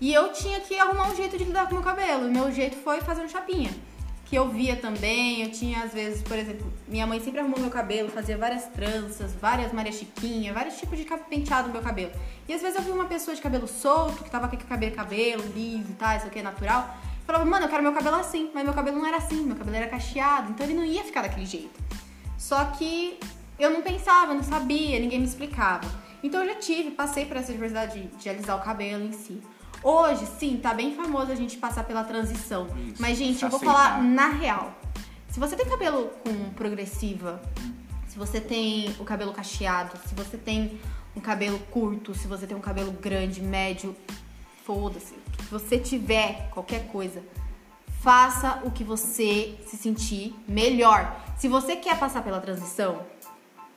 E 0.00 0.12
eu 0.12 0.32
tinha 0.32 0.60
que 0.60 0.78
arrumar 0.78 1.10
um 1.10 1.16
jeito 1.16 1.36
de 1.36 1.44
lidar 1.44 1.64
com 1.66 1.72
o 1.72 1.74
meu 1.74 1.82
cabelo. 1.82 2.26
E 2.28 2.30
meu 2.30 2.50
jeito 2.52 2.76
foi 2.76 3.00
fazendo 3.02 3.28
chapinha. 3.30 3.70
Que 4.30 4.36
eu 4.36 4.48
via 4.48 4.76
também, 4.76 5.42
eu 5.42 5.50
tinha 5.50 5.82
às 5.82 5.92
vezes, 5.92 6.22
por 6.22 6.38
exemplo, 6.38 6.72
minha 6.86 7.04
mãe 7.04 7.18
sempre 7.18 7.40
arrumou 7.40 7.58
meu 7.58 7.68
cabelo, 7.68 8.08
fazia 8.08 8.38
várias 8.38 8.64
tranças, 8.66 9.34
várias 9.34 9.72
Maria 9.72 9.90
Chiquinha, 9.90 10.54
vários 10.54 10.78
tipos 10.78 10.96
de 10.96 11.04
penteado 11.28 11.66
no 11.66 11.72
meu 11.74 11.82
cabelo. 11.82 12.12
E 12.48 12.54
às 12.54 12.62
vezes 12.62 12.76
eu 12.76 12.82
vi 12.82 12.92
uma 12.92 13.06
pessoa 13.06 13.34
de 13.34 13.42
cabelo 13.42 13.66
solto, 13.66 14.22
que 14.22 14.30
tava 14.30 14.46
com 14.46 14.56
cabelo, 14.56 14.94
cabelo 14.94 15.42
liso 15.52 15.90
e 15.90 15.94
tal, 15.94 16.16
isso 16.16 16.26
aqui 16.26 16.38
é 16.38 16.42
natural. 16.42 16.96
Falava, 17.26 17.44
mano, 17.44 17.66
eu 17.66 17.68
quero 17.68 17.82
meu 17.82 17.92
cabelo 17.92 18.16
assim, 18.16 18.52
mas 18.54 18.62
meu 18.62 18.72
cabelo 18.72 18.98
não 18.98 19.06
era 19.06 19.16
assim, 19.16 19.42
meu 19.42 19.56
cabelo 19.56 19.76
era 19.76 19.88
cacheado, 19.88 20.52
então 20.52 20.64
ele 20.64 20.74
não 20.76 20.84
ia 20.84 21.02
ficar 21.02 21.22
daquele 21.22 21.44
jeito. 21.44 21.82
Só 22.38 22.64
que 22.66 23.18
eu 23.58 23.70
não 23.70 23.82
pensava, 23.82 24.30
eu 24.30 24.36
não 24.36 24.44
sabia, 24.44 25.00
ninguém 25.00 25.18
me 25.18 25.26
explicava. 25.26 25.90
Então 26.22 26.44
eu 26.44 26.54
já 26.54 26.60
tive, 26.60 26.92
passei 26.92 27.26
por 27.26 27.36
essa 27.36 27.50
diversidade 27.50 28.00
de, 28.00 28.16
de 28.16 28.28
alisar 28.28 28.56
o 28.56 28.62
cabelo 28.62 29.04
em 29.04 29.12
si. 29.12 29.42
Hoje, 29.82 30.26
sim, 30.38 30.58
tá 30.58 30.74
bem 30.74 30.94
famoso 30.94 31.32
a 31.32 31.34
gente 31.34 31.56
passar 31.56 31.84
pela 31.84 32.04
transição. 32.04 32.66
Isso, 32.86 33.00
Mas, 33.00 33.16
gente, 33.16 33.42
eu 33.42 33.48
vou 33.48 33.56
aceitar. 33.56 33.74
falar 33.74 34.02
na 34.02 34.28
real. 34.28 34.74
Se 35.28 35.40
você 35.40 35.56
tem 35.56 35.66
cabelo 35.66 36.10
com 36.24 36.50
progressiva, 36.50 37.40
se 38.08 38.18
você 38.18 38.40
tem 38.40 38.94
o 38.98 39.04
cabelo 39.04 39.32
cacheado, 39.32 39.96
se 40.06 40.14
você 40.14 40.36
tem 40.36 40.78
um 41.16 41.20
cabelo 41.20 41.58
curto, 41.70 42.14
se 42.14 42.26
você 42.26 42.46
tem 42.46 42.56
um 42.56 42.60
cabelo 42.60 42.92
grande, 42.92 43.40
médio, 43.40 43.96
foda-se. 44.66 45.14
O 45.14 45.30
que 45.30 45.44
você 45.44 45.78
tiver, 45.78 46.50
qualquer 46.50 46.88
coisa, 46.88 47.22
faça 48.02 48.60
o 48.64 48.70
que 48.70 48.84
você 48.84 49.58
se 49.66 49.76
sentir 49.76 50.34
melhor. 50.46 51.16
Se 51.38 51.48
você 51.48 51.76
quer 51.76 51.98
passar 51.98 52.22
pela 52.22 52.40
transição, 52.40 53.02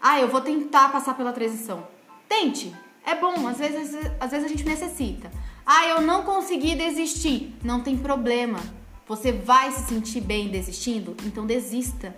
ah, 0.02 0.20
eu 0.20 0.28
vou 0.28 0.42
tentar 0.42 0.92
passar 0.92 1.13
pela 1.16 1.32
transição. 1.32 1.88
Tente. 2.28 2.76
É 3.06 3.16
bom, 3.16 3.48
às 3.48 3.58
vezes, 3.58 3.96
às 4.20 4.32
vezes 4.32 4.46
a 4.46 4.50
gente 4.50 4.66
necessita. 4.66 5.30
Ah, 5.65 5.88
eu 5.88 6.02
não 6.02 6.23
consegui 6.23 6.76
desistir. 6.76 7.56
Não 7.63 7.82
tem 7.82 7.97
problema. 7.97 8.60
Você 9.08 9.32
vai 9.32 9.71
se 9.71 9.88
sentir 9.88 10.21
bem 10.21 10.49
desistindo? 10.49 11.15
Então 11.26 11.45
desista. 11.45 12.15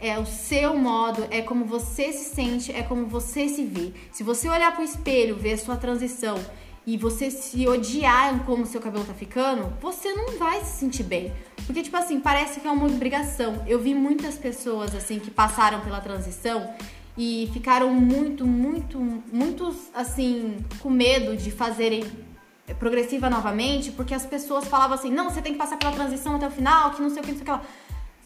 É 0.00 0.18
o 0.18 0.26
seu 0.26 0.76
modo, 0.76 1.26
é 1.30 1.42
como 1.42 1.64
você 1.64 2.12
se 2.12 2.32
sente, 2.32 2.70
é 2.70 2.82
como 2.82 3.06
você 3.06 3.48
se 3.48 3.64
vê. 3.64 3.92
Se 4.12 4.22
você 4.22 4.48
olhar 4.48 4.72
pro 4.74 4.84
espelho, 4.84 5.36
ver 5.36 5.54
a 5.54 5.58
sua 5.58 5.76
transição 5.76 6.38
e 6.86 6.96
você 6.96 7.30
se 7.30 7.66
odiar 7.66 8.44
como 8.44 8.64
seu 8.64 8.80
cabelo 8.80 9.04
tá 9.04 9.12
ficando, 9.12 9.72
você 9.80 10.12
não 10.14 10.38
vai 10.38 10.64
se 10.64 10.78
sentir 10.78 11.02
bem. 11.02 11.32
Porque, 11.66 11.82
tipo 11.82 11.96
assim, 11.96 12.20
parece 12.20 12.60
que 12.60 12.68
é 12.68 12.70
uma 12.70 12.86
obrigação. 12.86 13.64
Eu 13.66 13.80
vi 13.80 13.92
muitas 13.92 14.36
pessoas, 14.36 14.94
assim, 14.94 15.18
que 15.18 15.30
passaram 15.30 15.80
pela 15.80 16.00
transição 16.00 16.72
e 17.16 17.50
ficaram 17.52 17.92
muito, 17.92 18.46
muito, 18.46 18.98
muitos, 19.32 19.90
assim, 19.92 20.58
com 20.80 20.88
medo 20.88 21.36
de 21.36 21.50
fazerem 21.50 22.04
progressiva 22.74 23.28
novamente, 23.30 23.90
porque 23.92 24.14
as 24.14 24.26
pessoas 24.26 24.66
falavam 24.66 24.94
assim, 24.94 25.10
não, 25.10 25.30
você 25.30 25.40
tem 25.42 25.52
que 25.52 25.58
passar 25.58 25.76
pela 25.76 25.92
transição 25.92 26.36
até 26.36 26.46
o 26.46 26.50
final, 26.50 26.90
que 26.90 27.02
não 27.02 27.10
sei 27.10 27.20
o 27.20 27.24
que, 27.24 27.32
não 27.32 27.38
sei 27.38 27.42
o 27.42 27.44
que 27.44 27.50
lá. 27.50 27.60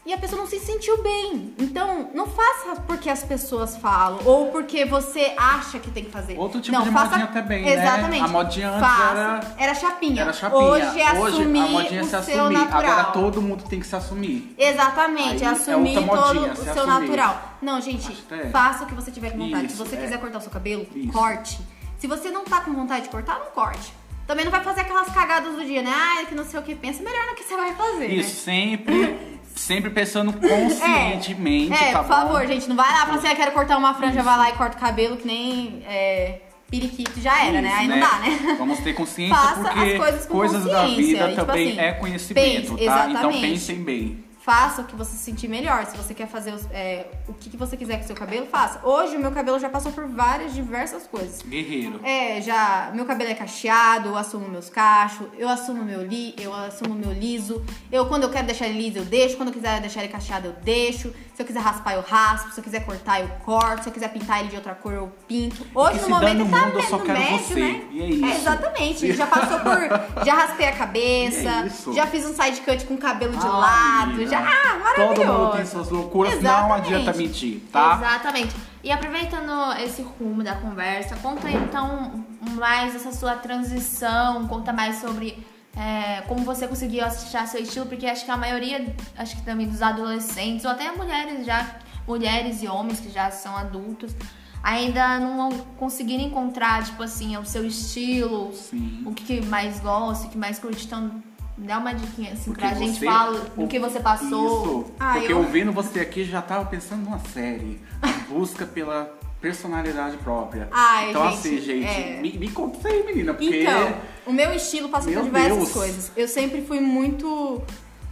E 0.05 0.11
a 0.11 0.17
pessoa 0.17 0.41
não 0.41 0.45
se 0.49 0.59
sentiu 0.59 1.01
bem. 1.01 1.55
Então, 1.57 2.09
não 2.13 2.27
faça 2.27 2.81
porque 2.85 3.09
as 3.09 3.23
pessoas 3.23 3.77
falam 3.77 4.19
ou 4.25 4.47
porque 4.51 4.83
você 4.83 5.33
acha 5.37 5.79
que 5.79 5.89
tem 5.89 6.03
que 6.03 6.11
fazer. 6.11 6.37
Outro 6.37 6.59
tipo 6.59 6.75
não, 6.77 6.83
de 6.83 6.91
faça... 6.91 7.11
modinha 7.11 7.27
também, 7.27 7.63
né? 7.63 7.71
Exatamente. 7.73 8.21
A 8.25 8.27
modinha 8.27 8.69
antes 8.69 8.81
Faça. 8.81 9.11
era- 9.17 9.55
Era 9.57 9.73
chapinha. 9.75 10.21
Era 10.23 10.33
chapinha. 10.33 10.61
Hoje 10.61 10.99
é 10.99 11.07
assumir 11.07 11.59
a 11.59 11.67
modinha 11.69 11.99
é 12.01 12.03
o 12.03 12.05
se 12.05 12.09
seu 12.09 12.19
assumir. 12.19 12.53
natural. 12.57 12.81
Agora 12.81 13.03
todo 13.13 13.41
mundo 13.41 13.63
tem 13.63 13.79
que 13.79 13.87
se 13.87 13.95
assumir. 13.95 14.53
Exatamente, 14.57 15.41
Aí 15.41 15.49
é 15.49 15.53
assumir 15.53 15.95
todo 15.95 16.05
modinha, 16.05 16.51
o 16.51 16.55
se 16.57 16.63
seu 16.63 16.71
assumir. 16.73 16.99
natural. 16.99 17.41
Não, 17.61 17.79
gente, 17.79 18.25
é. 18.29 18.49
faça 18.49 18.83
o 18.83 18.87
que 18.87 18.93
você 18.95 19.09
tiver 19.09 19.29
com 19.31 19.37
vontade. 19.37 19.67
Isso, 19.67 19.77
Se 19.77 19.83
você 19.89 19.95
é. 19.95 19.99
quiser 20.01 20.19
cortar 20.19 20.39
o 20.39 20.41
seu 20.41 20.51
cabelo, 20.51 20.85
Isso. 20.93 21.13
corte. 21.13 21.61
Se 21.97 22.07
você 22.07 22.29
não 22.29 22.43
tá 22.43 22.59
com 22.59 22.73
vontade 22.73 23.03
de 23.03 23.09
cortar, 23.09 23.39
não 23.39 23.51
corte. 23.51 23.93
Também 24.27 24.45
não 24.45 24.51
vai 24.51 24.63
fazer 24.63 24.81
aquelas 24.81 25.09
cagadas 25.09 25.55
do 25.55 25.65
dia, 25.65 25.81
né? 25.81 25.91
Ah, 25.93 26.25
que 26.25 26.33
não 26.35 26.45
sei 26.45 26.59
o 26.59 26.63
que 26.63 26.75
pensa. 26.75 27.03
Melhor 27.03 27.25
no 27.27 27.35
que 27.35 27.43
você 27.43 27.55
vai 27.55 27.73
fazer, 27.75 28.07
né? 28.07 28.13
Isso, 28.15 28.41
sempre, 28.41 29.17
sempre 29.55 29.89
pensando 29.89 30.31
conscientemente, 30.33 31.73
É, 31.73 31.91
tá 31.91 32.03
por 32.03 32.09
bom? 32.09 32.15
favor, 32.15 32.47
gente, 32.47 32.67
não 32.69 32.75
vai 32.75 32.91
lá 32.91 33.05
pra 33.05 33.17
você, 33.17 33.27
eu 33.27 33.35
quero 33.35 33.51
cortar 33.51 33.77
uma 33.77 33.93
franja, 33.93 34.23
vai 34.23 34.37
lá 34.37 34.49
e 34.49 34.53
corta 34.53 34.77
o 34.77 34.79
cabelo 34.79 35.17
que 35.17 35.27
nem 35.27 35.83
é, 35.85 36.39
periquito 36.69 37.19
já 37.19 37.45
era, 37.45 37.61
né? 37.61 37.69
Isso, 37.69 37.79
Aí 37.79 37.87
não 37.87 37.99
dá, 37.99 38.19
né? 38.19 38.55
Vamos 38.57 38.79
ter 38.79 38.93
consciência 38.93 39.35
Faça 39.35 39.61
porque 39.61 39.79
as 39.79 39.97
coisas 39.97 40.25
com 40.25 40.33
coisas 40.33 40.63
da 40.65 40.85
vida 40.87 41.27
e, 41.27 41.29
tipo 41.35 41.45
também 41.45 41.69
assim, 41.71 41.79
é 41.79 41.91
conhecimento, 41.93 42.73
pense, 42.75 42.85
tá? 42.85 43.09
Então 43.09 43.09
exatamente. 43.09 43.41
pensem 43.41 43.75
bem. 43.83 44.23
Faça 44.45 44.81
o 44.81 44.85
que 44.85 44.95
você 44.95 45.11
se 45.11 45.23
sentir 45.23 45.47
melhor. 45.47 45.85
Se 45.85 45.95
você 45.95 46.13
quer 46.13 46.27
fazer 46.27 46.53
os- 46.53 46.65
é, 46.71 47.07
o 47.27 47.33
que, 47.33 47.49
que 47.49 47.55
você 47.57 47.77
quiser 47.77 47.97
com 47.97 48.03
o 48.03 48.07
seu 48.07 48.15
cabelo, 48.15 48.45
faça. 48.47 48.79
Hoje 48.85 49.15
o 49.15 49.19
meu 49.19 49.31
cabelo 49.31 49.57
já 49.59 49.69
passou 49.69 49.91
por 49.91 50.05
várias, 50.07 50.53
diversas 50.53 51.07
coisas. 51.07 51.41
Guerreiro. 51.41 51.99
É, 52.03 52.41
já. 52.41 52.91
Meu 52.93 53.05
cabelo 53.05 53.31
é 53.31 53.35
cacheado, 53.35 54.09
eu 54.09 54.17
assumo 54.17 54.47
meus 54.49 54.69
cachos, 54.69 55.27
eu 55.37 55.47
assumo 55.47 55.83
meu 55.83 56.03
li, 56.05 56.35
eu 56.37 56.53
assumo 56.53 56.93
meu 56.93 57.13
liso. 57.13 57.63
Eu, 57.91 58.05
quando 58.07 58.23
eu 58.23 58.29
quero 58.29 58.45
deixar 58.45 58.67
ele 58.67 58.81
liso, 58.81 58.97
eu 58.99 59.05
deixo. 59.05 59.37
Quando 59.37 59.49
eu 59.49 59.53
quiser 59.53 59.79
deixar 59.79 60.03
ele 60.03 60.11
cacheado, 60.11 60.47
eu 60.47 60.53
deixo. 60.61 61.13
Se 61.33 61.41
eu 61.41 61.45
quiser 61.45 61.61
raspar, 61.61 61.93
eu 61.93 62.01
raspo. 62.01 62.51
Se 62.51 62.59
eu 62.59 62.63
quiser 62.63 62.85
cortar, 62.85 63.21
eu 63.21 63.29
corto. 63.45 63.83
Se 63.83 63.89
eu 63.89 63.93
quiser 63.93 64.09
pintar 64.09 64.41
ele 64.41 64.49
de 64.49 64.55
outra 64.57 64.75
cor, 64.75 64.93
eu 64.93 65.11
pinto. 65.27 65.65
Hoje, 65.73 66.01
no 66.01 66.09
momento, 66.09 66.49
tá 66.49 66.65
mundo, 66.65 66.75
eu 66.79 66.83
só 66.83 66.97
no 66.97 67.05
quero 67.05 67.17
médio, 67.19 67.39
você. 67.39 67.59
né? 67.59 67.81
E 67.91 68.01
é 68.01 68.05
isso. 68.07 68.25
exatamente. 68.41 69.13
Já 69.15 69.25
passou 69.25 69.59
por. 69.59 70.25
Já 70.25 70.33
raspei 70.35 70.67
a 70.67 70.75
cabeça. 70.75 71.49
É 71.49 71.93
já 71.93 72.07
fiz 72.07 72.25
um 72.25 72.33
side 72.33 72.61
cut 72.61 72.85
com 72.85 72.97
cabelo 72.97 73.35
de 73.37 73.45
Ah, 73.45 73.49
lado. 73.49 74.25
Já. 74.33 74.39
Ah, 74.39 74.77
maravilhoso. 74.77 75.13
Todo 75.15 75.25
mundo 75.25 75.51
tem 75.55 75.65
suas 75.65 75.89
loucuras, 75.89 76.33
não 76.33 76.39
Exatamente. 76.39 76.93
adianta 76.93 77.17
mentir, 77.17 77.61
tá? 77.71 77.95
Exatamente. 77.97 78.55
E 78.83 78.91
aproveitando 78.91 79.79
esse 79.79 80.01
rumo 80.01 80.43
da 80.43 80.55
conversa, 80.55 81.15
conta 81.17 81.49
então 81.49 82.25
mais 82.55 82.95
essa 82.95 83.11
sua 83.11 83.35
transição, 83.35 84.47
conta 84.47 84.73
mais 84.73 84.97
sobre 84.97 85.45
é, 85.75 86.21
como 86.27 86.43
você 86.43 86.67
conseguiu 86.67 87.03
achar 87.03 87.47
seu 87.47 87.61
estilo, 87.61 87.85
porque 87.85 88.05
acho 88.05 88.25
que 88.25 88.31
a 88.31 88.37
maioria, 88.37 88.93
acho 89.17 89.35
que 89.37 89.41
também 89.41 89.67
dos 89.67 89.81
adolescentes, 89.81 90.65
ou 90.65 90.71
até 90.71 90.91
mulheres 90.91 91.45
já, 91.45 91.77
mulheres 92.07 92.61
e 92.61 92.67
homens 92.67 92.99
que 92.99 93.09
já 93.09 93.31
são 93.31 93.55
adultos, 93.55 94.13
ainda 94.61 95.19
não 95.19 95.51
conseguiram 95.77 96.23
encontrar, 96.23 96.83
tipo 96.83 97.01
assim, 97.03 97.35
o 97.37 97.45
seu 97.45 97.65
estilo, 97.65 98.53
Sim. 98.53 99.03
o 99.05 99.13
que 99.13 99.41
mais 99.45 99.79
gosta, 99.79 100.27
o 100.27 100.29
que 100.29 100.37
mais 100.37 100.59
curte. 100.59 100.85
Então, 100.85 101.23
dá 101.57 101.77
uma 101.77 101.93
diquinha 101.93 102.33
assim 102.33 102.51
Porque 102.51 102.61
pra 102.65 102.73
gente, 102.75 102.99
você- 102.99 103.05
fala 103.05 103.39
do 103.55 103.67
que 103.67 103.79
você 103.79 103.99
passou. 103.99 104.83
Isso. 104.83 104.91
Ah, 104.99 105.13
Porque 105.13 105.33
eu- 105.33 105.37
ouvindo 105.39 105.71
você 105.71 105.99
aqui 105.99 106.23
já 106.23 106.41
tava 106.41 106.65
pensando 106.65 107.03
numa 107.03 107.19
série. 107.19 107.79
Busca 108.29 108.65
pela 108.65 109.05
personalidade 109.39 110.17
própria. 110.17 110.69
Ai, 110.71 111.09
então, 111.09 111.25
gente, 111.29 111.37
assim, 111.37 111.61
gente, 111.61 111.85
é. 111.85 112.19
me, 112.21 112.31
me 112.37 112.49
conta 112.49 112.87
aí, 112.87 113.03
menina, 113.05 113.33
porque. 113.33 113.61
Então, 113.61 113.93
o 114.25 114.31
meu 114.33 114.53
estilo 114.53 114.87
passou 114.89 115.11
Meu 115.11 115.19
por 115.21 115.25
diversas 115.25 115.57
Deus. 115.57 115.71
coisas. 115.71 116.11
Eu 116.15 116.27
sempre 116.27 116.61
fui 116.61 116.79
muito 116.79 117.61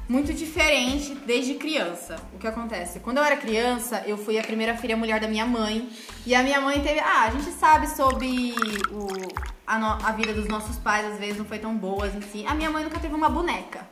muito 0.10 0.34
diferente 0.34 1.16
desde 1.26 1.54
criança. 1.54 2.18
O 2.34 2.38
que 2.38 2.46
acontece? 2.46 3.00
Quando 3.00 3.20
eu 3.20 3.24
era 3.24 3.38
criança, 3.38 4.04
eu 4.06 4.18
fui 4.18 4.38
a 4.38 4.44
primeira 4.44 4.76
filha 4.76 4.98
mulher 4.98 5.22
da 5.22 5.28
minha 5.30 5.46
mãe. 5.46 5.88
E 6.26 6.36
a 6.36 6.44
minha 6.44 6.60
mãe 6.60 6.82
teve. 6.82 7.00
Ah, 7.00 7.28
a 7.28 7.30
gente 7.30 7.50
sabe 7.54 7.88
sobre 7.88 8.54
o, 8.92 9.08
a, 9.66 9.78
no- 9.80 10.06
a 10.06 10.12
vida 10.12 10.34
dos 10.34 10.48
nossos 10.48 10.78
pais, 10.78 11.06
às 11.14 11.20
vezes 11.20 11.38
não 11.38 11.46
foi 11.46 11.60
tão 11.60 11.76
boa 11.76 12.06
assim. 12.06 12.46
A 12.48 12.54
minha 12.54 12.70
mãe 12.70 12.84
nunca 12.84 13.00
teve 13.00 13.14
uma 13.16 13.30
boneca. 13.30 13.88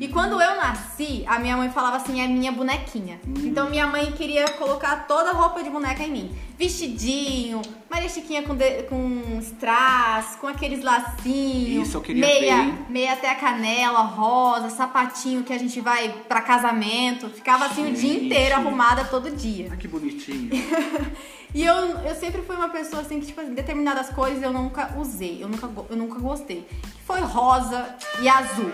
E 0.00 0.08
quando 0.08 0.32
eu 0.42 0.56
nasci, 0.56 1.22
a 1.24 1.38
minha 1.38 1.56
mãe 1.56 1.70
falava 1.70 1.98
assim, 1.98 2.20
é 2.20 2.26
minha 2.26 2.50
bonequinha. 2.50 3.20
Então 3.44 3.70
minha 3.70 3.86
mãe 3.86 4.10
queria 4.10 4.44
colocar 4.58 5.06
toda 5.06 5.30
a 5.30 5.32
roupa 5.32 5.62
de 5.62 5.70
boneca 5.70 6.02
em 6.02 6.10
mim. 6.10 6.36
Vestidinho, 6.58 7.62
Maria 7.88 8.08
Chiquinha 8.08 8.42
com, 8.42 8.56
de- 8.56 8.82
com 8.84 9.38
strass, 9.40 10.34
com 10.40 10.48
aqueles 10.48 10.82
lacinhos. 10.82 11.86
Isso 11.86 11.96
eu 11.96 12.00
queria 12.00 12.26
meia, 12.26 12.56
ver, 12.64 12.74
meia 12.90 13.12
até 13.12 13.30
a 13.30 13.36
canela, 13.36 14.00
rosa, 14.00 14.68
sapatinho 14.68 15.44
que 15.44 15.52
a 15.52 15.58
gente 15.58 15.80
vai 15.80 16.08
pra 16.28 16.40
casamento. 16.40 17.28
Ficava 17.30 17.66
assim 17.66 17.88
o 17.88 17.92
dia 17.94 18.14
inteiro 18.24 18.56
arrumada 18.56 19.04
todo 19.04 19.30
dia. 19.30 19.68
Ai, 19.70 19.76
que 19.76 19.86
bonitinho. 19.86 20.50
E 21.54 21.64
eu, 21.64 21.74
eu 22.00 22.14
sempre 22.16 22.42
fui 22.42 22.56
uma 22.56 22.68
pessoa 22.68 23.00
assim 23.02 23.20
que, 23.20 23.26
tipo, 23.26 23.40
determinadas 23.44 24.10
cores 24.10 24.42
eu 24.42 24.52
nunca 24.52 24.92
usei, 24.98 25.42
eu 25.42 25.48
nunca, 25.48 25.70
eu 25.88 25.96
nunca 25.96 26.18
gostei. 26.18 26.62
Que 26.82 27.02
foi 27.06 27.20
rosa 27.20 27.94
e 28.20 28.28
azul. 28.28 28.72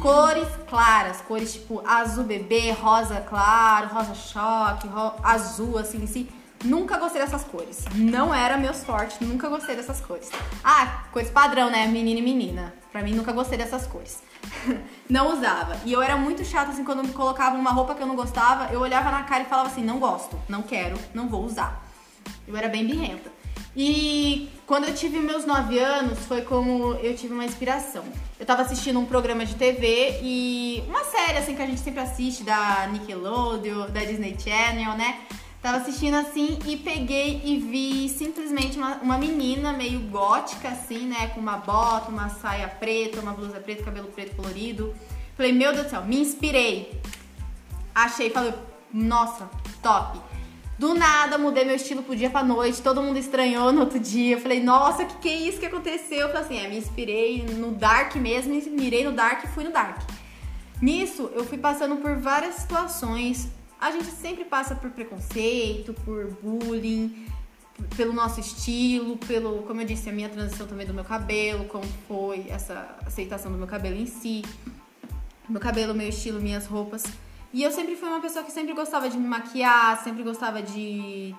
Cores 0.00 0.48
claras, 0.68 1.20
cores 1.22 1.54
tipo 1.54 1.82
azul 1.86 2.24
bebê, 2.24 2.72
rosa 2.72 3.20
claro, 3.20 3.88
rosa 3.88 4.14
choque, 4.14 4.86
ro- 4.88 5.14
azul, 5.22 5.78
assim, 5.78 6.02
em 6.02 6.06
si. 6.06 6.28
Nunca 6.64 6.98
gostei 6.98 7.20
dessas 7.22 7.44
cores. 7.44 7.84
Não 7.94 8.34
era 8.34 8.56
meus 8.56 8.82
fortes, 8.82 9.20
nunca 9.20 9.48
gostei 9.48 9.76
dessas 9.76 10.00
cores. 10.00 10.28
Ah, 10.62 11.04
cores 11.12 11.30
padrão, 11.30 11.70
né? 11.70 11.86
Menina 11.86 12.18
e 12.18 12.22
menina. 12.22 12.74
Pra 12.90 13.00
mim, 13.02 13.12
nunca 13.14 13.30
gostei 13.32 13.56
dessas 13.56 13.86
cores. 13.86 14.22
não 15.08 15.32
usava. 15.32 15.76
E 15.84 15.92
eu 15.92 16.02
era 16.02 16.16
muito 16.16 16.44
chata, 16.44 16.72
assim, 16.72 16.84
quando 16.84 17.04
me 17.04 17.12
colocava 17.12 17.56
uma 17.56 17.70
roupa 17.70 17.94
que 17.94 18.02
eu 18.02 18.06
não 18.08 18.16
gostava, 18.16 18.72
eu 18.72 18.80
olhava 18.80 19.10
na 19.12 19.22
cara 19.22 19.42
e 19.44 19.46
falava 19.46 19.68
assim: 19.68 19.84
não 19.84 19.98
gosto, 20.00 20.36
não 20.48 20.62
quero, 20.62 20.98
não 21.14 21.28
vou 21.28 21.44
usar. 21.44 21.87
Eu 22.48 22.56
era 22.56 22.68
bem 22.68 22.86
birrenta. 22.86 23.30
E 23.76 24.48
quando 24.66 24.88
eu 24.88 24.94
tive 24.94 25.20
meus 25.20 25.44
9 25.44 25.78
anos, 25.78 26.18
foi 26.26 26.42
como 26.42 26.94
eu 26.94 27.14
tive 27.14 27.32
uma 27.32 27.44
inspiração. 27.44 28.02
Eu 28.40 28.46
tava 28.46 28.62
assistindo 28.62 28.98
um 28.98 29.06
programa 29.06 29.46
de 29.46 29.54
TV 29.54 30.18
e 30.22 30.82
uma 30.88 31.04
série 31.04 31.38
assim 31.38 31.54
que 31.54 31.62
a 31.62 31.66
gente 31.66 31.80
sempre 31.80 32.00
assiste 32.00 32.42
da 32.42 32.88
Nickelodeon, 32.90 33.90
da 33.90 34.00
Disney 34.00 34.36
Channel, 34.36 34.96
né? 34.96 35.20
Tava 35.60 35.78
assistindo 35.78 36.14
assim 36.14 36.58
e 36.66 36.76
peguei 36.76 37.40
e 37.44 37.58
vi 37.58 38.08
simplesmente 38.08 38.78
uma, 38.78 38.94
uma 38.96 39.18
menina 39.18 39.72
meio 39.72 40.00
gótica, 40.00 40.68
assim, 40.68 41.06
né? 41.06 41.28
Com 41.28 41.40
uma 41.40 41.58
bota, 41.58 42.10
uma 42.10 42.28
saia 42.30 42.68
preta, 42.68 43.20
uma 43.20 43.32
blusa 43.32 43.60
preta, 43.60 43.84
cabelo 43.84 44.08
preto 44.08 44.34
colorido. 44.34 44.94
Falei, 45.36 45.52
meu 45.52 45.72
Deus 45.72 45.86
do 45.86 45.90
céu, 45.90 46.04
me 46.04 46.18
inspirei. 46.20 47.00
Achei, 47.94 48.30
falei, 48.30 48.54
nossa, 48.92 49.48
top. 49.82 50.18
Do 50.78 50.94
nada, 50.94 51.36
mudei 51.36 51.64
meu 51.64 51.74
estilo 51.74 52.04
pro 52.04 52.14
dia 52.14 52.30
pra 52.30 52.44
noite, 52.44 52.80
todo 52.80 53.02
mundo 53.02 53.18
estranhou 53.18 53.72
no 53.72 53.80
outro 53.80 53.98
dia. 53.98 54.36
Eu 54.36 54.40
falei, 54.40 54.62
nossa, 54.62 55.04
que 55.04 55.16
que 55.16 55.28
é 55.28 55.34
isso 55.34 55.58
que 55.58 55.66
aconteceu? 55.66 56.20
Eu 56.20 56.28
falei 56.28 56.42
assim, 56.42 56.56
é, 56.58 56.68
me 56.68 56.78
inspirei 56.78 57.42
no 57.42 57.72
dark 57.72 58.14
mesmo, 58.14 58.54
me 58.54 58.62
mirei 58.70 59.04
no 59.04 59.10
dark 59.10 59.42
e 59.42 59.48
fui 59.48 59.64
no 59.64 59.72
dark. 59.72 60.00
Nisso, 60.80 61.28
eu 61.34 61.44
fui 61.44 61.58
passando 61.58 61.96
por 61.96 62.16
várias 62.18 62.54
situações. 62.54 63.48
A 63.80 63.90
gente 63.90 64.06
sempre 64.06 64.44
passa 64.44 64.76
por 64.76 64.90
preconceito, 64.90 65.92
por 66.04 66.30
bullying, 66.40 67.26
pelo 67.96 68.12
nosso 68.12 68.38
estilo, 68.38 69.16
pelo, 69.16 69.62
como 69.62 69.80
eu 69.80 69.86
disse, 69.86 70.08
a 70.08 70.12
minha 70.12 70.28
transição 70.28 70.68
também 70.68 70.86
do 70.86 70.94
meu 70.94 71.04
cabelo, 71.04 71.64
como 71.64 71.84
foi 72.06 72.46
essa 72.48 72.96
aceitação 73.04 73.50
do 73.50 73.58
meu 73.58 73.66
cabelo 73.66 73.96
em 73.96 74.06
si. 74.06 74.44
Meu 75.48 75.60
cabelo, 75.60 75.92
meu 75.92 76.08
estilo, 76.08 76.40
minhas 76.40 76.66
roupas. 76.66 77.02
E 77.52 77.62
eu 77.62 77.70
sempre 77.70 77.96
fui 77.96 78.08
uma 78.08 78.20
pessoa 78.20 78.44
que 78.44 78.52
sempre 78.52 78.74
gostava 78.74 79.08
de 79.08 79.16
me 79.16 79.26
maquiar, 79.26 80.02
sempre 80.02 80.22
gostava 80.22 80.62
de 80.62 81.34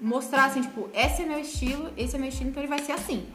mostrar 0.00 0.44
assim, 0.44 0.62
tipo, 0.62 0.88
esse 0.94 1.22
é 1.22 1.26
meu 1.26 1.40
estilo, 1.40 1.90
esse 1.96 2.14
é 2.14 2.18
meu 2.18 2.28
estilo, 2.28 2.50
então 2.50 2.62
ele 2.62 2.68
vai 2.68 2.78
ser 2.78 2.92
assim. 2.92 3.26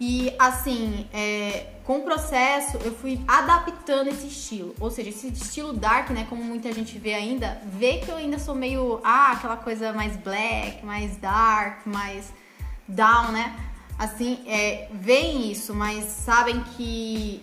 E 0.00 0.32
assim, 0.38 1.06
é, 1.12 1.74
com 1.84 1.98
o 1.98 2.02
processo 2.02 2.78
eu 2.78 2.94
fui 2.94 3.20
adaptando 3.28 4.08
esse 4.08 4.28
estilo. 4.28 4.74
Ou 4.80 4.90
seja, 4.90 5.10
esse 5.10 5.28
estilo 5.28 5.74
dark, 5.74 6.08
né? 6.10 6.26
Como 6.30 6.42
muita 6.42 6.72
gente 6.72 6.98
vê 6.98 7.12
ainda, 7.12 7.60
vê 7.66 7.98
que 7.98 8.10
eu 8.10 8.16
ainda 8.16 8.38
sou 8.38 8.54
meio, 8.54 9.00
ah, 9.04 9.32
aquela 9.32 9.58
coisa 9.58 9.92
mais 9.92 10.16
black, 10.16 10.84
mais 10.86 11.18
dark, 11.18 11.84
mais 11.84 12.32
down, 12.88 13.32
né? 13.32 13.54
Assim, 13.98 14.42
é, 14.46 14.88
isso, 15.06 15.74
mas 15.74 16.04
sabem 16.04 16.62
que 16.76 17.42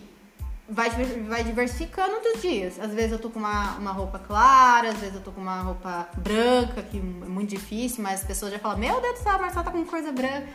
vai, 0.68 0.90
vai 0.90 1.42
diversificando 1.44 2.20
dos 2.20 2.42
dias. 2.42 2.78
Às 2.78 2.92
vezes 2.92 3.12
eu 3.12 3.18
tô 3.18 3.30
com 3.30 3.38
uma, 3.38 3.76
uma 3.76 3.92
roupa 3.92 4.18
clara, 4.18 4.88
às 4.90 4.98
vezes 4.98 5.14
eu 5.16 5.20
tô 5.22 5.30
com 5.32 5.40
uma 5.40 5.60
roupa 5.62 6.08
branca, 6.16 6.82
que 6.82 6.98
é 6.98 7.00
muito 7.00 7.50
difícil, 7.50 8.02
mas 8.02 8.20
as 8.20 8.26
pessoas 8.26 8.52
já 8.52 8.58
falam, 8.58 8.78
meu 8.78 9.00
Deus 9.00 9.18
do 9.18 9.22
céu, 9.22 9.32
a 9.32 9.38
Marcela 9.38 9.64
tá 9.64 9.70
com 9.70 9.84
coisa 9.84 10.12
branca. 10.12 10.46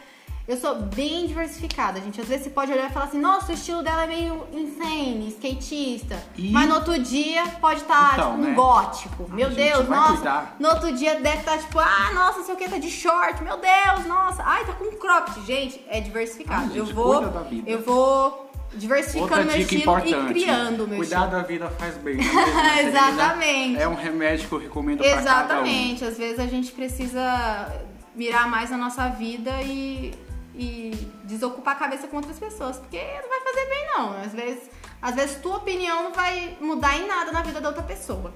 Eu 0.45 0.57
sou 0.57 0.75
bem 0.75 1.25
diversificada, 1.25 2.01
gente. 2.01 2.19
Às 2.19 2.27
vezes 2.27 2.43
você 2.43 2.49
pode 2.49 2.69
olhar 2.69 2.89
e 2.89 2.93
falar 2.93 3.05
assim, 3.05 3.17
nossa, 3.17 3.53
o 3.53 3.55
estilo 3.55 3.81
dela 3.81 4.03
é 4.03 4.07
meio 4.07 4.45
insane, 4.51 5.29
skatista. 5.29 6.21
E- 6.37 6.51
Mas 6.51 6.67
no 6.67 6.75
outro 6.75 6.99
dia 6.99 7.45
pode 7.61 7.79
estar, 7.79 8.11
Então, 8.15 8.31
tipo, 8.31 8.41
um 8.43 8.49
né? 8.49 8.53
gótico. 8.53 9.29
Meu 9.31 9.49
gente, 9.49 9.55
Deus, 9.71 9.87
nossa. 9.87 10.13
cuidar. 10.15 10.55
No 10.59 10.67
outro 10.67 10.91
dia 10.91 11.17
deve 11.21 11.37
estar, 11.37 11.57
tipo, 11.57 11.79
ah, 11.79 12.11
nossa, 12.13 12.39
não 12.39 12.45
sei 12.45 12.55
o 12.55 12.57
que, 12.57 12.67
tá 12.69 12.77
de 12.77 12.91
short. 12.91 13.41
Meu 13.41 13.55
Deus, 13.57 14.05
nossa. 14.05 14.43
Ai, 14.43 14.65
tá 14.65 14.73
com 14.73 14.91
cropped. 14.97 15.45
Gente, 15.45 15.81
é 15.87 16.01
diversificado. 16.01 16.63
Ai, 16.73 16.77
eu 16.77 16.85
gente, 16.87 16.93
vou, 16.93 17.23
eu 17.65 17.81
vou 17.81 18.51
diversificando 18.75 19.23
Outra 19.23 19.43
meu 19.45 19.57
dica 19.57 19.61
estilo 19.75 19.81
importante. 19.81 20.31
e 20.39 20.43
criando 20.43 20.87
meu 20.87 20.97
Cuidar 20.97 21.25
da 21.27 21.41
vida 21.43 21.69
faz 21.69 21.95
bem. 21.97 22.15
né? 22.17 22.23
Exatamente. 22.87 23.81
É 23.81 23.87
um 23.87 23.95
remédio 23.95 24.47
que 24.47 24.53
eu 24.53 24.59
recomendo 24.59 24.99
pra 24.99 25.09
cada 25.09 25.21
um. 25.21 25.23
Exatamente. 25.23 26.05
Às 26.05 26.17
vezes 26.17 26.39
a 26.39 26.47
gente 26.47 26.71
precisa 26.71 27.71
mirar 28.15 28.47
mais 28.49 28.69
na 28.69 28.77
nossa 28.77 29.09
vida 29.09 29.51
e, 29.61 30.13
e 30.55 30.91
desocupar 31.23 31.75
a 31.75 31.79
cabeça 31.79 32.07
com 32.07 32.17
outras 32.17 32.37
pessoas, 32.39 32.77
porque 32.77 32.97
não 32.97 33.29
vai 33.29 33.41
fazer 33.41 33.69
bem 33.69 33.87
não. 33.97 34.21
Às 34.21 34.31
vezes, 34.33 34.69
às 35.01 35.15
vezes 35.15 35.35
tua 35.37 35.57
opinião 35.57 36.03
não 36.03 36.13
vai 36.13 36.57
mudar 36.61 36.97
em 36.97 37.07
nada 37.07 37.31
na 37.31 37.41
vida 37.41 37.59
da 37.59 37.69
outra 37.69 37.83
pessoa. 37.83 38.33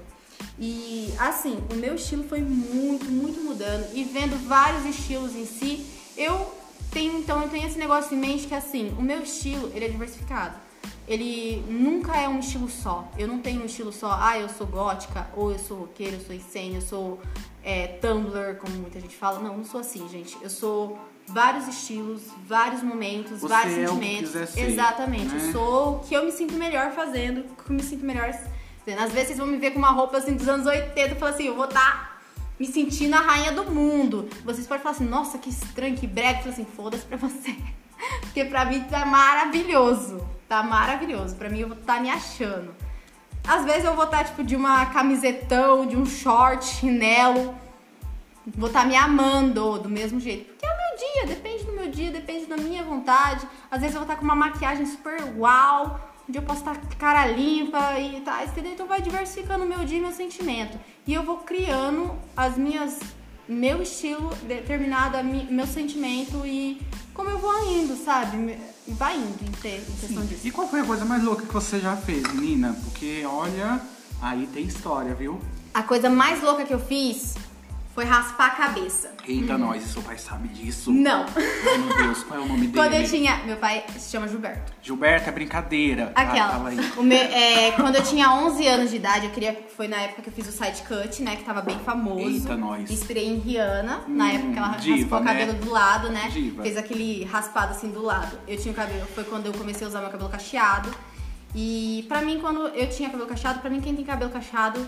E 0.58 1.14
assim, 1.18 1.58
o 1.72 1.76
meu 1.76 1.94
estilo 1.94 2.24
foi 2.24 2.40
muito, 2.40 3.04
muito 3.06 3.40
mudando 3.40 3.86
e 3.94 4.02
vendo 4.04 4.36
vários 4.48 4.84
estilos 4.84 5.34
em 5.36 5.46
si, 5.46 5.86
eu 6.16 6.57
tenho 6.98 7.18
então 7.18 7.42
eu 7.42 7.48
tenho 7.48 7.66
esse 7.66 7.78
negócio 7.78 8.16
em 8.16 8.20
mente 8.20 8.46
que 8.46 8.54
assim, 8.54 8.94
o 8.98 9.02
meu 9.02 9.22
estilo, 9.22 9.70
ele 9.74 9.84
é 9.84 9.88
diversificado 9.88 10.68
ele 11.08 11.64
nunca 11.66 12.14
é 12.14 12.28
um 12.28 12.38
estilo 12.38 12.68
só. 12.68 13.10
Eu 13.16 13.26
não 13.26 13.38
tenho 13.38 13.62
um 13.62 13.64
estilo 13.64 13.90
só, 13.90 14.12
ah, 14.20 14.38
eu 14.38 14.48
sou 14.48 14.66
gótica, 14.66 15.26
ou 15.34 15.50
eu 15.50 15.58
sou 15.58 15.78
roqueira, 15.78 16.16
eu 16.16 16.20
sou 16.20 16.36
insane, 16.36 16.74
eu 16.74 16.82
sou 16.82 17.18
é, 17.64 17.86
Tumblr, 17.86 18.56
como 18.60 18.74
muita 18.76 19.00
gente 19.00 19.16
fala. 19.16 19.38
Não, 19.40 19.56
não 19.56 19.64
sou 19.64 19.80
assim, 19.80 20.06
gente. 20.06 20.36
Eu 20.42 20.50
sou 20.50 20.98
vários 21.26 21.66
estilos, 21.66 22.22
vários 22.46 22.82
momentos, 22.82 23.40
Você 23.40 23.48
vários 23.48 23.78
é 23.78 23.88
o 23.88 23.96
que 23.98 24.04
sentimentos. 24.04 24.50
ser, 24.50 24.70
Exatamente. 24.70 25.34
né? 25.34 25.46
Eu 25.48 25.52
sou 25.52 25.96
o 25.96 25.98
que 26.00 26.14
eu 26.14 26.26
me 26.26 26.30
sinto 26.32 26.52
melhor 26.54 26.92
fazendo, 26.92 27.40
o 27.40 27.62
que 27.64 27.70
eu 27.70 27.76
me 27.76 27.82
sinto 27.82 28.04
melhor? 28.04 28.28
Às 28.28 29.12
vezes 29.12 29.28
vocês 29.28 29.38
vão 29.38 29.46
me 29.46 29.56
ver 29.56 29.70
com 29.70 29.78
uma 29.78 29.90
roupa 29.90 30.18
assim 30.18 30.34
dos 30.34 30.48
anos 30.48 30.66
80 30.66 31.00
e 31.00 31.14
falar 31.18 31.30
assim, 31.32 31.46
eu 31.46 31.54
vou 31.54 31.66
estar 31.66 32.07
me 32.58 32.66
sentindo 32.66 33.14
a 33.14 33.20
rainha 33.20 33.52
do 33.52 33.70
mundo. 33.70 34.28
Vocês 34.44 34.66
podem 34.66 34.82
falar 34.82 34.94
assim, 34.94 35.04
nossa, 35.04 35.38
que 35.38 35.48
estranho, 35.48 35.96
que 35.96 36.08
falo 36.08 36.48
assim, 36.48 36.64
foda-se 36.64 37.04
pra 37.04 37.16
você. 37.16 37.56
Porque 38.20 38.44
pra 38.44 38.64
mim 38.64 38.84
tá 38.84 39.06
maravilhoso. 39.06 40.26
Tá 40.48 40.62
maravilhoso. 40.62 41.36
Pra 41.36 41.48
mim 41.48 41.60
eu 41.60 41.68
vou 41.68 41.76
estar 41.76 42.00
me 42.00 42.10
achando. 42.10 42.74
Às 43.46 43.64
vezes 43.64 43.84
eu 43.84 43.94
vou 43.94 44.04
estar, 44.04 44.24
tipo, 44.24 44.42
de 44.42 44.56
uma 44.56 44.86
camisetão, 44.86 45.86
de 45.86 45.96
um 45.96 46.04
short, 46.04 46.64
chinelo. 46.64 47.54
Vou 48.46 48.68
estar 48.68 48.86
me 48.86 48.96
amando 48.96 49.78
do 49.78 49.88
mesmo 49.88 50.18
jeito. 50.18 50.46
Porque 50.46 50.66
é 50.66 50.68
o 50.68 50.76
meu 50.76 50.96
dia, 50.96 51.34
depende 51.34 51.64
do 51.64 51.72
meu 51.72 51.90
dia, 51.90 52.10
depende 52.10 52.46
da 52.46 52.56
minha 52.56 52.82
vontade. 52.82 53.46
Às 53.70 53.80
vezes 53.80 53.94
eu 53.94 54.00
vou 54.00 54.08
estar 54.08 54.16
com 54.16 54.24
uma 54.24 54.34
maquiagem 54.34 54.86
super 54.86 55.18
uau, 55.36 56.00
um 56.28 56.32
dia 56.32 56.40
eu 56.40 56.46
posso 56.46 56.60
estar 56.60 56.76
com 56.76 56.86
cara 56.96 57.26
limpa 57.26 57.98
e 57.98 58.20
tá, 58.20 58.44
entendeu? 58.44 58.72
Então 58.72 58.86
vai 58.86 59.00
diversificando 59.00 59.64
o 59.64 59.68
meu 59.68 59.84
dia 59.84 59.98
e 59.98 60.00
meu 60.00 60.12
sentimento. 60.12 60.78
E 61.06 61.14
eu 61.14 61.22
vou 61.22 61.38
criando 61.38 62.14
as 62.36 62.56
minhas 62.56 62.98
meu 63.48 63.80
estilo 63.80 64.28
determinado, 64.46 65.16
meu 65.24 65.66
sentimento 65.66 66.44
e 66.44 66.80
como 67.14 67.30
eu 67.30 67.38
vou 67.38 67.72
indo, 67.72 67.96
sabe? 67.96 68.58
Vai 68.88 69.16
indo 69.16 69.42
em, 69.42 69.52
ter, 69.52 69.80
em 69.88 69.96
questão 69.96 70.24
disso. 70.26 70.46
E 70.46 70.50
qual 70.50 70.68
foi 70.68 70.80
a 70.80 70.84
coisa 70.84 71.04
mais 71.04 71.24
louca 71.24 71.46
que 71.46 71.52
você 71.52 71.80
já 71.80 71.96
fez, 71.96 72.22
menina? 72.34 72.76
Porque 72.84 73.24
olha, 73.24 73.80
aí 74.20 74.46
tem 74.52 74.64
história, 74.64 75.14
viu? 75.14 75.40
A 75.72 75.82
coisa 75.82 76.10
mais 76.10 76.42
louca 76.42 76.64
que 76.64 76.74
eu 76.74 76.80
fiz 76.80 77.36
foi 77.98 78.04
raspar 78.04 78.46
a 78.46 78.50
cabeça. 78.50 79.10
Eita, 79.26 79.58
nós, 79.58 79.82
seu 79.82 80.00
pai 80.02 80.16
sabe 80.16 80.46
disso. 80.46 80.92
Não. 80.92 81.26
Ai, 81.34 81.78
meu 81.78 81.96
Deus, 81.96 82.22
qual 82.22 82.38
é 82.38 82.42
o 82.44 82.46
nome 82.46 82.68
dele? 82.68 82.72
Quando 82.78 82.94
eu 82.94 83.04
tinha. 83.04 83.38
Meu 83.44 83.56
pai 83.56 83.84
se 83.98 84.08
chama 84.12 84.28
Gilberto. 84.28 84.72
Gilberto, 84.80 85.28
é 85.28 85.32
brincadeira. 85.32 86.12
Aquela. 86.14 86.46
Ah, 86.46 86.52
fala 86.52 86.68
aí. 86.68 86.78
O 86.96 87.02
meu- 87.02 87.18
é, 87.18 87.72
quando 87.72 87.96
eu 87.96 88.04
tinha 88.04 88.30
11 88.32 88.64
anos 88.68 88.90
de 88.90 88.96
idade, 88.96 89.26
eu 89.26 89.32
queria. 89.32 89.66
Foi 89.76 89.88
na 89.88 89.96
época 89.96 90.22
que 90.22 90.28
eu 90.28 90.32
fiz 90.32 90.46
o 90.48 90.52
side 90.52 90.80
cut, 90.82 91.22
né? 91.24 91.34
Que 91.34 91.42
tava 91.42 91.60
bem 91.60 91.76
famoso. 91.80 92.20
Eita, 92.20 92.56
nós. 92.56 92.88
Me 92.88 92.94
Inspirei 92.94 93.26
em 93.30 93.38
Rihanna, 93.40 94.04
na 94.06 94.24
Hum, 94.26 94.28
época 94.28 94.52
que 94.52 94.58
ela 94.58 94.68
diva, 94.76 94.96
raspou 95.00 95.18
o 95.18 95.24
né? 95.24 95.32
cabelo 95.32 95.52
do 95.54 95.70
lado, 95.72 96.08
né? 96.10 96.28
Diva. 96.32 96.62
Fez 96.62 96.76
aquele 96.76 97.24
raspado 97.24 97.72
assim 97.72 97.90
do 97.90 98.00
lado. 98.00 98.38
Eu 98.46 98.56
tinha 98.56 98.70
o 98.70 98.76
cabelo. 98.76 99.06
Foi 99.12 99.24
quando 99.24 99.46
eu 99.46 99.52
comecei 99.54 99.84
a 99.84 99.90
usar 99.90 100.00
meu 100.02 100.10
cabelo 100.10 100.30
cacheado. 100.30 100.88
E 101.52 102.04
pra 102.08 102.20
mim, 102.22 102.38
quando 102.38 102.68
eu 102.68 102.88
tinha 102.88 103.10
cabelo 103.10 103.28
cacheado, 103.28 103.58
pra 103.58 103.68
mim, 103.68 103.80
quem 103.80 103.96
tem 103.96 104.04
cabelo 104.04 104.30
cacheado, 104.30 104.86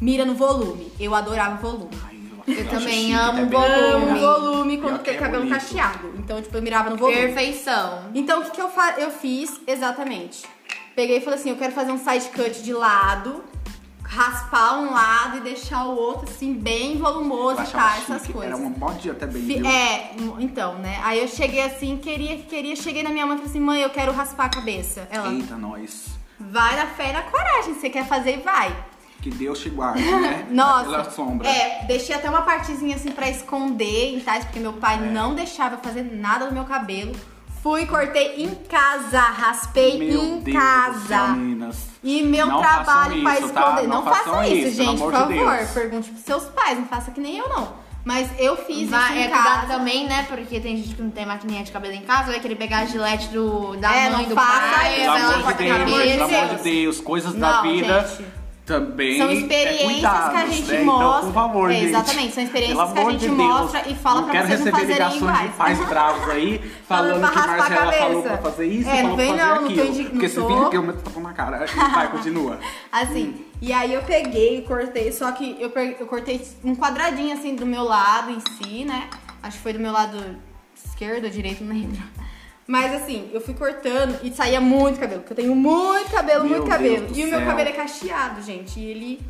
mira 0.00 0.24
no 0.24 0.36
volume. 0.36 0.92
Eu 1.00 1.16
adorava 1.16 1.56
volume. 1.56 1.90
Ai, 2.06 2.14
Eu 2.46 2.68
também 2.68 3.06
chique, 3.06 3.12
amo 3.14 3.38
é 3.40 3.44
volume. 3.46 4.10
Amo 4.10 4.20
volume 4.20 4.78
quando 4.78 4.98
tem 5.02 5.14
é 5.14 5.18
cabelo 5.18 5.44
bonito. 5.44 5.60
cacheado. 5.60 6.12
Então, 6.18 6.42
tipo, 6.42 6.56
eu 6.56 6.62
mirava 6.62 6.90
no 6.90 6.96
volume. 6.96 7.16
Perfeição. 7.16 8.10
Então, 8.14 8.40
o 8.40 8.44
que, 8.44 8.50
que 8.50 8.60
eu, 8.60 8.68
fa- 8.68 8.94
eu 8.98 9.10
fiz 9.10 9.60
exatamente? 9.66 10.44
Peguei 10.94 11.18
e 11.18 11.20
falei 11.20 11.38
assim: 11.38 11.50
eu 11.50 11.56
quero 11.56 11.72
fazer 11.72 11.90
um 11.92 11.98
side 11.98 12.28
cut 12.28 12.62
de 12.62 12.72
lado, 12.72 13.42
raspar 14.02 14.78
um 14.78 14.92
lado 14.92 15.38
e 15.38 15.40
deixar 15.40 15.84
o 15.86 15.96
outro 15.96 16.28
assim, 16.28 16.52
bem 16.54 16.96
volumoso 16.98 17.60
Eu 17.62 17.64
e 17.64 17.70
tal, 17.70 17.88
essas 17.98 18.20
chique. 18.22 18.32
coisas. 18.32 18.52
Era 18.54 18.62
um 18.62 18.68
mod 18.70 19.10
até 19.10 19.26
bem, 19.26 19.42
Fi-? 19.42 19.66
É, 19.66 20.14
então, 20.40 20.74
né? 20.78 21.00
Aí 21.02 21.20
eu 21.20 21.28
cheguei 21.28 21.62
assim, 21.62 21.96
queria, 21.96 22.36
queria, 22.38 22.76
cheguei 22.76 23.02
na 23.02 23.10
minha 23.10 23.26
mãe 23.26 23.36
e 23.36 23.38
falei 23.38 23.50
assim: 23.50 23.60
mãe, 23.60 23.80
eu 23.80 23.90
quero 23.90 24.12
raspar 24.12 24.44
a 24.44 24.48
cabeça. 24.50 25.08
Ela, 25.10 25.32
Eita, 25.32 25.56
nós. 25.56 26.06
vai 26.38 26.76
na 26.76 26.86
fé 26.86 27.10
e 27.10 27.12
na 27.12 27.22
coragem, 27.22 27.74
você 27.74 27.88
quer 27.90 28.06
fazer, 28.06 28.38
vai. 28.40 28.74
Que 29.24 29.30
Deus 29.30 29.58
te 29.58 29.70
guarde, 29.70 30.02
né? 30.02 30.44
Nossa, 30.52 30.84
Pela 30.90 31.10
sombra. 31.10 31.48
é, 31.48 31.84
deixei 31.86 32.14
até 32.14 32.28
uma 32.28 32.42
partezinha 32.42 32.94
assim 32.94 33.10
pra 33.10 33.26
esconder, 33.30 34.22
tá? 34.22 34.38
Porque 34.40 34.60
meu 34.60 34.74
pai 34.74 34.96
É. 34.96 35.10
não 35.10 35.34
deixava 35.34 35.76
eu 35.76 35.78
fazer 35.78 36.02
nada 36.02 36.44
no 36.44 36.52
meu 36.52 36.64
cabelo. 36.64 37.12
Fui, 37.62 37.86
cortei 37.86 38.44
em 38.44 38.54
casa, 38.68 39.18
raspei 39.20 39.96
Meu 39.98 40.22
em 40.22 40.40
Deus 40.40 40.58
casa. 40.58 41.28
meninas. 41.28 41.86
E 42.02 42.22
meu 42.22 42.46
Não 42.48 42.60
trabalho 42.60 43.22
pra 43.22 43.32
isso, 43.38 43.46
esconder. 43.46 43.52
tá? 43.64 43.82
Não, 43.84 43.88
Não 43.88 44.02
façam 44.04 44.34
façam 44.34 44.44
isso, 44.44 44.76
gente, 44.76 44.98
por 45.00 45.10
favor. 45.10 45.56
Deus. 45.56 45.70
Pergunte 45.70 46.10
pros 46.10 46.22
seus 46.24 46.44
pais, 46.44 46.78
não 46.78 46.84
faça 46.86 47.10
que 47.10 47.20
nem 47.22 47.38
eu, 47.38 47.48
não. 47.48 47.72
Mas 48.04 48.28
eu 48.38 48.54
fiz 48.58 48.90
Vai, 48.90 49.04
isso 49.04 49.18
em 49.18 49.22
é 49.22 49.28
casa. 49.28 49.66
também, 49.66 50.06
né? 50.06 50.26
Porque 50.28 50.60
tem 50.60 50.76
gente 50.76 50.94
que 50.94 51.00
não 51.00 51.08
tem 51.10 51.24
maquininha 51.24 51.64
de 51.64 51.72
cabelo 51.72 51.94
em 51.94 52.02
casa, 52.02 52.30
vai 52.30 52.40
querer 52.40 52.56
pegar 52.56 52.80
a 52.80 52.84
gilete 52.84 53.28
do, 53.28 53.74
da 53.76 53.90
É, 53.96 54.10
mãe 54.10 54.22
não 54.24 54.28
do 54.28 54.34
faça 54.34 54.74
pai, 54.76 54.90
isso, 54.92 55.00
Pelo 55.00 55.12
vai 55.14 55.22
lá 55.22 55.28
amor 55.28 55.36
de 55.38 55.42
corta 55.44 55.62
a 55.62 55.66
Deus, 55.66 55.78
pelo 55.78 56.24
amor 56.24 56.56
de 56.58 56.62
Deus, 56.62 57.00
coisas 57.00 57.32
da 57.34 57.52
Não, 57.54 57.62
vida 57.62 58.00
gente. 58.18 58.43
Também 58.64 59.18
São 59.18 59.28
é 59.28 59.34
experiências 59.34 59.92
cuidados, 59.92 60.30
que 60.30 60.36
a 60.36 60.46
gente 60.46 60.72
né? 60.72 60.82
mostra. 60.84 61.06
Então, 61.18 61.22
por 61.24 61.32
favor, 61.34 61.70
É, 61.70 61.74
gente. 61.74 61.84
exatamente, 61.88 62.34
são 62.34 62.42
experiências 62.44 62.92
que 62.92 62.98
a 62.98 63.10
gente 63.10 63.20
de 63.20 63.28
mostra 63.28 63.88
e 63.88 63.94
fala 63.94 64.16
não 64.20 64.24
pra 64.24 64.32
quero 64.32 64.46
vocês 64.46 64.60
não 64.60 64.64
receber 64.72 64.80
fazerem 64.94 65.12
ligações 65.14 65.38
de 65.38 65.44
iguais. 65.44 65.54
pais 65.56 65.88
bravos 65.88 66.28
aí, 66.30 66.58
falando 66.88 67.14
que 67.30 67.36
Marcela 67.46 67.92
falou 67.92 68.22
pra 68.22 68.38
fazer 68.38 68.66
isso 68.66 68.88
É, 68.88 68.92
e 69.00 69.02
não 69.02 69.10
falou 69.10 69.16
vem 69.16 69.34
pra 69.34 69.38
fazer 69.38 69.50
não, 69.54 69.60
não 69.60 69.68
aquilo. 69.70 69.86
tô 69.86 69.92
indi- 69.92 70.04
Porque 70.10 70.28
não 70.28 70.34
tô. 70.34 70.48
fica 70.54 70.66
aqui, 70.66 70.76
eu 70.76 70.82
meto 70.82 71.02
tapa 71.02 71.20
na 71.20 71.32
cara. 71.32 71.66
Vai, 71.94 72.10
continua. 72.10 72.58
Assim, 72.90 73.44
e 73.60 73.72
aí 73.72 73.92
eu 73.92 74.02
peguei 74.02 74.58
e 74.58 74.62
cortei, 74.62 75.12
só 75.12 75.30
que 75.32 75.56
eu, 75.60 75.70
eu 75.98 76.06
cortei 76.06 76.40
um 76.64 76.74
quadradinho 76.74 77.34
assim 77.34 77.54
do 77.54 77.66
meu 77.66 77.82
lado 77.84 78.30
em 78.30 78.40
si, 78.40 78.84
né? 78.84 79.08
Acho 79.42 79.58
que 79.58 79.62
foi 79.62 79.72
do 79.74 79.78
meu 79.78 79.92
lado 79.92 80.16
esquerdo 80.74 81.24
ou 81.24 81.30
direito, 81.30 81.62
não 81.62 81.74
lembro. 81.74 82.02
Mas 82.66 82.94
assim, 82.94 83.28
eu 83.32 83.40
fui 83.40 83.52
cortando 83.54 84.18
e 84.22 84.32
saía 84.32 84.60
muito 84.60 84.98
cabelo, 84.98 85.20
porque 85.20 85.32
eu 85.34 85.36
tenho 85.36 85.54
muito 85.54 86.10
cabelo, 86.10 86.44
Meu 86.44 86.56
muito 86.58 86.68
cabelo. 86.70 87.06
E 87.14 87.24
o 87.24 87.28
meu 87.28 87.38
céu. 87.38 87.46
cabelo 87.46 87.68
é 87.68 87.72
cacheado, 87.72 88.40
gente, 88.42 88.80
e 88.80 88.84
ele 88.86 89.20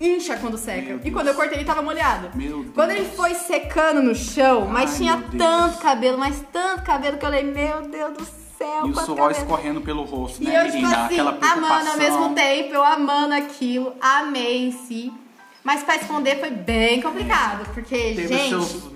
incha 0.00 0.36
quando 0.36 0.56
seca. 0.56 0.82
Meu 0.82 1.00
E 1.04 1.10
quando 1.10 1.26
eu 1.28 1.34
cortei 1.34 1.58
ele 1.58 1.64
tava 1.64 1.82
molhado. 1.82 2.30
Meu 2.36 2.60
Deus. 2.62 2.74
Quando 2.74 2.90
ele 2.92 3.04
foi 3.06 3.34
secando 3.34 4.00
no 4.00 4.14
chão, 4.14 4.66
mas 4.68 4.90
Ai, 4.92 4.96
tinha 4.98 5.24
tanto 5.36 5.78
cabelo, 5.78 6.18
mas 6.18 6.40
tanto 6.52 6.82
cabelo 6.82 7.16
que 7.18 7.24
eu 7.24 7.28
olhei, 7.28 7.42
meu 7.42 7.82
Deus 7.82 8.16
do 8.16 8.24
céu, 8.56 8.86
E 8.86 8.90
o 8.90 8.94
suor 8.94 9.32
escorrendo 9.32 9.80
pelo 9.80 10.04
rosto, 10.04 10.40
E 10.40 10.46
né, 10.46 10.60
eu, 10.60 10.64
tipo 10.66 10.76
menina? 10.76 11.04
assim, 11.06 11.14
Aquela 11.14 11.30
amando 11.30 11.40
preocupação. 11.50 11.90
ao 11.92 11.98
mesmo 11.98 12.34
tempo, 12.36 12.74
eu 12.74 12.84
amando 12.84 13.34
aquilo, 13.34 13.94
amei 14.00 14.66
em 14.68 14.70
si. 14.72 15.12
Mas 15.68 15.82
pra 15.82 15.96
esconder 15.96 16.40
foi 16.40 16.48
bem 16.50 17.02
complicado, 17.02 17.66
porque, 17.74 17.94
Teve 18.14 18.26
gente, 18.28 18.54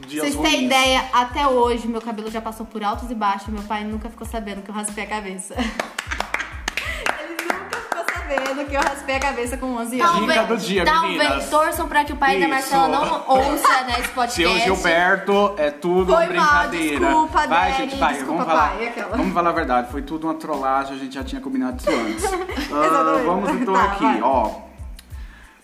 vocês 0.09 0.35
ruins. 0.35 0.63
ideia, 0.63 1.05
até 1.13 1.47
hoje 1.47 1.87
meu 1.87 2.01
cabelo 2.01 2.31
já 2.31 2.41
passou 2.41 2.65
por 2.65 2.83
altos 2.83 3.11
e 3.11 3.15
baixos, 3.15 3.49
meu 3.49 3.63
pai 3.65 3.85
nunca 3.85 4.09
ficou 4.09 4.27
sabendo 4.27 4.63
que 4.63 4.71
eu 4.71 4.75
raspei 4.75 5.05
a 5.05 5.07
cabeça. 5.07 5.55
Ele 7.21 7.37
nunca 7.43 7.77
ficou 7.77 8.05
sabendo 8.15 8.65
que 8.71 8.75
eu 8.75 8.81
raspei 8.81 9.17
a 9.17 9.21
cabeça 9.21 9.59
com 9.59 9.67
11 9.67 10.01
anos. 10.01 10.21
Dica 10.21 10.35
Talvez, 10.35 10.49
do 10.63 10.67
dia, 10.67 10.85
talvez 10.87 11.19
meninas. 11.19 11.51
torçam 11.51 11.87
pra 11.87 12.05
que 12.07 12.13
o 12.15 12.17
pai 12.17 12.37
da 12.41 12.47
Isso. 12.47 12.49
Marcela 12.55 12.89
não 12.89 13.25
ouça 13.29 13.83
né, 13.85 13.97
esse 14.01 14.09
podcast. 14.17 14.33
Seu 14.33 14.59
Gilberto, 14.75 15.55
é 15.59 15.71
tudo 15.71 16.15
Foi 16.15 16.27
uma 16.27 16.35
mal, 16.35 16.69
brincadeira. 16.69 17.01
desculpa, 17.07 17.47
Vai, 17.49 17.49
Daddy, 17.71 17.83
gente, 17.83 17.97
vai, 17.97 18.15
desculpa, 18.15 18.45
vamos 18.45 18.53
falar. 18.55 18.69
pai, 18.77 18.87
aquela. 18.89 19.17
Vamos 19.19 19.35
falar 19.35 19.51
a 19.51 19.53
verdade, 19.53 19.91
foi 19.93 20.01
tudo 20.01 20.27
uma 20.27 20.35
trollagem, 20.35 20.97
a 20.97 20.99
gente 20.99 21.15
já 21.15 21.23
tinha 21.23 21.41
combinado 21.43 21.77
isso 21.79 21.91
antes. 21.91 22.25
Ah, 22.73 22.87
Exatamente. 22.87 23.27
vamos 23.27 23.51
então 23.61 23.75
Tá, 23.75 23.83
aqui, 23.85 24.05
vai. 24.05 24.23
ó. 24.23 24.72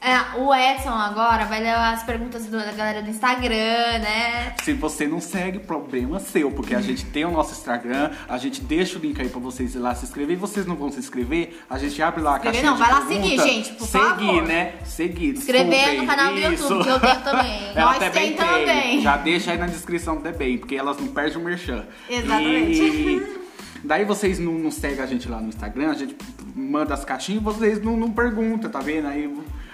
É, 0.01 0.39
o 0.39 0.55
Edson 0.55 0.91
agora 0.91 1.45
vai 1.47 1.61
ler 1.61 1.71
as 1.75 2.05
perguntas 2.05 2.47
do- 2.47 2.57
da 2.57 2.71
galera 2.71 3.03
do 3.03 3.11
Instagram, 3.11 3.99
né? 3.99 4.55
Se 4.63 4.73
você 4.73 5.09
não 5.09 5.21
segue, 5.21 5.59
problema 5.59 6.21
seu, 6.21 6.53
porque 6.53 6.73
a 6.73 6.81
gente 6.81 7.05
tem 7.07 7.25
o 7.25 7.33
nosso 7.33 7.51
Instagram, 7.53 8.13
a 8.29 8.39
gente 8.39 8.61
deixa 8.61 8.97
o 8.97 9.01
link 9.03 9.21
aí 9.21 9.29
pra 9.29 9.41
vocês 9.41 9.75
ir 9.75 9.79
lá 9.81 9.93
se 9.97 10.05
inscrever. 10.05 10.37
E 10.37 10.39
vocês 10.39 10.65
não 10.67 10.77
vão 10.77 10.93
se 10.93 11.01
inscrever, 11.01 11.61
a 11.69 11.77
gente 11.79 12.01
abre 12.01 12.21
lá 12.23 12.37
a 12.37 12.39
caixinha 12.39 12.63
não, 12.71 12.75
de 12.75 12.79
vai 12.83 12.93
lá 12.93 13.01
pergunta. 13.01 13.29
seguir, 13.29 13.43
gente, 13.43 13.73
por 13.73 13.89
Seguir, 13.89 14.05
favor. 14.09 14.43
né? 14.47 14.73
Seguir, 14.85 15.31
Inscrever 15.37 16.01
no 16.01 16.07
canal 16.07 16.33
do 16.33 16.39
isso. 16.39 16.63
YouTube, 16.63 16.85
que 16.85 16.91
eu 16.91 17.01
tenho 17.01 17.21
também. 17.23 17.63
Ela 17.75 17.91
Nós 17.91 17.99
tem 17.99 18.11
bem 18.11 18.33
também. 18.35 19.01
Já 19.01 19.17
deixa 19.17 19.51
aí 19.51 19.59
na 19.59 19.67
descrição 19.67 20.19
também, 20.21 20.59
porque 20.59 20.77
elas 20.77 20.97
não 20.99 21.09
perdem 21.09 21.39
o 21.39 21.45
merchan. 21.45 21.85
Exatamente. 22.09 22.81
E 22.81 23.39
daí 23.83 24.05
vocês 24.05 24.39
não, 24.39 24.53
não 24.53 24.71
seguem 24.71 25.01
a 25.03 25.07
gente 25.07 25.29
lá 25.29 25.41
no 25.41 25.49
Instagram, 25.49 25.91
a 25.91 25.95
gente 25.95 26.17
manda 26.55 26.95
as 26.95 27.05
caixinhas 27.05 27.41
e 27.41 27.45
vocês 27.45 27.83
não, 27.83 27.97
não 27.97 28.11
perguntam, 28.13 28.71
tá 28.71 28.79
vendo? 28.81 29.07
Aí, 29.09 29.29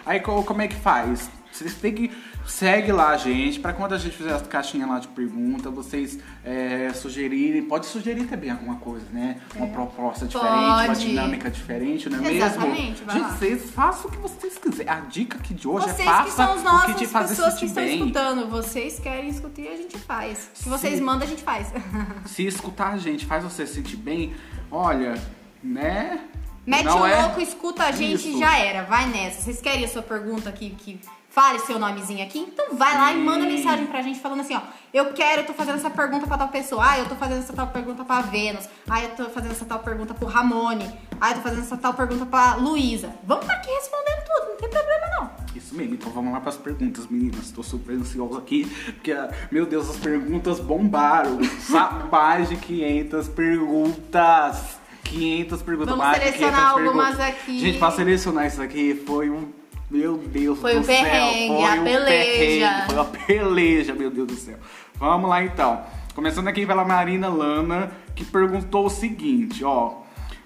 aí 0.05 0.20
co- 0.20 0.42
como 0.42 0.62
é 0.62 0.68
que 0.68 0.76
faz? 0.76 1.30
Vocês 1.52 1.72
têm 1.74 1.94
que 1.94 2.11
segue 2.44 2.90
lá 2.90 3.11
a 3.11 3.16
gente, 3.16 3.61
pra 3.61 3.72
quando 3.72 3.92
a 3.94 3.96
gente 3.98 4.16
fizer 4.16 4.32
as 4.32 4.44
caixinhas 4.46 4.88
lá 4.88 4.98
de 4.98 5.07
pergunta, 5.09 5.70
vocês 5.70 6.18
é, 6.44 6.90
sugerirem, 6.92 7.62
pode 7.62 7.86
sugerir 7.86 8.24
também 8.24 8.50
alguma 8.50 8.74
coisa, 8.76 9.07
né? 9.12 9.38
Uma 9.55 9.68
proposta 9.68 10.26
diferente, 10.26 10.52
uma 10.59 10.86
Pode. 10.86 11.00
dinâmica 11.07 11.48
diferente, 11.48 12.11
não 12.11 12.24
é 12.26 12.32
Exatamente, 12.34 13.05
mesmo? 13.05 13.11
Gente, 13.12 13.38
vocês 13.38 13.70
façam 13.70 14.11
o 14.11 14.12
que 14.12 14.18
vocês 14.18 14.59
quiserem. 14.59 14.92
A 14.92 15.00
dica 15.00 15.38
aqui 15.38 15.55
de 15.55 15.68
hoje 15.68 15.86
Vocês 15.86 16.00
é 16.00 16.05
faça 16.05 16.24
que 16.24 16.30
são 16.32 16.55
os 16.57 16.61
o 16.61 16.64
nossos 16.64 16.86
que 16.86 16.94
te 16.98 17.07
faz 17.07 17.30
pessoas 17.30 17.55
que 17.55 17.66
estão 17.66 17.84
bem. 17.84 17.98
escutando. 18.00 18.50
Vocês 18.50 18.98
querem 18.98 19.28
escutar 19.30 19.62
e 19.62 19.68
a 19.68 19.76
gente 19.76 19.96
faz. 19.98 20.50
Se 20.55 20.68
vocês 20.68 20.96
Sim. 20.98 21.02
mandam, 21.05 21.26
a 21.26 21.30
gente 21.30 21.42
faz. 21.44 21.72
Se 22.26 22.44
escutar 22.44 22.92
a 22.94 22.98
gente 22.98 23.24
faz 23.24 23.44
você 23.44 23.64
se 23.64 23.74
sentir 23.74 23.96
bem, 23.96 24.34
olha, 24.72 25.14
né? 25.62 26.20
Mete 26.67 26.85
Não 26.85 27.03
o 27.03 27.07
é 27.07 27.23
louco, 27.23 27.41
escuta 27.41 27.85
a 27.85 27.93
gente 27.93 28.29
e 28.29 28.39
já 28.39 28.59
era. 28.59 28.85
Vai 28.85 29.07
nessa. 29.07 29.43
Vocês 29.43 29.61
querem 29.61 29.85
a 29.85 29.89
sua 29.89 30.03
pergunta 30.03 30.49
aqui 30.49 30.71
que 30.71 30.99
fale 31.29 31.59
seu 31.59 31.79
nomezinho 31.79 32.25
aqui? 32.25 32.39
Então 32.39 32.77
vai 32.77 32.97
lá 32.97 33.12
e 33.12 33.19
manda 33.19 33.43
Sim. 33.43 33.53
mensagem 33.57 33.87
pra 33.87 34.01
gente 34.01 34.21
falando 34.21 34.41
assim, 34.41 34.55
ó. 34.55 34.61
Eu 34.93 35.12
quero, 35.12 35.43
eu 35.43 35.47
tô 35.47 35.53
fazendo 35.53 35.77
essa 35.77 35.91
pergunta 35.91 36.27
pra 36.27 36.39
tal 36.39 36.49
pessoa. 36.49 36.83
Ah, 36.89 36.99
eu 36.99 37.07
tô 37.07 37.17
fazendo 37.17 37.41
essa 37.41 37.53
tal 37.53 37.67
pergunta 37.67 38.05
pra 38.05 38.23
Vênus. 38.23 38.69
Ah, 38.89 39.03
eu 39.03 39.11
tô 39.11 39.25
fazendo 39.25 39.51
essa 39.51 39.65
tal 39.65 39.81
pergunta 39.81 40.15
pro 40.15 40.27
Ramone. 40.27 40.91
Ah, 41.21 41.31
eu 41.31 41.37
tô 41.37 41.43
fazendo 41.43 41.62
essa 41.62 41.77
tal 41.77 41.93
pergunta 41.93 42.25
pra 42.25 42.55
Luísa. 42.55 43.12
Vamos 43.25 43.45
estar 43.45 43.57
aqui 43.57 43.71
respondendo 43.71 44.25
tudo, 44.25 44.51
não 44.51 44.57
tem 44.57 44.71
problema 44.71 45.07
não. 45.19 45.31
Isso 45.55 45.75
mesmo, 45.75 45.95
então 45.95 46.11
vamos 46.12 46.33
lá 46.33 46.41
para 46.41 46.51
as 46.51 46.57
perguntas, 46.57 47.07
meninas. 47.09 47.51
Tô 47.51 47.62
super 47.62 47.95
ansioso 47.95 48.39
aqui, 48.39 48.65
porque, 48.95 49.15
meu 49.51 49.67
Deus, 49.67 49.91
as 49.91 49.97
perguntas 49.97 50.61
bombaram. 50.61 51.39
Mais 52.11 52.49
de 52.49 52.57
500 52.57 53.29
perguntas. 53.29 54.84
500 55.05 55.62
perguntas. 55.62 55.96
Vamos 55.96 56.12
de 56.12 56.18
selecionar 56.24 56.72
500 56.74 56.86
algumas 56.86 57.16
perguntas. 57.16 57.42
aqui. 57.42 57.59
Gente, 57.61 57.78
pra 57.78 57.90
selecionar 57.90 58.46
isso 58.46 58.62
aqui 58.62 58.94
foi 59.07 59.30
um. 59.30 59.48
Meu 59.90 60.16
Deus 60.16 60.59
Foi 60.59 60.74
do 60.74 60.80
um 60.80 60.82
céu. 60.82 60.96
perrengue, 61.05 61.46
foi 61.48 61.64
a 61.64 61.74
um 61.74 61.84
peleja. 61.84 62.68
perrengue, 62.68 62.86
Foi 62.86 62.94
uma 62.96 63.05
peleja, 63.05 63.94
meu 63.94 64.11
Deus 64.11 64.26
do 64.26 64.34
céu. 64.34 64.57
Vamos 64.96 65.28
lá 65.30 65.44
então. 65.44 65.82
Começando 66.14 66.48
aqui 66.48 66.66
pela 66.66 66.84
Marina 66.84 67.28
Lana, 67.28 67.92
que 68.16 68.24
perguntou 68.24 68.86
o 68.86 68.90
seguinte, 68.90 69.62
ó. 69.64 69.98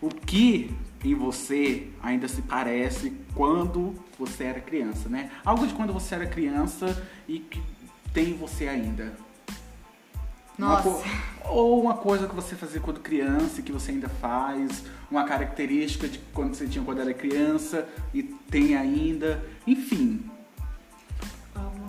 O 0.03 0.09
que 0.09 0.71
em 1.05 1.15
você 1.15 1.87
ainda 2.03 2.27
se 2.29 2.43
parece 2.43 3.13
quando 3.35 3.95
você 4.19 4.45
era 4.45 4.61
criança, 4.61 5.09
né? 5.09 5.31
Algo 5.45 5.67
de 5.67 5.73
quando 5.73 5.93
você 5.93 6.17
era 6.17 6.27
criança 6.27 7.07
e 7.29 7.39
que 7.39 7.63
tem 8.13 8.31
em 8.31 8.35
você 8.35 8.67
ainda. 8.69 9.15
Uma 10.59 10.69
Nossa. 10.83 10.83
co- 10.91 11.49
ou 11.51 11.81
uma 11.81 11.95
coisa 11.95 12.27
que 12.27 12.35
você 12.35 12.57
fazia 12.57 12.81
quando 12.81 13.01
criança 13.01 13.61
e 13.61 13.63
que 13.63 13.73
você 13.73 13.93
ainda 13.93 14.09
faz, 14.09 14.85
uma 15.11 15.25
característica 15.25 16.09
de 16.09 16.19
quando 16.35 16.55
você 16.55 16.67
tinha 16.67 16.85
quando 16.85 17.01
era 17.01 17.15
criança 17.15 17.89
e 18.13 18.23
tem 18.23 18.77
ainda, 18.77 19.43
enfim. 19.67 20.29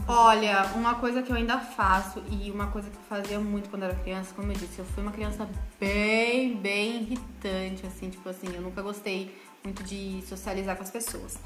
Olha, 0.08 0.66
uma 0.76 0.96
coisa 0.96 1.22
que 1.22 1.32
eu 1.32 1.36
ainda 1.36 1.60
faço 1.60 2.24
e 2.32 2.50
uma 2.50 2.68
coisa 2.68 2.90
que 2.90 2.96
eu 2.96 3.02
fazia 3.08 3.40
muito 3.40 3.70
quando 3.70 3.84
era 3.84 3.94
criança, 3.94 4.34
como 4.36 4.52
eu 4.52 4.56
disse, 4.56 4.80
eu 4.80 4.86
fui 4.86 5.04
uma 5.04 5.12
criança 5.12 5.48
bem, 5.80 6.56
bem 6.56 7.02
irritante, 7.04 7.86
assim, 7.86 8.10
tipo 8.10 8.28
assim, 8.28 8.48
eu 8.56 8.62
nunca 8.62 8.82
gostei 8.82 9.36
muito 9.64 9.84
de 9.84 10.24
socializar 10.28 10.76
com 10.76 10.82
as 10.84 10.90
pessoas. 10.90 11.38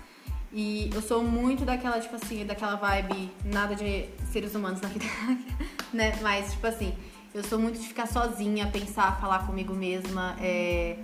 E 0.53 0.89
eu 0.93 1.01
sou 1.01 1.23
muito 1.23 1.65
daquela, 1.65 1.99
tipo 1.99 2.15
assim, 2.15 2.45
daquela 2.45 2.75
vibe, 2.75 3.31
nada 3.43 3.75
de 3.75 4.05
seres 4.31 4.55
humanos 4.55 4.79
na 4.79 4.87
vida, 4.87 5.05
né? 5.91 6.13
Mas, 6.21 6.51
tipo 6.53 6.65
assim, 6.65 6.93
eu 7.33 7.43
sou 7.43 7.57
muito 7.57 7.79
de 7.79 7.87
ficar 7.87 8.07
sozinha, 8.07 8.67
pensar, 8.67 9.19
falar 9.19 9.45
comigo 9.47 9.73
mesma, 9.73 10.35
é, 10.39 10.97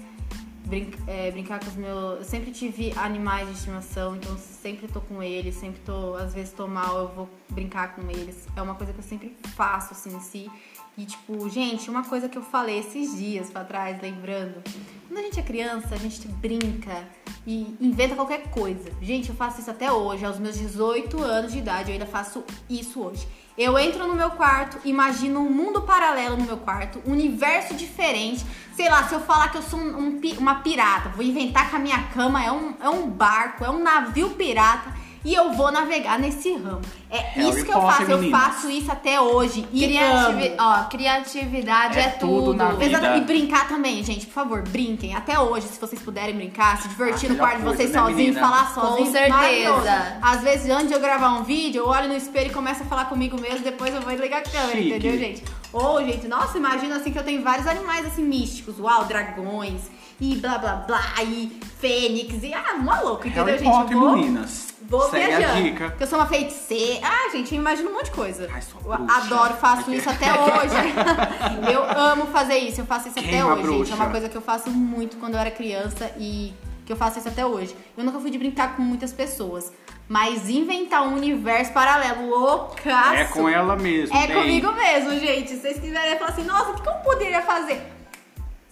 é, 1.08 1.32
brincar 1.32 1.60
com 1.60 1.68
os 1.68 1.76
meus. 1.76 2.20
Eu 2.20 2.24
sempre 2.24 2.52
tive 2.52 2.94
animais 2.96 3.48
de 3.48 3.56
estimação, 3.56 4.16
então 4.16 4.38
sempre 4.38 4.88
tô 4.88 5.02
com 5.02 5.24
eles, 5.24 5.56
sempre 5.56 5.82
tô. 5.82 6.16
Às 6.16 6.34
vezes 6.34 6.54
tô 6.54 6.68
mal, 6.68 7.00
eu 7.00 7.08
vou 7.08 7.30
brincar 7.50 7.96
com 7.96 8.10
eles. 8.10 8.48
É 8.56 8.62
uma 8.62 8.76
coisa 8.76 8.94
que 8.94 9.00
eu 9.00 9.04
sempre 9.04 9.36
faço, 9.56 9.94
assim, 9.94 10.16
em 10.16 10.20
si. 10.20 10.52
E, 10.98 11.06
tipo, 11.06 11.48
gente, 11.50 11.90
uma 11.90 12.04
coisa 12.04 12.28
que 12.28 12.38
eu 12.38 12.42
falei 12.42 12.80
esses 12.80 13.18
dias 13.18 13.50
pra 13.50 13.64
trás, 13.64 14.02
lembrando. 14.02 14.62
Quando 15.08 15.20
a 15.20 15.22
gente 15.24 15.40
é 15.40 15.44
criança, 15.44 15.96
a 15.96 15.98
gente 15.98 16.28
brinca 16.28 17.08
e 17.48 17.76
inventa 17.80 18.16
qualquer 18.16 18.50
coisa. 18.50 18.92
Gente, 19.02 19.30
eu 19.30 19.36
faço 19.36 19.62
isso 19.62 19.72
até 19.72 19.92
hoje, 19.92 20.26
aos 20.26 20.38
meus 20.38 20.58
18 20.58 21.22
anos 21.24 21.54
de 21.54 21.60
idade, 21.60 21.90
eu 21.90 21.94
ainda 21.94 22.06
faço 22.06 22.44
isso 22.70 23.02
hoje. 23.02 23.26
Eu 23.58 23.78
entro 23.80 24.08
no 24.08 24.14
meu 24.14 24.32
quarto, 24.32 24.78
imagino 24.86 25.40
um 25.40 25.50
mundo 25.50 25.82
paralelo 25.82 26.38
no 26.38 26.46
meu 26.46 26.58
quarto, 26.58 27.02
um 27.06 27.12
universo 27.12 27.74
diferente. 27.76 28.46
Sei 28.76 28.90
lá, 28.90 29.08
se 29.08 29.14
eu 29.16 29.20
falar 29.22 29.50
que 29.50 29.58
eu 29.58 29.62
sou 29.62 29.80
um- 29.80 29.98
um 29.98 30.22
uma 30.38 30.56
pirata, 30.56 31.10
vou 31.10 31.24
inventar 31.26 31.70
que 31.70 31.76
a 31.76 31.80
minha 31.80 32.04
cama 32.10 32.44
é 32.44 32.52
um, 32.52 32.74
é 32.82 32.90
um 32.90 33.10
barco, 33.10 33.64
é 33.66 33.70
um 33.70 33.82
navio 33.82 34.30
pirata. 34.32 34.94
E 35.26 35.34
eu 35.34 35.52
vou 35.52 35.70
navegar 35.72 36.18
nesse 36.18 36.54
ramo. 36.56 36.82
É 37.12 37.18
Harry 37.18 37.50
isso 37.50 37.66
que 37.66 37.72
eu 37.72 37.82
faço. 37.82 38.04
Eu 38.04 38.30
faço 38.32 38.70
isso 38.70 38.90
até 38.92 39.20
hoje. 39.20 39.68
E 39.74 39.86
Criativi- 39.86 40.48
amo. 40.48 40.56
ó, 40.60 40.84
criatividade 40.86 42.00
É 42.00 42.04
é, 42.04 42.08
tudo 42.12 42.54
tudo. 42.54 42.82
Exato. 42.82 43.18
E 43.18 43.22
brincar 43.22 43.68
também, 43.68 44.02
gente. 44.04 44.26
Por 44.28 44.34
favor, 44.34 44.62
brinquem. 44.62 45.14
Até 45.16 45.38
hoje, 45.38 45.68
se 45.68 45.80
vocês 45.80 46.02
puderem 46.02 46.36
brincar, 46.36 46.82
se 46.82 46.88
divertir 46.88 47.30
Ah, 47.30 47.34
no 47.34 47.40
quarto 47.40 47.58
de 47.58 47.64
vocês 47.64 47.92
né, 47.92 48.00
sozinhos, 48.00 48.38
falar 48.38 48.74
sozinho. 48.74 49.12
certeza. 49.12 49.36
maravilhoso. 49.36 49.88
Às 50.22 50.42
vezes, 50.42 50.70
antes 50.70 50.88
de 50.88 50.94
eu 50.94 51.00
gravar 51.02 51.32
um 51.34 51.44
vídeo, 51.44 51.80
eu 51.80 51.88
olho 51.88 52.08
no 52.08 52.16
espelho 52.16 52.48
e 52.48 52.54
começo 52.54 52.84
a 52.84 52.86
falar 52.86 53.06
comigo 53.06 53.40
mesmo, 53.40 53.60
depois 53.60 53.94
eu 53.94 54.02
vou 54.02 54.14
ligar 54.14 54.40
a 54.40 54.44
câmera, 54.44 54.72
Chique. 54.78 54.90
entendeu, 54.90 55.18
gente? 55.18 55.44
Ou, 55.74 56.04
gente, 56.06 56.28
nossa, 56.28 56.58
imagina 56.58 56.96
assim 56.96 57.12
que 57.12 57.20
eu 57.20 57.24
tenho 57.24 57.44
vários 57.44 57.68
animais 57.68 58.06
assim 58.06 58.24
místicos. 58.24 58.80
Uau, 58.80 59.04
dragões 59.06 59.82
e 60.22 60.36
blá 60.36 60.58
blá 60.58 60.76
blá, 60.76 61.14
e 61.24 61.60
fênix, 61.80 62.44
e 62.44 62.54
ah, 62.54 62.76
uma 62.78 63.00
louca, 63.02 63.28
entendeu, 63.28 63.46
Harry 63.46 63.60
gente? 63.64 63.72
Potter, 63.72 63.98
vou, 63.98 64.16
meninas. 64.16 64.68
Vou 64.82 65.02
Segue 65.10 65.28
viajando. 65.28 65.58
a 65.58 65.62
dica. 65.62 65.92
Que 65.92 66.04
eu 66.04 66.08
sou 66.08 66.18
uma 66.20 66.26
feiticeira. 66.28 67.00
Ah, 67.08 67.30
gente, 67.32 67.54
eu 67.54 67.62
imagino 67.62 67.90
um 67.90 67.94
monte 67.94 68.06
de 68.06 68.12
coisa. 68.12 68.50
Ai, 68.52 68.62
Eu 68.84 68.98
bruxa. 68.98 69.14
adoro, 69.18 69.54
faço 69.56 69.94
isso 69.94 70.10
até 70.10 70.34
hoje. 70.34 70.76
eu 71.72 71.84
amo 71.84 72.26
fazer 72.28 72.58
isso, 72.58 72.82
eu 72.82 72.86
faço 72.86 73.08
isso 73.10 73.20
até 73.20 73.30
Queima, 73.30 73.54
hoje, 73.54 73.62
gente. 73.62 73.72
É 73.72 73.76
bruxa. 73.76 73.96
uma 73.96 74.10
coisa 74.10 74.28
que 74.30 74.36
eu 74.36 74.42
faço 74.42 74.70
muito 74.72 75.18
quando 75.18 75.36
eu 75.36 75.40
era 75.40 75.52
criança 75.52 76.12
e 76.18 76.54
que 76.86 76.92
eu 76.92 76.98
faço 76.98 77.20
isso 77.20 77.28
até 77.28 77.46
hoje. 77.46 77.76
Eu 77.96 78.04
nunca 78.04 78.20
fui 78.20 78.32
de 78.32 78.38
brincar 78.40 78.76
com 78.76 78.82
muitas 78.82 79.14
pessoas. 79.14 79.72
Mas 80.08 80.50
inventar 80.50 81.04
um 81.04 81.14
universo 81.14 81.72
paralelo 81.72 82.28
loucaço. 82.28 83.14
É 83.14 83.26
com 83.26 83.48
ela 83.48 83.76
mesmo. 83.76 84.18
É 84.18 84.26
bem. 84.26 84.36
comigo 84.36 84.72
mesmo, 84.72 85.12
gente. 85.20 85.50
Se 85.52 85.58
vocês 85.62 85.80
quiserem 85.80 86.18
falar 86.18 86.32
assim, 86.32 86.46
nossa, 86.46 86.72
o 86.72 86.82
que 86.82 86.90
eu 86.90 86.94
poderia 86.96 87.44
fazer? 87.44 87.80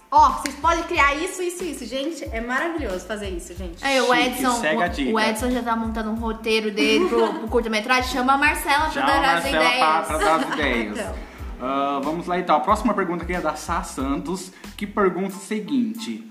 Ó, 0.09 0.29
vocês 0.31 0.55
podem 0.55 0.83
criar 0.85 1.15
isso, 1.15 1.41
isso, 1.41 1.63
isso. 1.65 1.85
Gente, 1.85 2.23
é 2.31 2.39
maravilhoso 2.39 3.05
fazer 3.05 3.29
isso, 3.29 3.53
gente. 3.53 3.83
É, 3.83 4.01
o 4.01 4.05
Chique, 4.05 4.27
Edson, 4.27 4.61
segue 4.61 4.83
a 4.83 4.87
dica. 4.87 5.09
o, 5.11 5.13
o 5.15 5.19
Edson 5.19 5.51
já 5.51 5.61
tá 5.61 5.75
montando 5.75 6.09
um 6.11 6.15
roteiro 6.15 6.71
dele 6.71 7.09
pro, 7.09 7.33
pro 7.39 7.47
curta-metragem. 7.49 8.11
Chama 8.11 8.33
a 8.33 8.37
Marcela 8.37 8.89
pra 8.89 9.01
dar 9.05 9.17
as 9.37 9.43
Marcela 9.43 9.65
ideias. 9.65 9.79
pra, 9.79 10.01
pra 10.03 10.17
dar 10.17 10.35
as 10.39 10.47
ideias. 10.53 10.97
Então. 10.99 11.15
Ah, 11.59 11.99
vamos 12.03 12.25
lá 12.27 12.39
então. 12.39 12.55
A 12.55 12.59
próxima 12.61 12.93
pergunta 12.93 13.23
aqui 13.23 13.33
é 13.33 13.41
da 13.41 13.55
Sá 13.55 13.83
Santos, 13.83 14.51
que 14.77 14.87
pergunta 14.87 15.35
o 15.35 15.39
seguinte: 15.39 16.25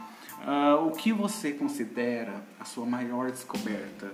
ah, 0.46 0.76
O 0.76 0.92
que 0.92 1.12
você 1.12 1.52
considera 1.52 2.32
a 2.58 2.64
sua 2.64 2.86
maior 2.86 3.30
descoberta? 3.30 4.10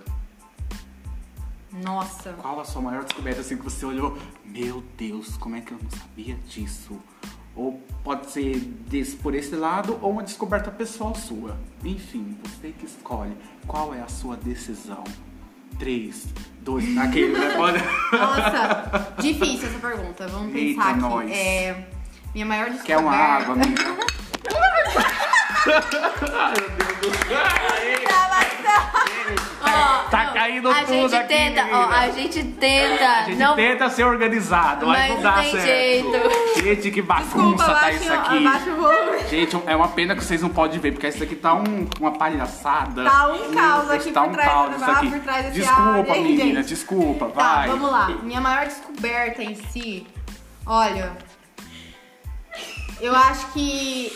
Nossa. 1.73 2.33
Qual 2.35 2.61
a 2.61 2.65
sua 2.65 2.83
maior 2.83 3.05
descoberta 3.05 3.41
assim 3.41 3.57
que 3.57 3.65
você 3.65 3.87
olhou? 3.87 4.19
Meu 4.45 4.83
Deus, 4.97 5.37
como 5.37 5.57
é 5.57 5.61
que 5.61 5.73
eu 5.73 5.79
não 5.83 5.91
sabia 5.91 6.35
disso? 6.49 6.99
Ou 7.55 7.81
pode 8.03 8.31
ser 8.31 8.57
desse, 8.59 9.17
por 9.17 9.35
esse 9.35 9.55
lado 9.55 9.99
ou 10.01 10.11
uma 10.11 10.23
descoberta 10.23 10.71
pessoal 10.71 11.15
sua. 11.15 11.57
Enfim, 11.85 12.37
você 12.43 12.73
que 12.73 12.87
escolhe. 12.87 13.37
Qual 13.67 13.95
é 13.95 14.01
a 14.01 14.09
sua 14.09 14.37
decisão? 14.37 15.05
3, 15.79 16.27
2, 16.61 16.99
aquele, 16.99 17.33
né? 17.39 17.55
Nossa, 18.13 19.15
difícil 19.21 19.69
essa 19.69 19.79
pergunta. 19.79 20.27
Vamos 20.29 20.55
Eita, 20.55 20.81
pensar 20.81 20.91
aqui. 20.91 21.01
nós. 21.01 21.31
É, 21.31 21.89
minha 22.35 22.47
maior 22.47 22.71
descoberta. 22.71 22.87
Quer 22.87 22.99
uma 22.99 23.13
água, 23.13 23.55
amiga? 23.55 23.83
Ai, 26.33 26.55
meu 26.61 26.97
Deus 27.01 27.13
do 29.47 29.52
Ó, 29.75 30.11
Tá 30.11 30.27
caindo 30.27 30.69
a 30.71 30.75
tudo 30.85 30.87
gente 30.89 31.15
aqui, 31.17 31.29
tenta, 31.29 31.67
ó, 31.73 31.89
a 31.89 32.11
gente 32.11 32.43
tenta. 32.45 33.09
A 33.09 33.23
gente 33.25 33.39
não, 33.39 33.55
tenta 33.57 33.89
ser 33.91 34.05
organizado, 34.05 34.87
mas, 34.87 34.99
Mas 34.99 35.09
não 35.09 35.17
não 35.17 35.23
dá 35.23 35.33
tem 35.43 35.51
certo. 35.53 35.65
jeito. 35.67 36.63
Gente, 36.63 36.91
que 36.91 37.03
bagunça 37.03 37.33
Desculpa, 37.37 37.75
tá 37.75 37.93
isso 37.93 38.13
aqui. 38.13 39.29
Gente, 39.31 39.59
é 39.67 39.75
uma 39.77 39.89
pena 39.89 40.15
que 40.15 40.23
vocês 40.23 40.43
não 40.43 40.51
podem 40.51 40.79
ver, 40.79 40.93
porque 40.93 41.09
isso 41.09 41.23
aqui 41.23 41.35
tá 41.37 41.55
um- 41.55 41.89
uma 41.99 42.13
palhaçada. 42.13 43.05
Tá 43.05 43.29
um 43.33 43.55
caos 43.55 43.91
aqui 43.91 44.11
tá 44.13 44.21
por 44.23 44.31
um 44.31 44.33
trás, 44.33 44.51
caos 44.51 44.77
isso 44.77 44.91
aqui. 44.91 45.11
por 45.11 45.21
trás 45.21 45.45
desse 45.47 45.61
Desculpa, 45.61 46.17
hein, 46.17 46.23
menina, 46.25 46.61
gente? 46.63 46.69
desculpa, 46.69 47.27
Tá, 47.31 47.55
vai. 47.57 47.69
vamos 47.69 47.91
lá. 47.91 48.09
Minha 48.23 48.41
maior 48.41 48.67
descoberta 48.67 49.43
em 49.43 49.55
si, 49.55 50.07
olha, 50.67 51.13
eu 53.01 53.15
acho 53.15 53.47
que 53.53 54.13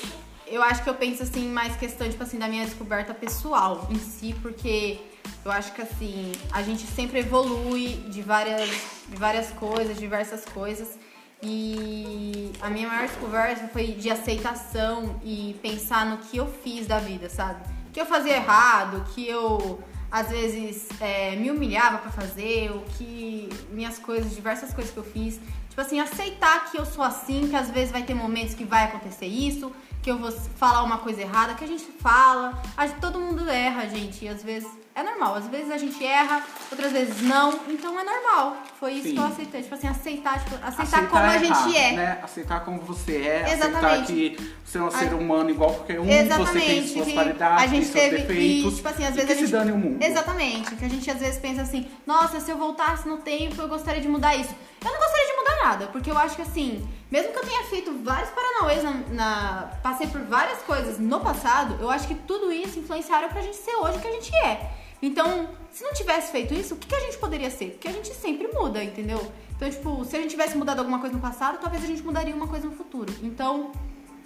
eu 0.46 0.62
acho 0.62 0.82
que 0.84 0.88
eu 0.88 0.94
penso 0.94 1.22
assim 1.24 1.48
mais 1.48 1.74
questão 1.76 2.08
tipo 2.08 2.22
assim 2.22 2.38
da 2.38 2.46
minha 2.46 2.64
descoberta 2.64 3.12
pessoal 3.12 3.86
em 3.90 3.96
si, 3.98 4.34
porque 4.42 4.98
eu 5.46 5.52
acho 5.52 5.72
que 5.72 5.80
assim 5.80 6.32
a 6.52 6.60
gente 6.60 6.82
sempre 6.82 7.20
evolui 7.20 8.04
de 8.08 8.20
várias 8.20 8.68
de 9.08 9.16
várias 9.16 9.50
coisas, 9.50 9.96
diversas 9.96 10.44
coisas. 10.44 10.98
E 11.42 12.50
a 12.60 12.68
minha 12.68 12.88
maior 12.88 13.06
descoberta 13.06 13.68
foi 13.68 13.88
de 13.88 14.10
aceitação 14.10 15.20
e 15.22 15.56
pensar 15.62 16.06
no 16.06 16.18
que 16.18 16.38
eu 16.38 16.46
fiz 16.46 16.86
da 16.86 16.98
vida, 16.98 17.28
sabe? 17.28 17.62
O 17.88 17.92
que 17.92 18.00
eu 18.00 18.06
fazia 18.06 18.36
errado, 18.36 19.04
que 19.14 19.28
eu 19.28 19.80
às 20.10 20.30
vezes 20.30 20.88
é, 21.00 21.36
me 21.36 21.50
humilhava 21.50 21.98
pra 21.98 22.10
fazer, 22.10 22.70
o 22.70 22.80
que 22.96 23.48
minhas 23.70 23.98
coisas, 23.98 24.34
diversas 24.34 24.72
coisas 24.72 24.92
que 24.92 24.98
eu 24.98 25.04
fiz. 25.04 25.38
Tipo 25.68 25.80
assim, 25.80 26.00
aceitar 26.00 26.70
que 26.70 26.78
eu 26.78 26.86
sou 26.86 27.04
assim, 27.04 27.48
que 27.48 27.54
às 27.54 27.70
vezes 27.70 27.92
vai 27.92 28.02
ter 28.02 28.14
momentos 28.14 28.54
que 28.54 28.64
vai 28.64 28.84
acontecer 28.84 29.26
isso, 29.26 29.70
que 30.02 30.10
eu 30.10 30.18
vou 30.18 30.32
falar 30.32 30.82
uma 30.82 30.98
coisa 30.98 31.20
errada, 31.20 31.54
que 31.54 31.64
a 31.64 31.68
gente 31.68 31.84
fala. 32.00 32.60
A 32.76 32.88
todo 32.88 33.20
mundo 33.20 33.48
erra, 33.48 33.86
gente, 33.88 34.24
e 34.24 34.28
às 34.28 34.42
vezes 34.42 34.68
é 34.96 35.02
normal. 35.02 35.34
Às 35.36 35.46
vezes 35.48 35.70
a 35.70 35.78
gente 35.78 36.04
erra, 36.04 36.42
outras 36.72 36.90
vezes 36.90 37.20
não, 37.22 37.60
então 37.68 37.98
é 38.00 38.02
normal. 38.02 38.56
Foi 38.80 38.92
isso 38.94 39.08
Sim. 39.08 39.14
que 39.14 39.20
eu 39.20 39.24
aceitei. 39.26 39.62
Tipo 39.62 39.74
assim, 39.74 39.86
aceitar, 39.88 40.38
tipo, 40.42 40.54
aceitar, 40.56 40.82
Aceitar 40.82 41.08
como 41.08 41.22
a 41.22 41.34
errar, 41.36 41.38
gente 41.64 41.76
é. 41.76 41.92
Né? 41.92 42.18
Aceitar 42.22 42.64
como 42.64 42.80
você 42.80 43.16
é, 43.18 43.42
aceitar 43.44 43.68
Exatamente. 43.68 44.06
que 44.12 44.54
você 44.64 44.78
é 44.78 44.82
um 44.82 44.86
A- 44.86 44.90
ser 44.90 45.14
humano 45.14 45.50
igual 45.50 45.72
qualquer 45.74 46.00
um, 46.00 46.04
você 46.04 46.10
tem 46.10 46.26
Exatamente, 46.26 46.88
suas 46.88 47.12
qualidades, 47.12 47.64
a 47.64 47.66
gente 47.66 47.88
tem 47.88 47.92
seus 47.92 48.04
teve 48.10 48.16
defeitos. 48.34 48.72
e, 48.72 48.76
tipo 48.76 48.88
assim, 48.88 49.04
às 49.04 49.14
vezes 49.14 49.26
que 49.26 49.32
a 49.32 49.36
gente 49.36 49.46
se 49.46 49.52
dane 49.52 49.72
o 49.72 49.76
mundo. 49.78 50.02
Exatamente, 50.02 50.74
que 50.74 50.84
a 50.84 50.88
gente 50.88 51.10
às 51.10 51.18
vezes 51.18 51.38
pensa 51.38 51.62
assim, 51.62 51.86
nossa, 52.06 52.40
se 52.40 52.50
eu 52.50 52.56
voltasse 52.56 53.06
no 53.08 53.18
tempo, 53.18 53.60
eu 53.60 53.68
gostaria 53.68 54.00
de 54.00 54.08
mudar 54.08 54.34
isso. 54.34 54.54
Eu 54.84 54.90
não 54.92 54.98
gostaria 54.98 55.26
de 55.26 55.36
mudar 55.38 55.64
nada, 55.64 55.86
porque 55.88 56.10
eu 56.10 56.18
acho 56.18 56.36
que 56.36 56.42
assim, 56.42 56.86
mesmo 57.10 57.32
que 57.32 57.38
eu 57.38 57.44
tenha 57.46 57.62
feito 57.64 57.92
vários 58.04 58.30
paranauês 58.30 58.82
na, 58.82 58.90
na- 59.10 59.70
passei 59.82 60.06
por 60.06 60.20
várias 60.22 60.58
coisas 60.62 60.98
no 60.98 61.20
passado, 61.20 61.76
eu 61.80 61.90
acho 61.90 62.06
que 62.08 62.14
tudo 62.14 62.52
isso 62.52 62.78
influenciaram 62.78 63.28
pra 63.28 63.40
gente 63.40 63.56
ser 63.56 63.74
hoje 63.76 63.98
o 63.98 64.00
que 64.00 64.08
a 64.08 64.12
gente 64.12 64.34
é. 64.36 64.70
Então, 65.02 65.48
se 65.72 65.84
não 65.84 65.92
tivesse 65.92 66.32
feito 66.32 66.54
isso, 66.54 66.74
o 66.74 66.76
que, 66.78 66.86
que 66.88 66.94
a 66.94 67.00
gente 67.00 67.18
poderia 67.18 67.50
ser? 67.50 67.70
Porque 67.72 67.88
a 67.88 67.92
gente 67.92 68.12
sempre 68.14 68.48
muda, 68.48 68.82
entendeu? 68.82 69.20
Então, 69.54 69.68
tipo, 69.70 70.04
se 70.04 70.16
a 70.16 70.20
gente 70.20 70.30
tivesse 70.30 70.56
mudado 70.56 70.78
alguma 70.80 70.98
coisa 70.98 71.14
no 71.14 71.20
passado, 71.20 71.58
talvez 71.60 71.82
a 71.84 71.86
gente 71.86 72.02
mudaria 72.02 72.34
uma 72.34 72.46
coisa 72.46 72.66
no 72.66 72.72
futuro. 72.72 73.12
Então, 73.22 73.72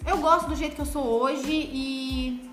eu 0.05 0.17
gosto 0.17 0.47
do 0.49 0.55
jeito 0.55 0.75
que 0.75 0.81
eu 0.81 0.85
sou 0.85 1.03
hoje 1.05 1.51
e 1.51 2.49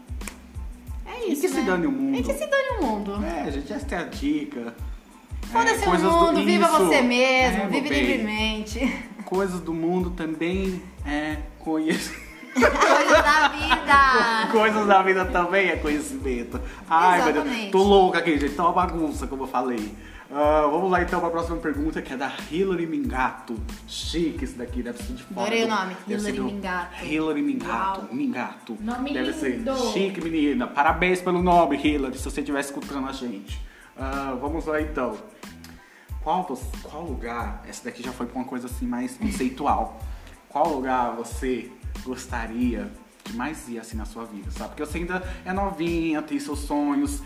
é 1.06 1.26
isso, 1.26 1.32
E 1.32 1.36
que 1.42 1.48
se 1.48 1.54
né? 1.60 1.62
dane 1.62 1.86
o 1.86 1.92
mundo. 1.92 2.16
E 2.18 2.22
que 2.22 2.34
se 2.34 2.46
dane 2.46 2.68
o 2.80 2.82
mundo. 2.86 3.24
É, 3.24 3.50
gente, 3.50 3.72
essa 3.72 3.94
é 3.94 3.98
a 3.98 4.02
dica. 4.04 4.74
Foda-se 5.50 5.76
É, 5.82 5.86
o 5.86 5.90
coisas 5.90 6.12
do- 6.12 6.20
mundo, 6.20 6.44
viva 6.44 6.66
Isso. 6.66 6.78
você 6.78 7.00
mesmo, 7.00 7.62
É, 7.62 7.66
vive 7.68 7.88
bem. 7.88 8.00
livremente. 8.04 9.04
Coisas 9.24 9.60
do 9.60 9.72
mundo 9.72 10.10
também 10.10 10.82
é 11.06 11.38
conhecimento. 11.58 12.27
Coisa 12.54 13.22
da 13.22 13.48
vida. 13.48 14.48
Coisas 14.52 14.86
da 14.86 15.02
vida 15.02 15.24
também 15.26 15.68
é 15.68 15.76
conhecimento. 15.76 16.60
Ai, 16.88 17.22
meu 17.22 17.32
Deus, 17.32 17.44
Exatamente. 17.46 17.72
tô 17.72 17.82
louca 17.82 18.18
aqui, 18.18 18.38
gente. 18.38 18.54
Tá 18.54 18.64
uma 18.64 18.72
bagunça, 18.72 19.26
como 19.26 19.44
eu 19.44 19.46
falei. 19.48 19.94
Ah, 20.30 20.68
vamos 20.70 20.90
lá 20.90 21.00
então 21.02 21.20
pra 21.20 21.30
próxima 21.30 21.56
pergunta, 21.56 22.02
que 22.02 22.12
é 22.12 22.16
da 22.16 22.30
Hillary 22.50 22.86
Mingato. 22.86 23.56
Chique 23.86 24.44
esse 24.44 24.54
daqui, 24.58 24.82
deve 24.82 24.98
ser 25.02 25.14
de 25.14 25.22
fora. 25.22 25.46
Adorei 25.46 25.66
do- 25.66 25.72
o 25.72 25.76
nome, 25.76 25.96
Hillary 26.06 26.40
Mingato. 26.40 27.04
Hillary 27.04 27.42
Mingato. 27.42 28.00
Uau. 28.00 28.08
Mingato. 28.12 28.76
Nome 28.80 29.12
deve 29.14 29.30
lindo. 29.48 29.74
ser 29.74 29.92
chique, 29.92 30.20
menina. 30.22 30.66
Parabéns 30.66 31.22
pelo 31.22 31.42
nome, 31.42 31.76
Hillary, 31.82 32.18
se 32.18 32.24
você 32.30 32.40
estiver 32.40 32.60
escutando 32.60 33.08
a 33.08 33.12
gente. 33.12 33.58
Ah, 33.96 34.36
vamos 34.38 34.66
lá 34.66 34.80
então. 34.82 35.16
Qual, 36.22 36.44
qual 36.82 37.04
lugar, 37.04 37.62
essa 37.66 37.84
daqui 37.84 38.02
já 38.02 38.12
foi 38.12 38.26
pra 38.26 38.36
uma 38.36 38.44
coisa 38.44 38.66
assim 38.66 38.86
mais 38.86 39.16
conceitual. 39.16 39.98
Qual 40.50 40.68
lugar 40.74 41.12
você 41.12 41.70
gostaria 42.04 42.90
que 43.24 43.32
mais 43.34 43.68
ia 43.68 43.80
assim 43.80 43.96
na 43.96 44.04
sua 44.04 44.24
vida, 44.24 44.50
sabe? 44.50 44.70
Porque 44.70 44.84
você 44.84 44.98
ainda 44.98 45.22
é 45.44 45.52
novinha, 45.52 46.22
tem 46.22 46.38
seus 46.38 46.60
sonhos, 46.60 47.22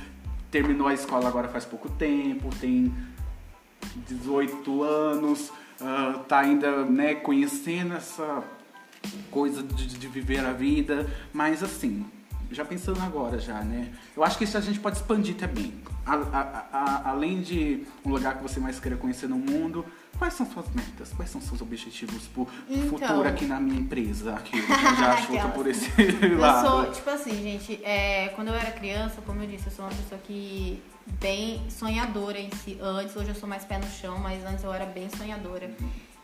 terminou 0.51 0.89
a 0.89 0.95
escola 0.95 1.29
agora 1.29 1.49
faz 1.49 1.65
pouco 1.65 1.89
tempo, 1.91 2.49
tem 2.61 2.93
18 4.09 4.83
anos, 4.83 5.51
ah, 5.81 6.21
tá 6.29 6.41
ainda, 6.41 6.85
né, 6.85 7.15
conhecendo 7.15 7.95
essa 7.95 8.43
coisa 9.31 9.63
de, 9.63 9.87
de 9.87 10.09
viver 10.09 10.45
a 10.45 10.53
vida, 10.53 11.07
mas 11.33 11.63
assim, 11.63 12.05
já 12.51 12.65
pensando 12.65 13.01
agora 13.01 13.39
já, 13.39 13.63
né? 13.63 13.93
Eu 14.17 14.23
acho 14.23 14.37
que 14.39 14.45
isso 14.45 14.57
a 14.57 14.61
gente 14.61 14.79
pode 14.79 14.97
expandir 14.99 15.35
também. 15.37 15.73
A- 16.05 16.15
a- 16.15 16.67
a- 16.73 17.11
além 17.11 17.41
de 17.41 17.85
um 18.05 18.11
lugar 18.11 18.37
que 18.37 18.43
você 18.43 18.61
mais 18.61 18.79
queira 18.79 18.97
conhecer 18.97 19.29
no 19.29 19.37
mundo, 19.39 19.85
quais 20.23 20.35
são 20.35 20.47
suas 20.49 20.69
metas? 20.73 21.13
Quais 21.15 21.29
são 21.29 21.41
seus 21.41 21.61
objetivos 21.61 22.29
pro 22.29 22.47
Então. 22.71 22.91
futuro 22.91 23.29
aqui 23.29 23.45
na 23.45 23.59
minha 23.59 23.81
empresa? 23.81 24.35
Aqui, 24.37 24.55
eu 24.63 24.67
já 24.69 25.17
chuto 25.17 25.33
Aquelas. 25.33 25.53
por 25.55 25.67
esse 25.67 25.91
Eu 26.23 26.39
lado. 26.39 26.69
sou, 26.69 26.93
tipo 26.93 27.11
assim, 27.11 27.43
gente, 27.43 27.85
é, 27.85 28.29
quando 28.37 28.49
eu 28.49 28.55
era 28.55 28.71
criança, 28.71 29.21
como 29.27 29.43
eu 29.43 29.49
disse, 29.49 29.67
eu 29.67 29.73
sou 29.73 29.85
uma 29.85 29.91
pessoa 29.91 30.21
que 30.23 30.81
bem 31.21 31.69
sonhadora 31.69 32.39
em 32.39 32.51
si. 32.53 32.79
Antes, 32.81 33.17
hoje 33.17 33.31
eu 33.31 33.35
sou 33.35 33.49
mais 33.49 33.65
pé 33.65 33.79
no 33.79 33.91
chão, 33.91 34.17
mas 34.19 34.45
antes 34.45 34.63
eu 34.63 34.73
era 34.73 34.87
bem 34.87 35.09
sonhadora. 35.11 35.69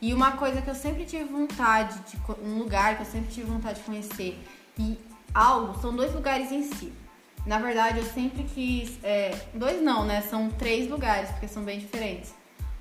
E 0.01 0.15
uma 0.15 0.31
coisa 0.37 0.63
que 0.63 0.71
eu 0.71 0.77
sempre 0.77 1.05
tive 1.05 1.25
vontade, 1.25 1.99
de, 2.09 2.17
um 2.45 2.57
lugar 2.57 2.95
que 2.95 3.03
eu 3.03 3.07
sempre 3.07 3.33
tive 3.35 3.51
vontade 3.51 3.81
de 3.81 3.85
conhecer, 3.85 4.39
e 4.79 4.97
algo, 5.35 5.77
são 5.81 5.93
dois 5.97 6.15
lugares 6.15 6.53
em 6.53 6.63
si. 6.63 6.93
Na 7.45 7.59
verdade, 7.59 7.99
eu 7.99 8.05
sempre 8.05 8.45
quis. 8.45 8.97
é, 9.03 9.37
dois 9.55 9.83
não, 9.83 10.05
né? 10.05 10.21
São 10.21 10.51
três 10.51 10.89
lugares, 10.89 11.31
porque 11.31 11.49
são 11.49 11.65
bem 11.65 11.81
diferentes. 11.81 12.38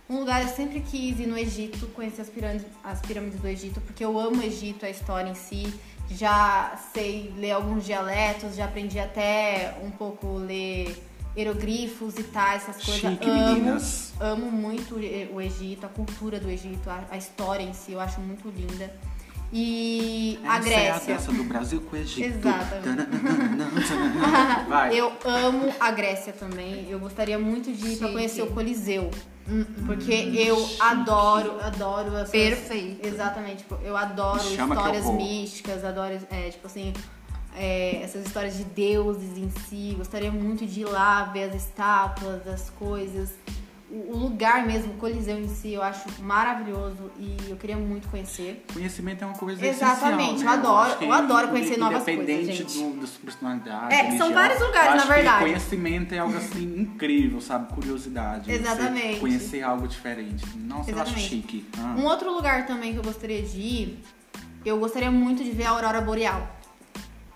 Um 0.10 0.20
lugar 0.20 0.41
eu 0.41 0.47
sempre 0.47 0.80
quis 0.80 1.20
ir 1.20 1.28
no 1.28 1.38
Egito, 1.38 1.86
conhecer 1.88 2.22
as 2.22 2.30
pirâmides, 2.30 2.66
as 2.84 3.01
pirâmides 3.01 3.39
do 3.39 3.47
Egito, 3.47 3.82
porque 3.82 4.03
eu 4.05 4.18
amo 4.18 4.38
o 4.41 4.43
Egito, 4.43 4.86
a 4.86 4.89
história 4.89 5.30
em 5.30 5.36
si. 5.36 5.74
Já 6.10 6.80
sei 6.93 7.34
ler 7.38 7.51
alguns 7.51 7.86
dialetos, 7.86 8.55
já 8.55 8.64
aprendi 8.66 8.97
até 8.97 9.76
um 9.84 9.91
pouco 9.91 10.38
ler 10.38 10.95
hieroglifos 11.36 12.18
e 12.18 12.24
tal, 12.24 12.55
essas 12.55 12.78
coisas. 12.78 13.01
Chique, 13.12 13.30
amo, 13.30 13.49
meninas. 13.53 14.14
amo 14.20 14.49
muito 14.49 14.95
o 14.95 15.41
Egito, 15.41 15.86
a 15.86 15.89
cultura 15.89 16.39
do 16.39 16.49
Egito, 16.49 16.89
a, 16.89 17.03
a 17.12 17.18
história 17.18 17.64
em 17.64 17.74
si, 17.74 17.91
eu 17.91 17.99
acho 17.99 18.22
muito 18.22 18.47
linda. 18.49 18.91
E 19.51 20.39
a 20.43 20.58
Essa 20.58 20.70
é 20.70 20.89
a 20.89 20.93
Grécia. 20.93 21.16
dança 21.16 21.32
do 21.32 21.43
Brasil 21.43 21.82
com 21.82 21.95
o 21.95 21.99
Egito. 21.99 22.22
Exatamente. 22.28 23.08
Vai. 24.68 24.99
Eu 24.99 25.14
amo 25.24 25.74
a 25.80 25.91
Grécia 25.91 26.34
também. 26.34 26.88
Eu 26.89 26.99
gostaria 26.99 27.39
muito 27.39 27.72
de 27.72 27.86
ir 27.86 27.97
pra 27.97 28.08
Chique. 28.08 28.14
conhecer 28.14 28.41
o 28.41 28.47
Coliseu. 28.47 29.10
Porque 29.86 30.14
eu 30.14 30.58
adoro, 30.80 31.58
adoro 31.62 32.16
essas... 32.18 32.32
Perfeito. 32.32 33.08
Exatamente. 33.08 33.60
Tipo, 33.60 33.76
eu 33.84 33.95
adoro 33.95 34.39
histórias 34.39 35.06
místicas, 35.06 35.86
adoro, 35.86 36.20
é, 36.30 36.50
tipo 36.50 36.68
assim, 36.68 36.93
é, 37.56 38.02
essas 38.04 38.26
histórias 38.26 38.58
de 38.58 38.66
deuses 38.66 39.38
em 39.38 39.50
si. 39.50 39.95
Gostaria 39.98 40.32
muito 40.32 40.66
de 40.66 40.82
ir 40.82 40.86
lá 40.86 41.24
ver 41.26 41.50
as 41.50 41.56
estátuas, 41.56 42.45
as 42.48 42.70
coisas. 42.72 43.34
O, 43.90 44.18
lugar 44.18 44.66
mesmo, 44.68 44.92
o 44.94 44.98
Coliseu 44.98 45.40
em 45.40 45.48
si, 45.48 45.72
eu 45.74 45.82
acho 45.82 46.10
maravilhoso 46.22 47.10
e 47.18 47.38
eu 47.48 47.56
queria 47.56 47.78
muito 47.78 48.10
conhecer. 48.10 48.66
Conhecimento 48.74 49.24
é 49.24 49.26
uma 49.28 49.36
coisa 49.38 49.66
Exatamente, 49.66 50.34
essencial, 50.36 50.56
eu 50.56 50.60
né? 50.62 50.68
adoro- 50.68 50.90
acho 50.90 50.98
que 50.98 51.06
eu 51.06 51.14
adoro 51.14 51.48
conhecer 51.48 51.78
novas 51.78 52.02
Independente 52.02 52.46
coisas, 52.48 52.56
gente. 52.74 52.78
do, 52.96 53.00
da 53.02 53.08
sua 53.08 53.22
personalidade, 53.24 53.94
É, 53.94 53.98
são 53.98 54.04
religião, 54.10 54.34
vários 54.34 54.60
lugares, 54.60 54.90
eu 54.92 54.98
na 55.08 55.16
verdade. 55.16 55.40
conhecimento 55.46 56.14
é 56.14 56.18
algo 56.20 56.38
assim 56.38 56.80
incrível, 56.82 57.40
sabe? 57.40 57.74
Curiosidade. 57.74 58.52
Exatamente. 58.52 59.20
conhecer 59.22 59.64
algo 59.64 59.88
diferente. 59.88 60.44
Nossa, 60.58 60.92
eu 60.92 60.96
acho 61.00 61.12
Exatamente. 61.14 61.30
chique. 61.30 61.66
Ah. 61.78 61.96
Um 61.98 62.04
outro 62.06 62.30
lugar 62.34 62.66
também 62.68 62.92
que 62.92 63.00
eu 63.00 63.04
gostaria 63.04 63.42
de 63.42 63.58
ir, 63.58 64.04
eu 64.66 64.78
gostaria 64.80 65.10
muito 65.10 65.42
de 65.44 65.52
ver 65.52 65.64
a 65.64 65.70
Aurora 65.70 66.02
Boreal. 66.02 66.57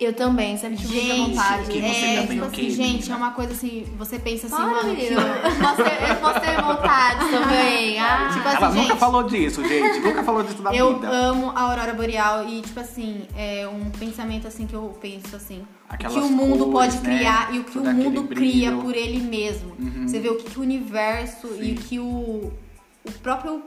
Eu 0.04 0.14
também, 0.14 0.58
sempre 0.58 0.78
tive 0.78 0.93
muita 0.95 1.14
Gente, 1.16 1.30
vontade. 1.36 1.70
que 1.70 1.80
você 1.80 1.86
é, 2.06 2.22
também, 2.22 2.28
tipo 2.39 2.45
assim, 2.45 2.70
gente, 2.72 2.93
menina? 2.93 3.14
é 3.14 3.18
uma 3.18 3.32
coisa 3.32 3.52
assim, 3.54 3.86
você 3.99 4.18
pensa 4.18 4.47
assim, 4.47 4.56
Para, 4.56 4.66
mano, 4.66 4.95
que-. 4.95 5.06
Eu 5.06 5.22
posso 5.62 5.84
ter, 5.84 6.10
eu 6.10 6.16
posso 6.16 6.39
ter 6.39 6.62
vontade 6.62 7.20
também. 7.30 7.99
Ah, 7.99 8.30
Tipo 8.34 8.47
assim, 8.47 8.58
Ela 8.58 8.70
nunca 8.72 8.82
gente, 8.88 8.97
falou 8.99 9.24
disso, 9.24 9.68
gente. 9.68 9.99
nunca 9.99 10.24
falou 10.24 10.43
disso 10.43 10.62
da 10.64 10.74
eu 10.74 10.95
vida. 10.95 11.08
amo 11.08 11.52
a 11.56 11.62
Aurora 11.62 11.93
Boreal 11.93 12.47
e, 12.49 12.62
tipo 12.62 12.80
assim, 12.80 13.28
é 13.38 13.68
um 13.68 13.91
pensamento 13.91 14.47
assim 14.47 14.66
que 14.66 14.74
eu 14.74 14.97
penso 14.99 15.36
assim. 15.36 15.62
Aquelas 15.88 16.16
o 16.18 16.20
que 16.22 16.26
o 16.26 16.30
mundo 16.32 16.66
cores, 16.72 16.95
pode 16.95 17.08
né? 17.08 17.18
criar 17.18 17.54
e 17.54 17.60
o 17.60 17.64
que 17.64 17.72
Todo 17.72 17.88
o 17.89 17.93
mundo 17.93 18.24
cria 18.24 18.70
brilho. 18.72 18.82
por 18.84 18.95
ele 18.95 19.20
mesmo. 19.20 19.76
Você 20.08 20.20
vê 20.20 20.30
o 20.30 20.36
que, 20.38 20.49
que 20.49 20.58
o 20.58 20.62
universo 20.64 21.47
e 21.60 21.66
Sim. 21.66 21.72
o 21.74 21.76
que 21.76 21.99
o, 21.99 22.52
o 23.06 23.12
próprio 23.22 23.62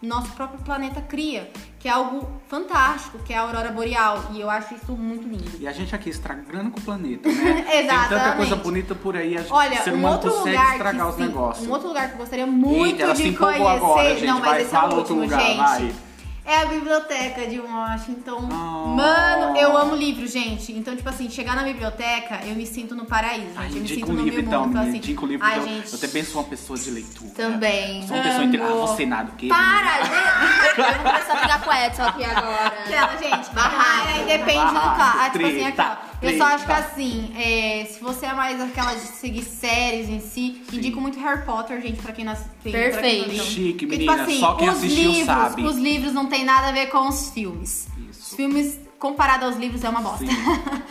nosso 0.00 0.30
próprio 0.32 0.60
planeta 0.60 1.00
cria, 1.00 1.50
que 1.78 1.88
é 1.88 1.90
algo 1.90 2.28
fantástico, 2.46 3.18
que 3.20 3.32
é 3.32 3.36
a 3.36 3.40
aurora 3.42 3.70
boreal, 3.72 4.26
e 4.32 4.40
eu 4.40 4.48
acho 4.48 4.74
isso 4.74 4.92
muito 4.92 5.26
lindo. 5.26 5.50
E 5.58 5.66
a 5.66 5.72
gente 5.72 5.94
aqui 5.94 6.08
estragando 6.10 6.70
com 6.70 6.78
o 6.78 6.82
planeta, 6.82 7.28
né? 7.32 7.62
Tem 7.62 7.86
tanta 7.86 8.04
Exatamente. 8.04 8.36
coisa 8.36 8.56
bonita 8.56 8.94
por 8.94 9.16
aí, 9.16 9.36
a 9.36 9.40
gente, 9.40 9.52
Olha, 9.52 9.82
ser 9.82 9.90
um 9.92 9.98
humano 9.98 10.14
outro 10.14 10.30
consegue 10.30 10.56
lugar 10.56 10.72
estragar 10.72 11.04
que, 11.04 11.10
os 11.10 11.16
sim, 11.16 11.22
negócios. 11.22 11.66
um 11.66 11.70
outro 11.72 11.88
lugar 11.88 12.06
que 12.08 12.14
eu 12.14 12.18
gostaria 12.18 12.46
muito 12.46 12.86
Eita, 13.02 13.14
de 13.14 13.32
conhecer, 13.36 13.62
agora, 13.66 14.14
gente. 14.14 14.26
não, 14.26 14.40
mas 14.40 14.48
Vai, 14.50 14.62
esse 14.62 14.74
é 14.74 14.78
o 14.78 14.82
outro 14.82 14.98
último, 14.98 15.20
lugar, 15.22 15.40
gente. 15.40 15.56
vai. 15.56 15.94
É 16.48 16.62
a 16.62 16.64
biblioteca 16.64 17.46
de 17.46 17.60
Washington. 17.60 18.48
Oh. 18.50 18.88
Mano, 18.96 19.54
eu 19.54 19.76
amo 19.76 19.94
livro, 19.94 20.26
gente. 20.26 20.72
Então, 20.72 20.96
tipo 20.96 21.06
assim, 21.06 21.28
chegar 21.28 21.54
na 21.54 21.62
biblioteca, 21.62 22.40
eu 22.46 22.54
me 22.54 22.64
sinto 22.66 22.94
no 22.94 23.04
paraíso, 23.04 23.48
gente. 23.48 23.58
Ai, 23.58 23.68
eu 23.68 23.80
me 23.82 23.86
sinto 23.88 24.10
um 24.10 24.14
no 24.14 24.22
livro 24.22 24.38
meu 24.40 24.48
então, 24.48 24.60
mundo. 24.62 24.70
Então, 24.70 24.82
assim, 24.88 24.96
Indica 24.96 25.24
um 25.26 25.28
livro. 25.28 25.46
Ai, 25.46 25.58
eu, 25.58 25.64
gente. 25.68 25.92
eu 25.92 25.98
também 25.98 26.24
sou 26.24 26.40
uma 26.40 26.48
pessoa 26.48 26.78
de 26.78 26.90
leitura. 26.90 27.30
Também. 27.34 28.06
Sou 28.06 28.16
uma 28.16 28.22
pessoa 28.22 28.42
Amo. 28.44 28.54
inte- 28.54 28.62
Ah, 28.62 28.74
você 28.86 29.04
nada, 29.04 29.30
o 29.30 29.34
quê? 29.36 29.48
Para! 29.48 29.98
né? 30.08 30.64
Eu 30.78 30.84
vou 30.84 31.12
começar 31.12 31.32
a 31.34 31.36
brigar 31.36 31.62
com 31.62 31.70
o 31.70 31.74
Edson 31.74 32.02
aqui 32.04 32.24
agora. 32.24 32.66
Aquela, 32.66 33.16
gente, 33.18 33.54
Barraco. 33.54 34.08
Aí 34.08 34.24
depende 34.24 34.66
do 34.66 34.72
Barraco, 34.72 34.96
cara. 34.96 35.26
Ah, 35.26 35.30
tipo 35.30 35.44
assim, 35.46 35.54
treta, 35.58 35.82
aquela. 35.82 36.08
Eu 36.20 36.36
só 36.36 36.44
acho 36.44 36.64
que 36.66 36.72
assim, 36.72 37.32
é, 37.36 37.84
se 37.84 38.00
você 38.00 38.26
é 38.26 38.34
mais 38.34 38.60
aquela 38.60 38.92
de 38.94 39.00
seguir 39.00 39.42
séries 39.44 40.08
em 40.08 40.20
si, 40.20 40.62
indico 40.72 41.00
muito 41.00 41.18
Harry 41.20 41.44
Potter, 41.44 41.80
gente, 41.80 42.02
pra 42.02 42.12
quem 42.12 42.24
não 42.24 42.34
pra 42.34 42.42
quem 42.62 42.72
não 42.72 42.80
Perfeito. 42.80 43.34
Chique, 43.44 43.86
Porque, 43.86 43.96
menina, 43.98 44.12
tipo 44.12 44.22
assim, 44.24 44.40
só 44.40 44.54
quem 44.56 44.68
os 44.68 44.76
assistiu 44.78 45.10
livros, 45.10 45.26
sabe. 45.26 45.62
Os 45.64 45.76
livros 45.76 46.12
não 46.12 46.26
tem 46.26 46.44
nada 46.44 46.68
a 46.68 46.72
ver 46.72 46.86
com 46.86 47.06
os 47.08 47.30
filmes. 47.30 47.86
Isso. 48.10 48.20
Os 48.30 48.34
filmes, 48.34 48.80
comparado 48.98 49.44
aos 49.46 49.56
livros, 49.56 49.84
é 49.84 49.88
uma 49.88 50.00
bosta. 50.00 50.26
Sim. 50.26 50.32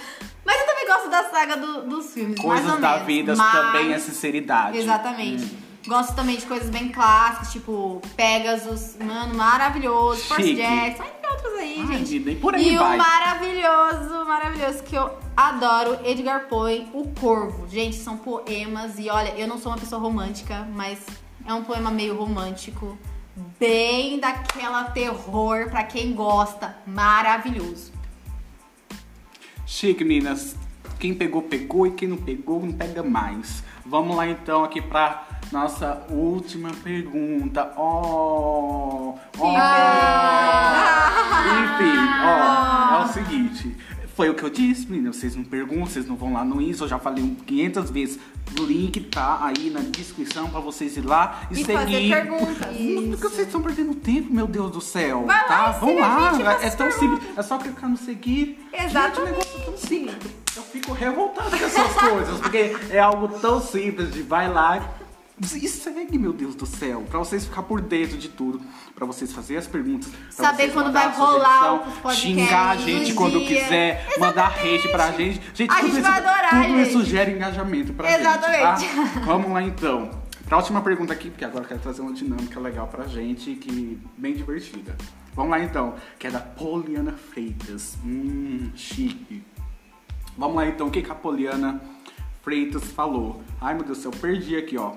Mas 0.46 0.60
eu 0.62 0.66
também 0.66 0.88
gosto 0.88 1.10
da 1.10 1.24
saga 1.30 1.58
do- 1.58 1.82
dos 1.90 2.14
filmes, 2.14 2.38
mais 2.38 2.62
Coisas 2.62 2.72
ou 2.76 2.80
da 2.80 2.92
menos. 2.94 3.06
vida 3.08 3.36
Mas- 3.36 3.52
também 3.52 3.94
é 3.94 4.00
sinceridade. 4.00 4.78
Exatamente. 4.78 5.44
Hum. 5.44 5.68
Gosto 5.88 6.16
também 6.16 6.36
de 6.36 6.46
coisas 6.46 6.70
bem 6.70 6.90
clássicas, 6.90 7.52
tipo 7.54 8.02
Pegasus, 8.18 8.96
mano, 9.00 9.36
maravilhoso, 9.36 10.22
Force. 10.24 10.54
Jackson, 10.54 11.04
outros 11.38 11.54
aí, 11.60 11.78
Ai, 11.80 11.98
gente. 11.98 12.20
vida, 12.20 12.32
e 12.32 12.36
por 12.36 12.56
aí 12.56 12.74
e 12.74 12.78
vai. 12.78 12.96
o 12.96 12.98
maravilhoso, 12.98 14.26
maravilhoso, 14.26 14.84
que 14.84 14.96
eu 14.96 15.18
adoro, 15.36 16.00
Edgar 16.04 16.48
Poe, 16.48 16.88
O 16.94 17.08
Corvo. 17.10 17.68
Gente, 17.68 17.96
são 17.96 18.18
poemas 18.18 18.98
e 18.98 19.10
olha, 19.10 19.30
eu 19.38 19.48
não 19.48 19.58
sou 19.58 19.72
uma 19.72 19.78
pessoa 19.78 20.02
romântica, 20.02 20.68
mas 20.74 21.00
é 21.46 21.54
um 21.54 21.64
poema 21.64 21.92
meio 21.92 22.16
romântico, 22.18 22.98
bem 23.60 24.20
daquela 24.20 24.86
terror 24.86 25.70
pra 25.70 25.84
quem 25.84 26.14
gosta, 26.14 26.76
maravilhoso. 26.86 27.94
Chique, 29.66 30.04
meninas. 30.04 30.56
Quem 31.00 31.14
pegou, 31.14 31.44
pegou. 31.44 31.86
E 31.86 31.92
quem 31.92 32.08
não 32.08 32.18
pegou, 32.18 32.66
não 32.66 32.72
pega 32.72 33.04
mais. 33.04 33.64
Vamos 33.86 34.16
lá, 34.16 34.28
então, 34.28 34.64
aqui 34.64 34.82
pra 34.82 35.27
nossa 35.52 36.02
última 36.10 36.72
pergunta. 36.84 37.72
Oh! 37.78 39.16
oh. 39.38 39.48
Enfim, 41.64 41.98
ó, 42.24 43.02
é 43.02 43.06
o 43.06 43.08
seguinte. 43.10 43.76
Foi 44.16 44.30
o 44.30 44.34
que 44.34 44.42
eu 44.44 44.50
disse, 44.50 44.88
meninas. 44.90 45.18
Vocês 45.18 45.36
não 45.36 45.44
perguntam, 45.44 45.86
vocês 45.86 46.08
não 46.08 46.16
vão 46.16 46.34
lá 46.34 46.44
no 46.44 46.60
Insta. 46.60 46.86
Eu 46.86 46.88
já 46.88 46.98
falei 46.98 47.24
um 47.24 47.36
500 47.36 47.92
vezes. 47.92 48.20
O 48.60 48.64
link 48.64 49.00
tá 49.02 49.40
aí 49.44 49.70
na 49.70 49.82
descrição 49.82 50.50
pra 50.50 50.60
vocês 50.60 50.98
ir 50.98 51.06
lá 51.06 51.42
e, 51.52 51.54
E 51.54 51.58
seguir. 51.58 51.74
fazer 51.74 52.10
perguntas. 52.10 52.80
Não, 52.80 53.10
Porque 53.12 53.28
vocês 53.30 53.46
estão 53.48 53.62
perdendo 53.62 53.94
tempo, 53.94 54.34
meu 54.34 54.48
Deus 54.48 54.72
do 54.72 54.82
céu. 54.82 55.26
Vai 55.26 55.38
lá 55.38 55.44
tá? 55.48 55.76
e 55.78 55.80
Vão 55.80 56.00
lá. 56.00 56.34
faça 56.34 56.66
é 56.66 56.70
tão 56.72 56.92
simples. 56.92 57.38
É 57.38 57.44
só 57.44 57.58
clicar 57.60 57.90
no 57.90 57.98
seguir. 57.98 58.58
Gente, 58.72 58.82
o 58.82 58.86
Exatamente. 58.86 59.32
negócio 59.32 59.60
é 59.60 59.64
tão 59.66 59.78
simples. 59.78 60.18
Eu 60.56 60.64
fico 60.64 60.94
revoltado 60.94 61.52
com 61.52 61.66
essas 61.66 61.94
coisas, 62.02 62.40
porque 62.40 62.76
é 62.90 63.00
algo 63.00 63.28
tão 63.40 63.62
simples 63.62 64.12
de 64.12 64.24
vai 64.24 64.52
lá 64.52 64.82
e 65.40 65.68
segue, 65.68 66.18
meu 66.18 66.34
Deus 66.34 66.56
do 66.56 66.66
céu, 66.66 67.04
pra 67.10 67.20
vocês 67.20 67.46
ficar 67.46 67.62
por 67.64 67.80
dentro 67.80 68.18
de 68.18 68.28
tudo, 68.30 68.60
pra 68.96 69.06
vocês 69.06 69.32
fazerem 69.32 69.60
as 69.60 69.68
perguntas, 69.68 70.10
Saber 70.32 70.72
quando 70.74 70.92
vai 70.92 71.12
rolar 71.16 71.80
sugestão, 71.84 72.12
xingar 72.12 72.70
a 72.72 72.76
gente 72.78 73.06
dia. 73.06 73.16
quando 73.16 73.40
quiser, 73.46 74.08
mandar 74.20 74.48
hate 74.48 74.88
pra 74.90 75.12
gente. 75.12 75.40
Gente, 75.54 75.72
A 75.72 75.76
tudo 75.76 75.86
gente 75.88 75.94
isso, 75.94 76.02
vai 76.02 76.18
adorar, 76.20 76.50
tudo 76.50 76.64
gente. 76.78 76.90
isso 76.90 77.06
gera 77.06 77.30
engajamento 77.30 77.94
pra 77.94 78.20
Exatamente. 78.20 78.82
gente, 78.82 79.14
tá? 79.14 79.20
Vamos 79.26 79.52
lá 79.52 79.62
então. 79.62 80.10
Pra 80.46 80.58
última 80.58 80.82
pergunta 80.82 81.12
aqui, 81.14 81.30
porque 81.30 81.44
agora 81.46 81.66
eu 81.66 81.68
quero 81.68 81.82
trazer 81.82 82.02
uma 82.02 82.14
dinâmica 82.14 82.60
legal 82.60 82.88
pra 82.88 83.06
gente, 83.06 83.54
que 83.56 84.00
bem 84.18 84.34
divertida. 84.34 84.96
Vamos 85.36 85.52
lá 85.52 85.60
então, 85.60 85.94
que 86.18 86.26
é 86.26 86.32
da 86.32 86.40
Poliana 86.40 87.12
Freitas. 87.12 87.96
Hum, 88.04 88.72
chique. 88.76 89.44
Vamos 90.38 90.56
lá 90.56 90.66
então, 90.66 90.88
o 90.88 90.92
que, 90.92 91.02
que 91.02 91.12
a 91.12 91.16
Poliana 91.16 91.80
Freitas 92.42 92.86
falou? 92.86 93.44
Ai 93.62 93.74
meu 93.76 93.84
Deus 93.84 93.98
do 93.98 94.02
céu, 94.02 94.12
perdi 94.12 94.56
aqui, 94.56 94.78
ó. 94.78 94.94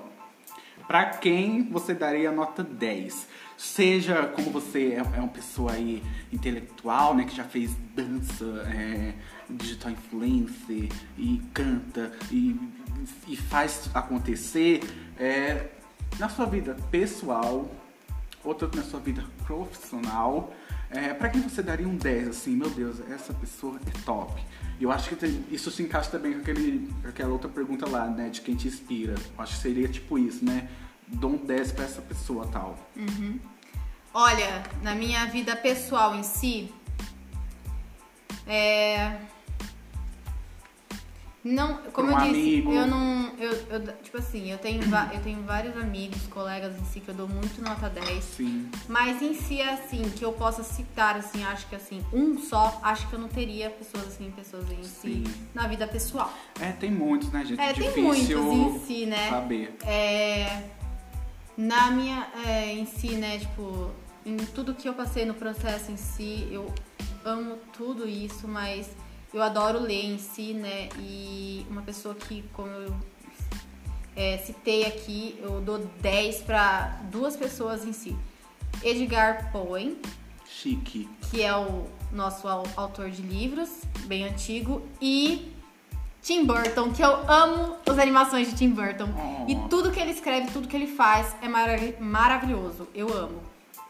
Pra 0.91 1.05
quem 1.05 1.69
você 1.69 1.93
daria 1.93 2.33
nota 2.33 2.61
10? 2.61 3.25
Seja 3.57 4.27
como 4.27 4.51
você 4.51 4.87
é 4.89 4.97
é 4.97 5.19
uma 5.21 5.29
pessoa 5.29 5.71
aí 5.71 6.03
intelectual, 6.33 7.15
né, 7.15 7.23
que 7.23 7.33
já 7.33 7.45
fez 7.45 7.73
dança, 7.95 8.43
é, 8.67 9.13
digital 9.49 9.93
influencer 9.93 10.89
e 11.17 11.41
canta 11.53 12.11
e, 12.29 12.59
e 13.25 13.37
faz 13.37 13.89
acontecer 13.93 14.81
é, 15.17 15.69
na 16.19 16.27
sua 16.27 16.45
vida 16.45 16.75
pessoal, 16.91 17.71
outra 18.43 18.69
na 18.75 18.83
sua 18.83 18.99
vida 18.99 19.23
profissional. 19.47 20.53
É, 20.89 21.13
para 21.13 21.29
quem 21.29 21.39
você 21.39 21.63
daria 21.63 21.87
um 21.87 21.95
10, 21.95 22.27
assim, 22.27 22.53
meu 22.53 22.69
Deus, 22.69 22.99
essa 23.09 23.33
pessoa 23.33 23.79
é 23.87 24.03
top. 24.03 24.43
Eu 24.81 24.91
acho 24.91 25.09
que 25.09 25.15
tem- 25.15 25.45
isso 25.51 25.69
se 25.71 25.83
encaixa 25.83 26.09
também 26.09 26.33
com, 26.33 26.39
aquele, 26.39 26.89
aquela 27.07 27.31
outra 27.31 27.47
pergunta 27.49 27.87
lá, 27.87 28.07
né, 28.07 28.29
de 28.29 28.41
quem 28.41 28.55
te 28.55 28.67
inspira. 28.67 29.13
Eu 29.13 29.43
acho 29.43 29.53
que 29.55 29.61
seria 29.61 29.87
tipo 29.87 30.17
isso, 30.17 30.43
né? 30.43 30.67
Dou 31.07 31.31
um 31.31 31.37
10 31.37 31.71
pra 31.71 31.85
essa 31.85 32.01
pessoa 32.01 32.47
tal. 32.47 32.77
Olha, 34.13 34.63
na 34.81 34.95
minha 34.95 35.25
vida 35.25 35.55
pessoal 35.55 36.15
em 36.15 36.23
si, 36.23 36.73
é. 38.47 39.17
Não, 41.43 41.77
como 41.91 42.09
um 42.09 42.19
eu 42.19 42.31
disse, 42.31 42.39
amigo. 42.39 42.71
eu 42.73 42.85
não. 42.85 43.31
Eu, 43.39 43.51
eu- 43.69 43.97
tipo 44.03 44.17
assim, 44.19 44.51
eu 44.51 44.59
tenho, 44.59 44.83
eu 45.11 45.21
tenho 45.23 45.41
vários 45.41 45.75
amigos, 45.75 46.27
colegas 46.27 46.79
em 46.79 46.85
si 46.85 46.99
que 46.99 47.09
eu 47.09 47.15
dou 47.15 47.27
muito 47.27 47.59
nota 47.63 47.89
10. 47.89 48.23
Sim. 48.23 48.69
Mas 48.87 49.19
em 49.23 49.33
si, 49.33 49.59
assim, 49.59 50.03
que 50.15 50.23
eu 50.23 50.33
possa 50.33 50.61
citar, 50.63 51.15
assim, 51.15 51.43
acho 51.43 51.65
que 51.67 51.75
assim, 51.75 52.05
um 52.13 52.37
só, 52.37 52.79
acho 52.83 53.07
que 53.07 53.13
eu 53.13 53.19
não 53.19 53.27
teria 53.27 53.71
pessoas 53.71 54.07
assim, 54.09 54.29
pessoas 54.29 54.69
em 54.71 54.83
si 54.83 55.23
Sim. 55.23 55.23
na 55.55 55.65
vida 55.67 55.87
pessoal. 55.87 56.31
É, 56.59 56.73
tem 56.73 56.91
muitos, 56.91 57.31
né, 57.31 57.43
gente? 57.43 57.59
É, 57.59 57.73
tem 57.73 57.85
Difícil 57.89 58.03
muitos 58.43 58.75
em 58.75 58.85
si, 58.85 59.05
né? 59.07 59.29
saber. 59.29 59.75
É, 59.83 60.63
na 61.57 61.89
minha, 61.89 62.27
é, 62.45 62.71
em 62.71 62.85
si, 62.85 63.15
né, 63.15 63.39
tipo, 63.39 63.89
em 64.23 64.37
tudo 64.37 64.75
que 64.75 64.87
eu 64.87 64.93
passei 64.93 65.25
no 65.25 65.33
processo 65.33 65.91
em 65.91 65.97
si, 65.97 66.47
eu 66.51 66.71
amo 67.25 67.57
tudo 67.73 68.07
isso, 68.07 68.47
mas 68.47 68.89
eu 69.33 69.41
adoro 69.41 69.79
ler 69.79 70.05
em 70.05 70.17
si, 70.17 70.53
né, 70.53 70.89
e 70.99 71.65
uma 71.69 71.81
pessoa 71.81 72.13
que, 72.15 72.43
como 72.53 72.69
eu 72.69 72.93
é, 74.15 74.37
citei 74.39 74.85
aqui, 74.85 75.39
eu 75.41 75.61
dou 75.61 75.79
10 76.01 76.41
para 76.43 76.99
duas 77.11 77.35
pessoas 77.35 77.85
em 77.85 77.93
si. 77.93 78.15
Edgar 78.83 79.51
Poe, 79.51 79.97
Chique. 80.45 81.09
que 81.29 81.41
é 81.41 81.55
o 81.55 81.87
nosso 82.11 82.47
au- 82.47 82.65
autor 82.75 83.09
de 83.09 83.21
livros, 83.21 83.69
bem 84.05 84.25
antigo, 84.25 84.85
e 85.01 85.51
Tim 86.21 86.45
Burton, 86.45 86.91
que 86.91 87.01
eu 87.01 87.09
amo 87.31 87.77
as 87.87 87.97
animações 87.97 88.49
de 88.49 88.55
Tim 88.55 88.69
Burton. 88.71 89.07
Oh. 89.15 89.49
E 89.49 89.55
tudo 89.69 89.91
que 89.91 89.99
ele 89.99 90.11
escreve, 90.11 90.51
tudo 90.51 90.67
que 90.67 90.75
ele 90.75 90.87
faz 90.87 91.35
é 91.41 91.47
marav- 91.47 91.99
maravilhoso. 91.99 92.87
Eu 92.93 93.11
amo. 93.17 93.41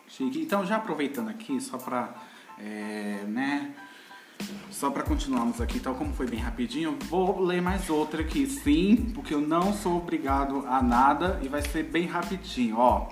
Chique. 0.08 0.40
Então, 0.42 0.66
já 0.66 0.76
aproveitando 0.78 1.30
aqui, 1.30 1.60
só 1.60 1.78
pra, 1.78 2.14
é, 2.60 3.24
né, 3.28 3.74
só 4.70 4.90
pra 4.90 5.04
continuarmos 5.04 5.62
aqui, 5.62 5.80
tal 5.80 5.96
como 5.96 6.14
foi 6.14 6.28
bem 6.28 6.40
rapidinho, 6.40 6.98
vou 7.10 7.42
ler 7.42 7.62
mais 7.62 7.90
outra 7.90 8.22
aqui, 8.22 8.48
sim, 8.48 9.12
porque 9.14 9.34
eu 9.34 9.42
não 9.42 9.74
sou 9.74 9.98
obrigado 9.98 10.66
a 10.68 10.82
nada 10.82 11.40
e 11.42 11.48
vai 11.48 11.62
ser 11.62 11.84
bem 11.84 12.06
rapidinho, 12.06 12.78
ó. 12.78 13.10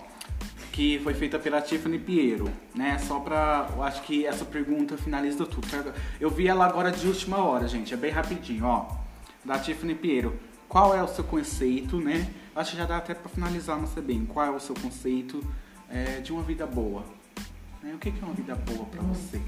Que 0.72 1.00
foi 1.00 1.14
feita 1.14 1.38
pela 1.38 1.62
Tiffany 1.62 2.00
Piero, 2.00 2.50
né? 2.74 2.98
Só 3.00 3.20
pra. 3.20 3.70
Eu 3.76 3.84
acho 3.84 4.02
que 4.04 4.26
essa 4.26 4.46
pergunta 4.46 4.96
finaliza 4.96 5.46
tudo. 5.46 5.68
Eu 6.22 6.30
vi 6.30 6.48
ela 6.48 6.66
agora 6.66 6.90
de 6.90 7.06
última 7.06 7.38
hora, 7.38 7.68
gente. 7.68 7.94
É 7.94 7.98
bem 7.98 8.12
rapidinho, 8.12 8.66
ó. 8.66 8.88
Da 9.44 9.60
Tiffany 9.60 9.94
Piero. 9.94 10.40
Qual 10.70 10.96
é 10.96 11.04
o 11.04 11.08
seu 11.08 11.24
conceito, 11.24 12.00
né? 12.00 12.32
Acho 12.56 12.72
que 12.72 12.78
já 12.78 12.86
dá 12.86 12.98
até 12.98 13.14
pra 13.14 13.28
finalizar, 13.28 13.78
não 13.78 13.88
sei 13.88 14.02
bem. 14.02 14.26
Qual 14.26 14.46
é 14.46 14.52
o 14.52 14.60
seu 14.60 14.76
conceito 14.76 15.44
é, 15.90 16.22
de 16.22 16.32
uma 16.32 16.44
vida 16.44 16.66
boa? 16.66 17.04
Né? 17.84 17.94
O 17.94 17.98
que 17.98 18.10
é 18.10 18.26
uma 18.26 18.34
vida 18.34 18.56
boa 18.56 18.86
pra 18.86 19.02
você? 19.02 19.42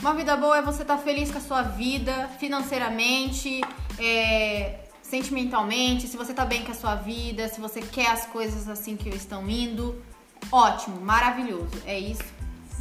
Uma 0.00 0.14
vida 0.14 0.34
boa 0.34 0.56
é 0.56 0.62
você 0.62 0.80
estar 0.80 0.96
feliz 0.96 1.30
com 1.30 1.36
a 1.36 1.42
sua 1.42 1.60
vida, 1.60 2.30
financeiramente, 2.38 3.60
é, 3.98 4.78
sentimentalmente, 5.02 6.08
se 6.08 6.16
você 6.16 6.32
tá 6.32 6.46
bem 6.46 6.64
com 6.64 6.72
a 6.72 6.74
sua 6.74 6.94
vida, 6.94 7.48
se 7.48 7.60
você 7.60 7.82
quer 7.82 8.06
as 8.06 8.24
coisas 8.24 8.66
assim 8.66 8.96
que 8.96 9.10
estão 9.10 9.48
indo. 9.48 10.02
Ótimo, 10.50 10.98
maravilhoso. 11.02 11.82
É 11.84 11.98
isso. 11.98 12.24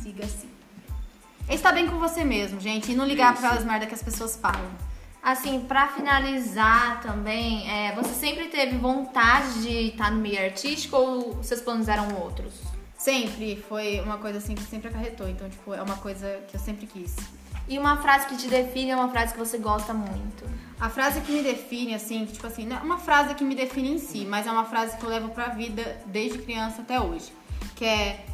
Siga 0.01 0.23
assim. 0.23 0.49
Estar 1.49 1.73
bem 1.73 1.87
com 1.87 1.99
você 1.99 2.23
mesmo, 2.23 2.57
gente, 2.57 2.93
e 2.93 2.95
não 2.95 3.05
ligar 3.05 3.35
para 3.35 3.49
as 3.49 3.65
merdas 3.65 3.89
que 3.89 3.95
as 3.95 4.03
pessoas 4.03 4.37
falam. 4.37 4.71
Assim, 5.21 5.59
pra 5.59 5.89
finalizar 5.89 7.01
também, 7.01 7.69
é, 7.69 7.93
você 7.95 8.13
sempre 8.13 8.45
teve 8.45 8.77
vontade 8.77 9.63
de 9.63 9.89
estar 9.89 10.09
no 10.09 10.21
meio 10.21 10.41
artístico 10.41 10.95
ou 10.95 11.43
seus 11.43 11.59
planos 11.59 11.89
eram 11.89 12.15
outros? 12.15 12.53
Sempre 12.99 13.55
foi 13.69 14.01
uma 14.01 14.17
coisa 14.17 14.39
assim 14.39 14.53
que 14.53 14.61
sempre 14.61 14.89
acarretou. 14.89 15.29
Então, 15.29 15.49
tipo, 15.49 15.73
é 15.73 15.81
uma 15.81 15.95
coisa 15.95 16.43
que 16.49 16.57
eu 16.57 16.59
sempre 16.59 16.85
quis. 16.85 17.15
E 17.65 17.79
uma 17.79 17.95
frase 18.01 18.27
que 18.27 18.35
te 18.35 18.49
define 18.49 18.91
é 18.91 18.95
uma 18.95 19.07
frase 19.07 19.31
que 19.31 19.39
você 19.39 19.57
gosta 19.57 19.93
muito. 19.93 20.43
A 20.77 20.89
frase 20.89 21.21
que 21.21 21.31
me 21.31 21.41
define, 21.41 21.95
assim, 21.95 22.25
que, 22.25 22.33
tipo 22.33 22.45
assim, 22.45 22.65
não 22.65 22.75
é 22.75 22.79
uma 22.81 22.97
frase 22.97 23.35
que 23.35 23.43
me 23.43 23.55
define 23.55 23.93
em 23.93 23.99
si, 23.99 24.25
mas 24.25 24.45
é 24.45 24.51
uma 24.51 24.65
frase 24.65 24.97
que 24.97 25.03
eu 25.03 25.09
levo 25.09 25.29
pra 25.29 25.47
vida 25.47 26.01
desde 26.07 26.39
criança 26.39 26.81
até 26.81 26.99
hoje. 26.99 27.31
Que 27.73 27.85
é 27.85 28.25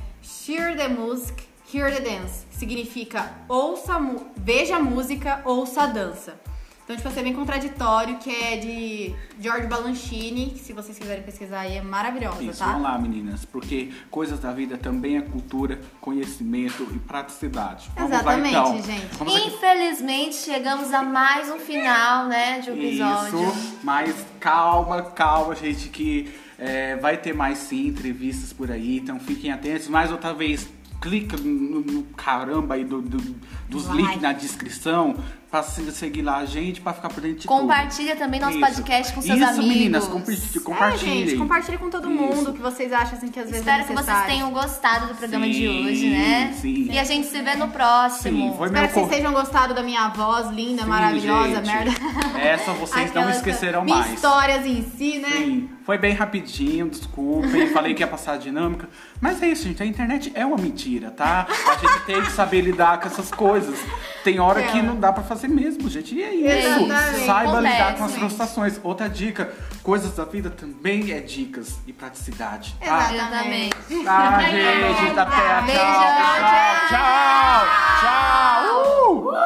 Hear 0.48 0.76
the 0.76 0.88
music, 0.88 1.48
hear 1.72 1.94
the 1.94 2.00
dance. 2.00 2.48
Que 2.48 2.56
significa 2.56 3.32
ouça, 3.48 3.94
veja 4.36 4.78
a 4.78 4.80
música, 4.80 5.44
ouça 5.46 5.84
a 5.84 5.88
dança. 5.88 6.40
Então, 6.86 6.96
tipo 6.96 7.08
assim, 7.10 7.20
é 7.22 7.24
bem 7.24 7.34
contraditório, 7.34 8.18
que 8.20 8.30
é 8.30 8.58
de 8.58 9.16
George 9.42 9.66
Balanchine, 9.66 10.52
que 10.52 10.60
se 10.60 10.72
vocês 10.72 11.00
quiserem 11.00 11.24
pesquisar 11.24 11.62
aí, 11.62 11.78
é 11.78 11.82
maravilhosa, 11.82 12.44
Isso, 12.44 12.60
tá? 12.60 12.68
vamos 12.68 12.84
lá, 12.84 12.96
meninas, 13.00 13.44
porque 13.44 13.92
coisas 14.12 14.40
da 14.40 14.52
vida 14.54 14.78
também 14.78 15.18
é 15.18 15.22
cultura, 15.22 15.82
conhecimento 16.00 16.88
e 16.94 17.00
praticidade. 17.00 17.90
Vamos 17.96 18.12
Exatamente, 18.12 18.54
lá, 18.56 18.62
então. 18.70 18.84
gente. 18.84 19.16
Vamos 19.18 19.36
aqui. 19.36 19.48
Infelizmente, 19.48 20.36
chegamos 20.36 20.94
a 20.94 21.02
mais 21.02 21.50
um 21.50 21.58
final, 21.58 22.28
né, 22.28 22.60
de 22.60 22.70
um 22.70 22.76
episódio. 22.76 23.50
Isso, 23.50 23.80
mas 23.84 24.16
calma, 24.40 25.02
calma, 25.02 25.56
gente, 25.56 25.90
que 25.90 26.32
é, 26.60 26.96
vai 26.98 27.18
ter 27.18 27.34
mais 27.34 27.58
sim 27.58 27.88
entrevistas 27.88 28.54
por 28.54 28.70
aí, 28.72 28.98
então 28.98 29.20
fiquem 29.20 29.52
atentos. 29.52 29.88
Mais 29.88 30.12
outra 30.12 30.36
vez, 30.36 30.70
clica 31.02 31.36
no, 31.36 31.82
no 31.82 32.04
caramba 32.16 32.76
aí 32.76 32.86
do, 32.86 33.02
do- 33.02 33.36
dos 33.68 33.88
Like. 33.88 34.02
links 34.04 34.22
na 34.22 34.34
descrição 34.34 35.16
pra 35.50 35.64
se- 35.64 35.92
seguir 35.92 36.22
lá 36.22 36.38
a 36.38 36.46
gente, 36.46 36.82
pra 36.82 36.94
ficar 36.94 37.10
por 37.10 37.22
dentro 37.22 37.40
de 37.40 37.48
Compartilha 37.48 38.16
também 38.16 38.40
tudo. 38.40 38.52
nosso 38.52 38.58
Isso. 38.72 38.76
podcast 38.82 39.14
com 39.14 39.22
seus 39.22 39.40
Isso, 39.40 39.48
amigos. 39.50 39.66
meninas, 39.68 40.08
compa- 40.08 40.32
É, 40.32 40.98
gente, 40.98 41.36
compartilhe 41.38 41.78
com 41.78 41.90
todo 41.90 42.10
mundo 42.10 42.42
Isso. 42.42 42.50
o 42.52 42.54
que 42.54 42.62
vocês 42.62 42.92
acham 42.92 43.18
assim, 43.18 43.28
que 43.30 43.40
às 43.40 43.46
vezes 43.46 43.60
Espero 43.60 43.84
é 43.84 43.86
que 43.86 43.94
vocês 43.94 44.26
tenham 44.26 44.52
gostado 44.52 45.08
do 45.08 45.16
programa 45.16 45.46
de 45.48 45.54
Sim, 45.54 45.86
hoje, 45.88 46.10
né? 46.10 46.54
sim. 46.60 46.88
E 46.92 47.00
a 47.00 47.04
gente 47.04 47.28
se 47.28 47.42
vê 47.42 47.56
no 47.56 47.70
próximo. 47.70 48.52
Sim, 48.52 48.58
foi 48.58 48.68
Espero 48.68 48.88
que 48.88 48.94
vocês 48.94 49.06
cor- 49.08 49.16
tenham 49.16 49.34
gostado 49.34 49.74
da 49.74 49.84
minha 49.84 50.10
voz 50.10 50.50
linda, 50.50 50.84
Sim, 50.84 50.90
maravilhosa, 50.90 51.56
gente. 51.64 51.66
merda. 51.68 51.92
Essa 52.40 52.74
vocês 52.74 53.14
não 53.14 53.30
esquecerão 53.30 53.84
minhas 53.84 54.00
mais. 54.00 54.14
histórias 54.14 54.66
em 54.66 54.84
si, 54.98 55.20
né? 55.20 55.30
Sim, 55.30 55.70
foi 55.86 55.98
bem 55.98 56.14
rapidinho, 56.14 56.90
desculpem, 56.90 57.68
falei 57.72 57.94
que 57.94 58.02
ia 58.02 58.08
passar 58.08 58.34
a 58.34 58.38
dinâmica. 58.38 58.90
Mas 59.22 59.42
é 59.42 59.48
isso, 59.48 59.64
gente, 59.64 59.82
a 59.82 59.86
internet 59.86 60.32
é 60.36 60.46
uma 60.46 60.58
mentira, 60.58 61.10
tá? 61.12 61.48
A 61.50 61.78
gente 61.78 62.06
tem 62.06 62.22
que 62.22 62.32
saber 62.32 62.62
lidar 62.62 63.00
com 63.00 63.08
essas 63.08 63.32
coisas. 63.32 63.78
Tem 64.24 64.40
hora 64.40 64.62
que 64.64 64.80
É. 64.80 64.82
não 64.82 64.96
dá 65.00 65.12
pra 65.14 65.24
fazer 65.24 65.35
mesmo, 65.44 65.90
gente. 65.90 66.16
E 66.16 66.24
é 66.24 66.34
isso. 66.34 66.86
Exatamente. 66.86 67.26
Saiba 67.26 67.60
lidar 67.60 67.74
Acontece, 67.74 67.98
com 67.98 68.04
as 68.06 68.16
frustrações. 68.16 68.80
Outra 68.84 69.08
dica, 69.10 69.54
coisas 69.84 70.16
da 70.16 70.26
vida 70.26 70.50
também 70.50 71.12
é 71.12 71.20
dicas 71.20 71.76
e 71.86 71.94
praticidade, 71.94 72.76
tá? 72.80 73.14
Exatamente. 73.14 73.76
Tá, 74.04 74.42
gente, 74.42 75.20
até 75.20 75.24
a 75.24 75.64
tchau. 75.64 75.76
tchau, 76.08 76.88
tchau, 76.90 77.66
tchau. 78.02 79.42
Uh! 79.42 79.45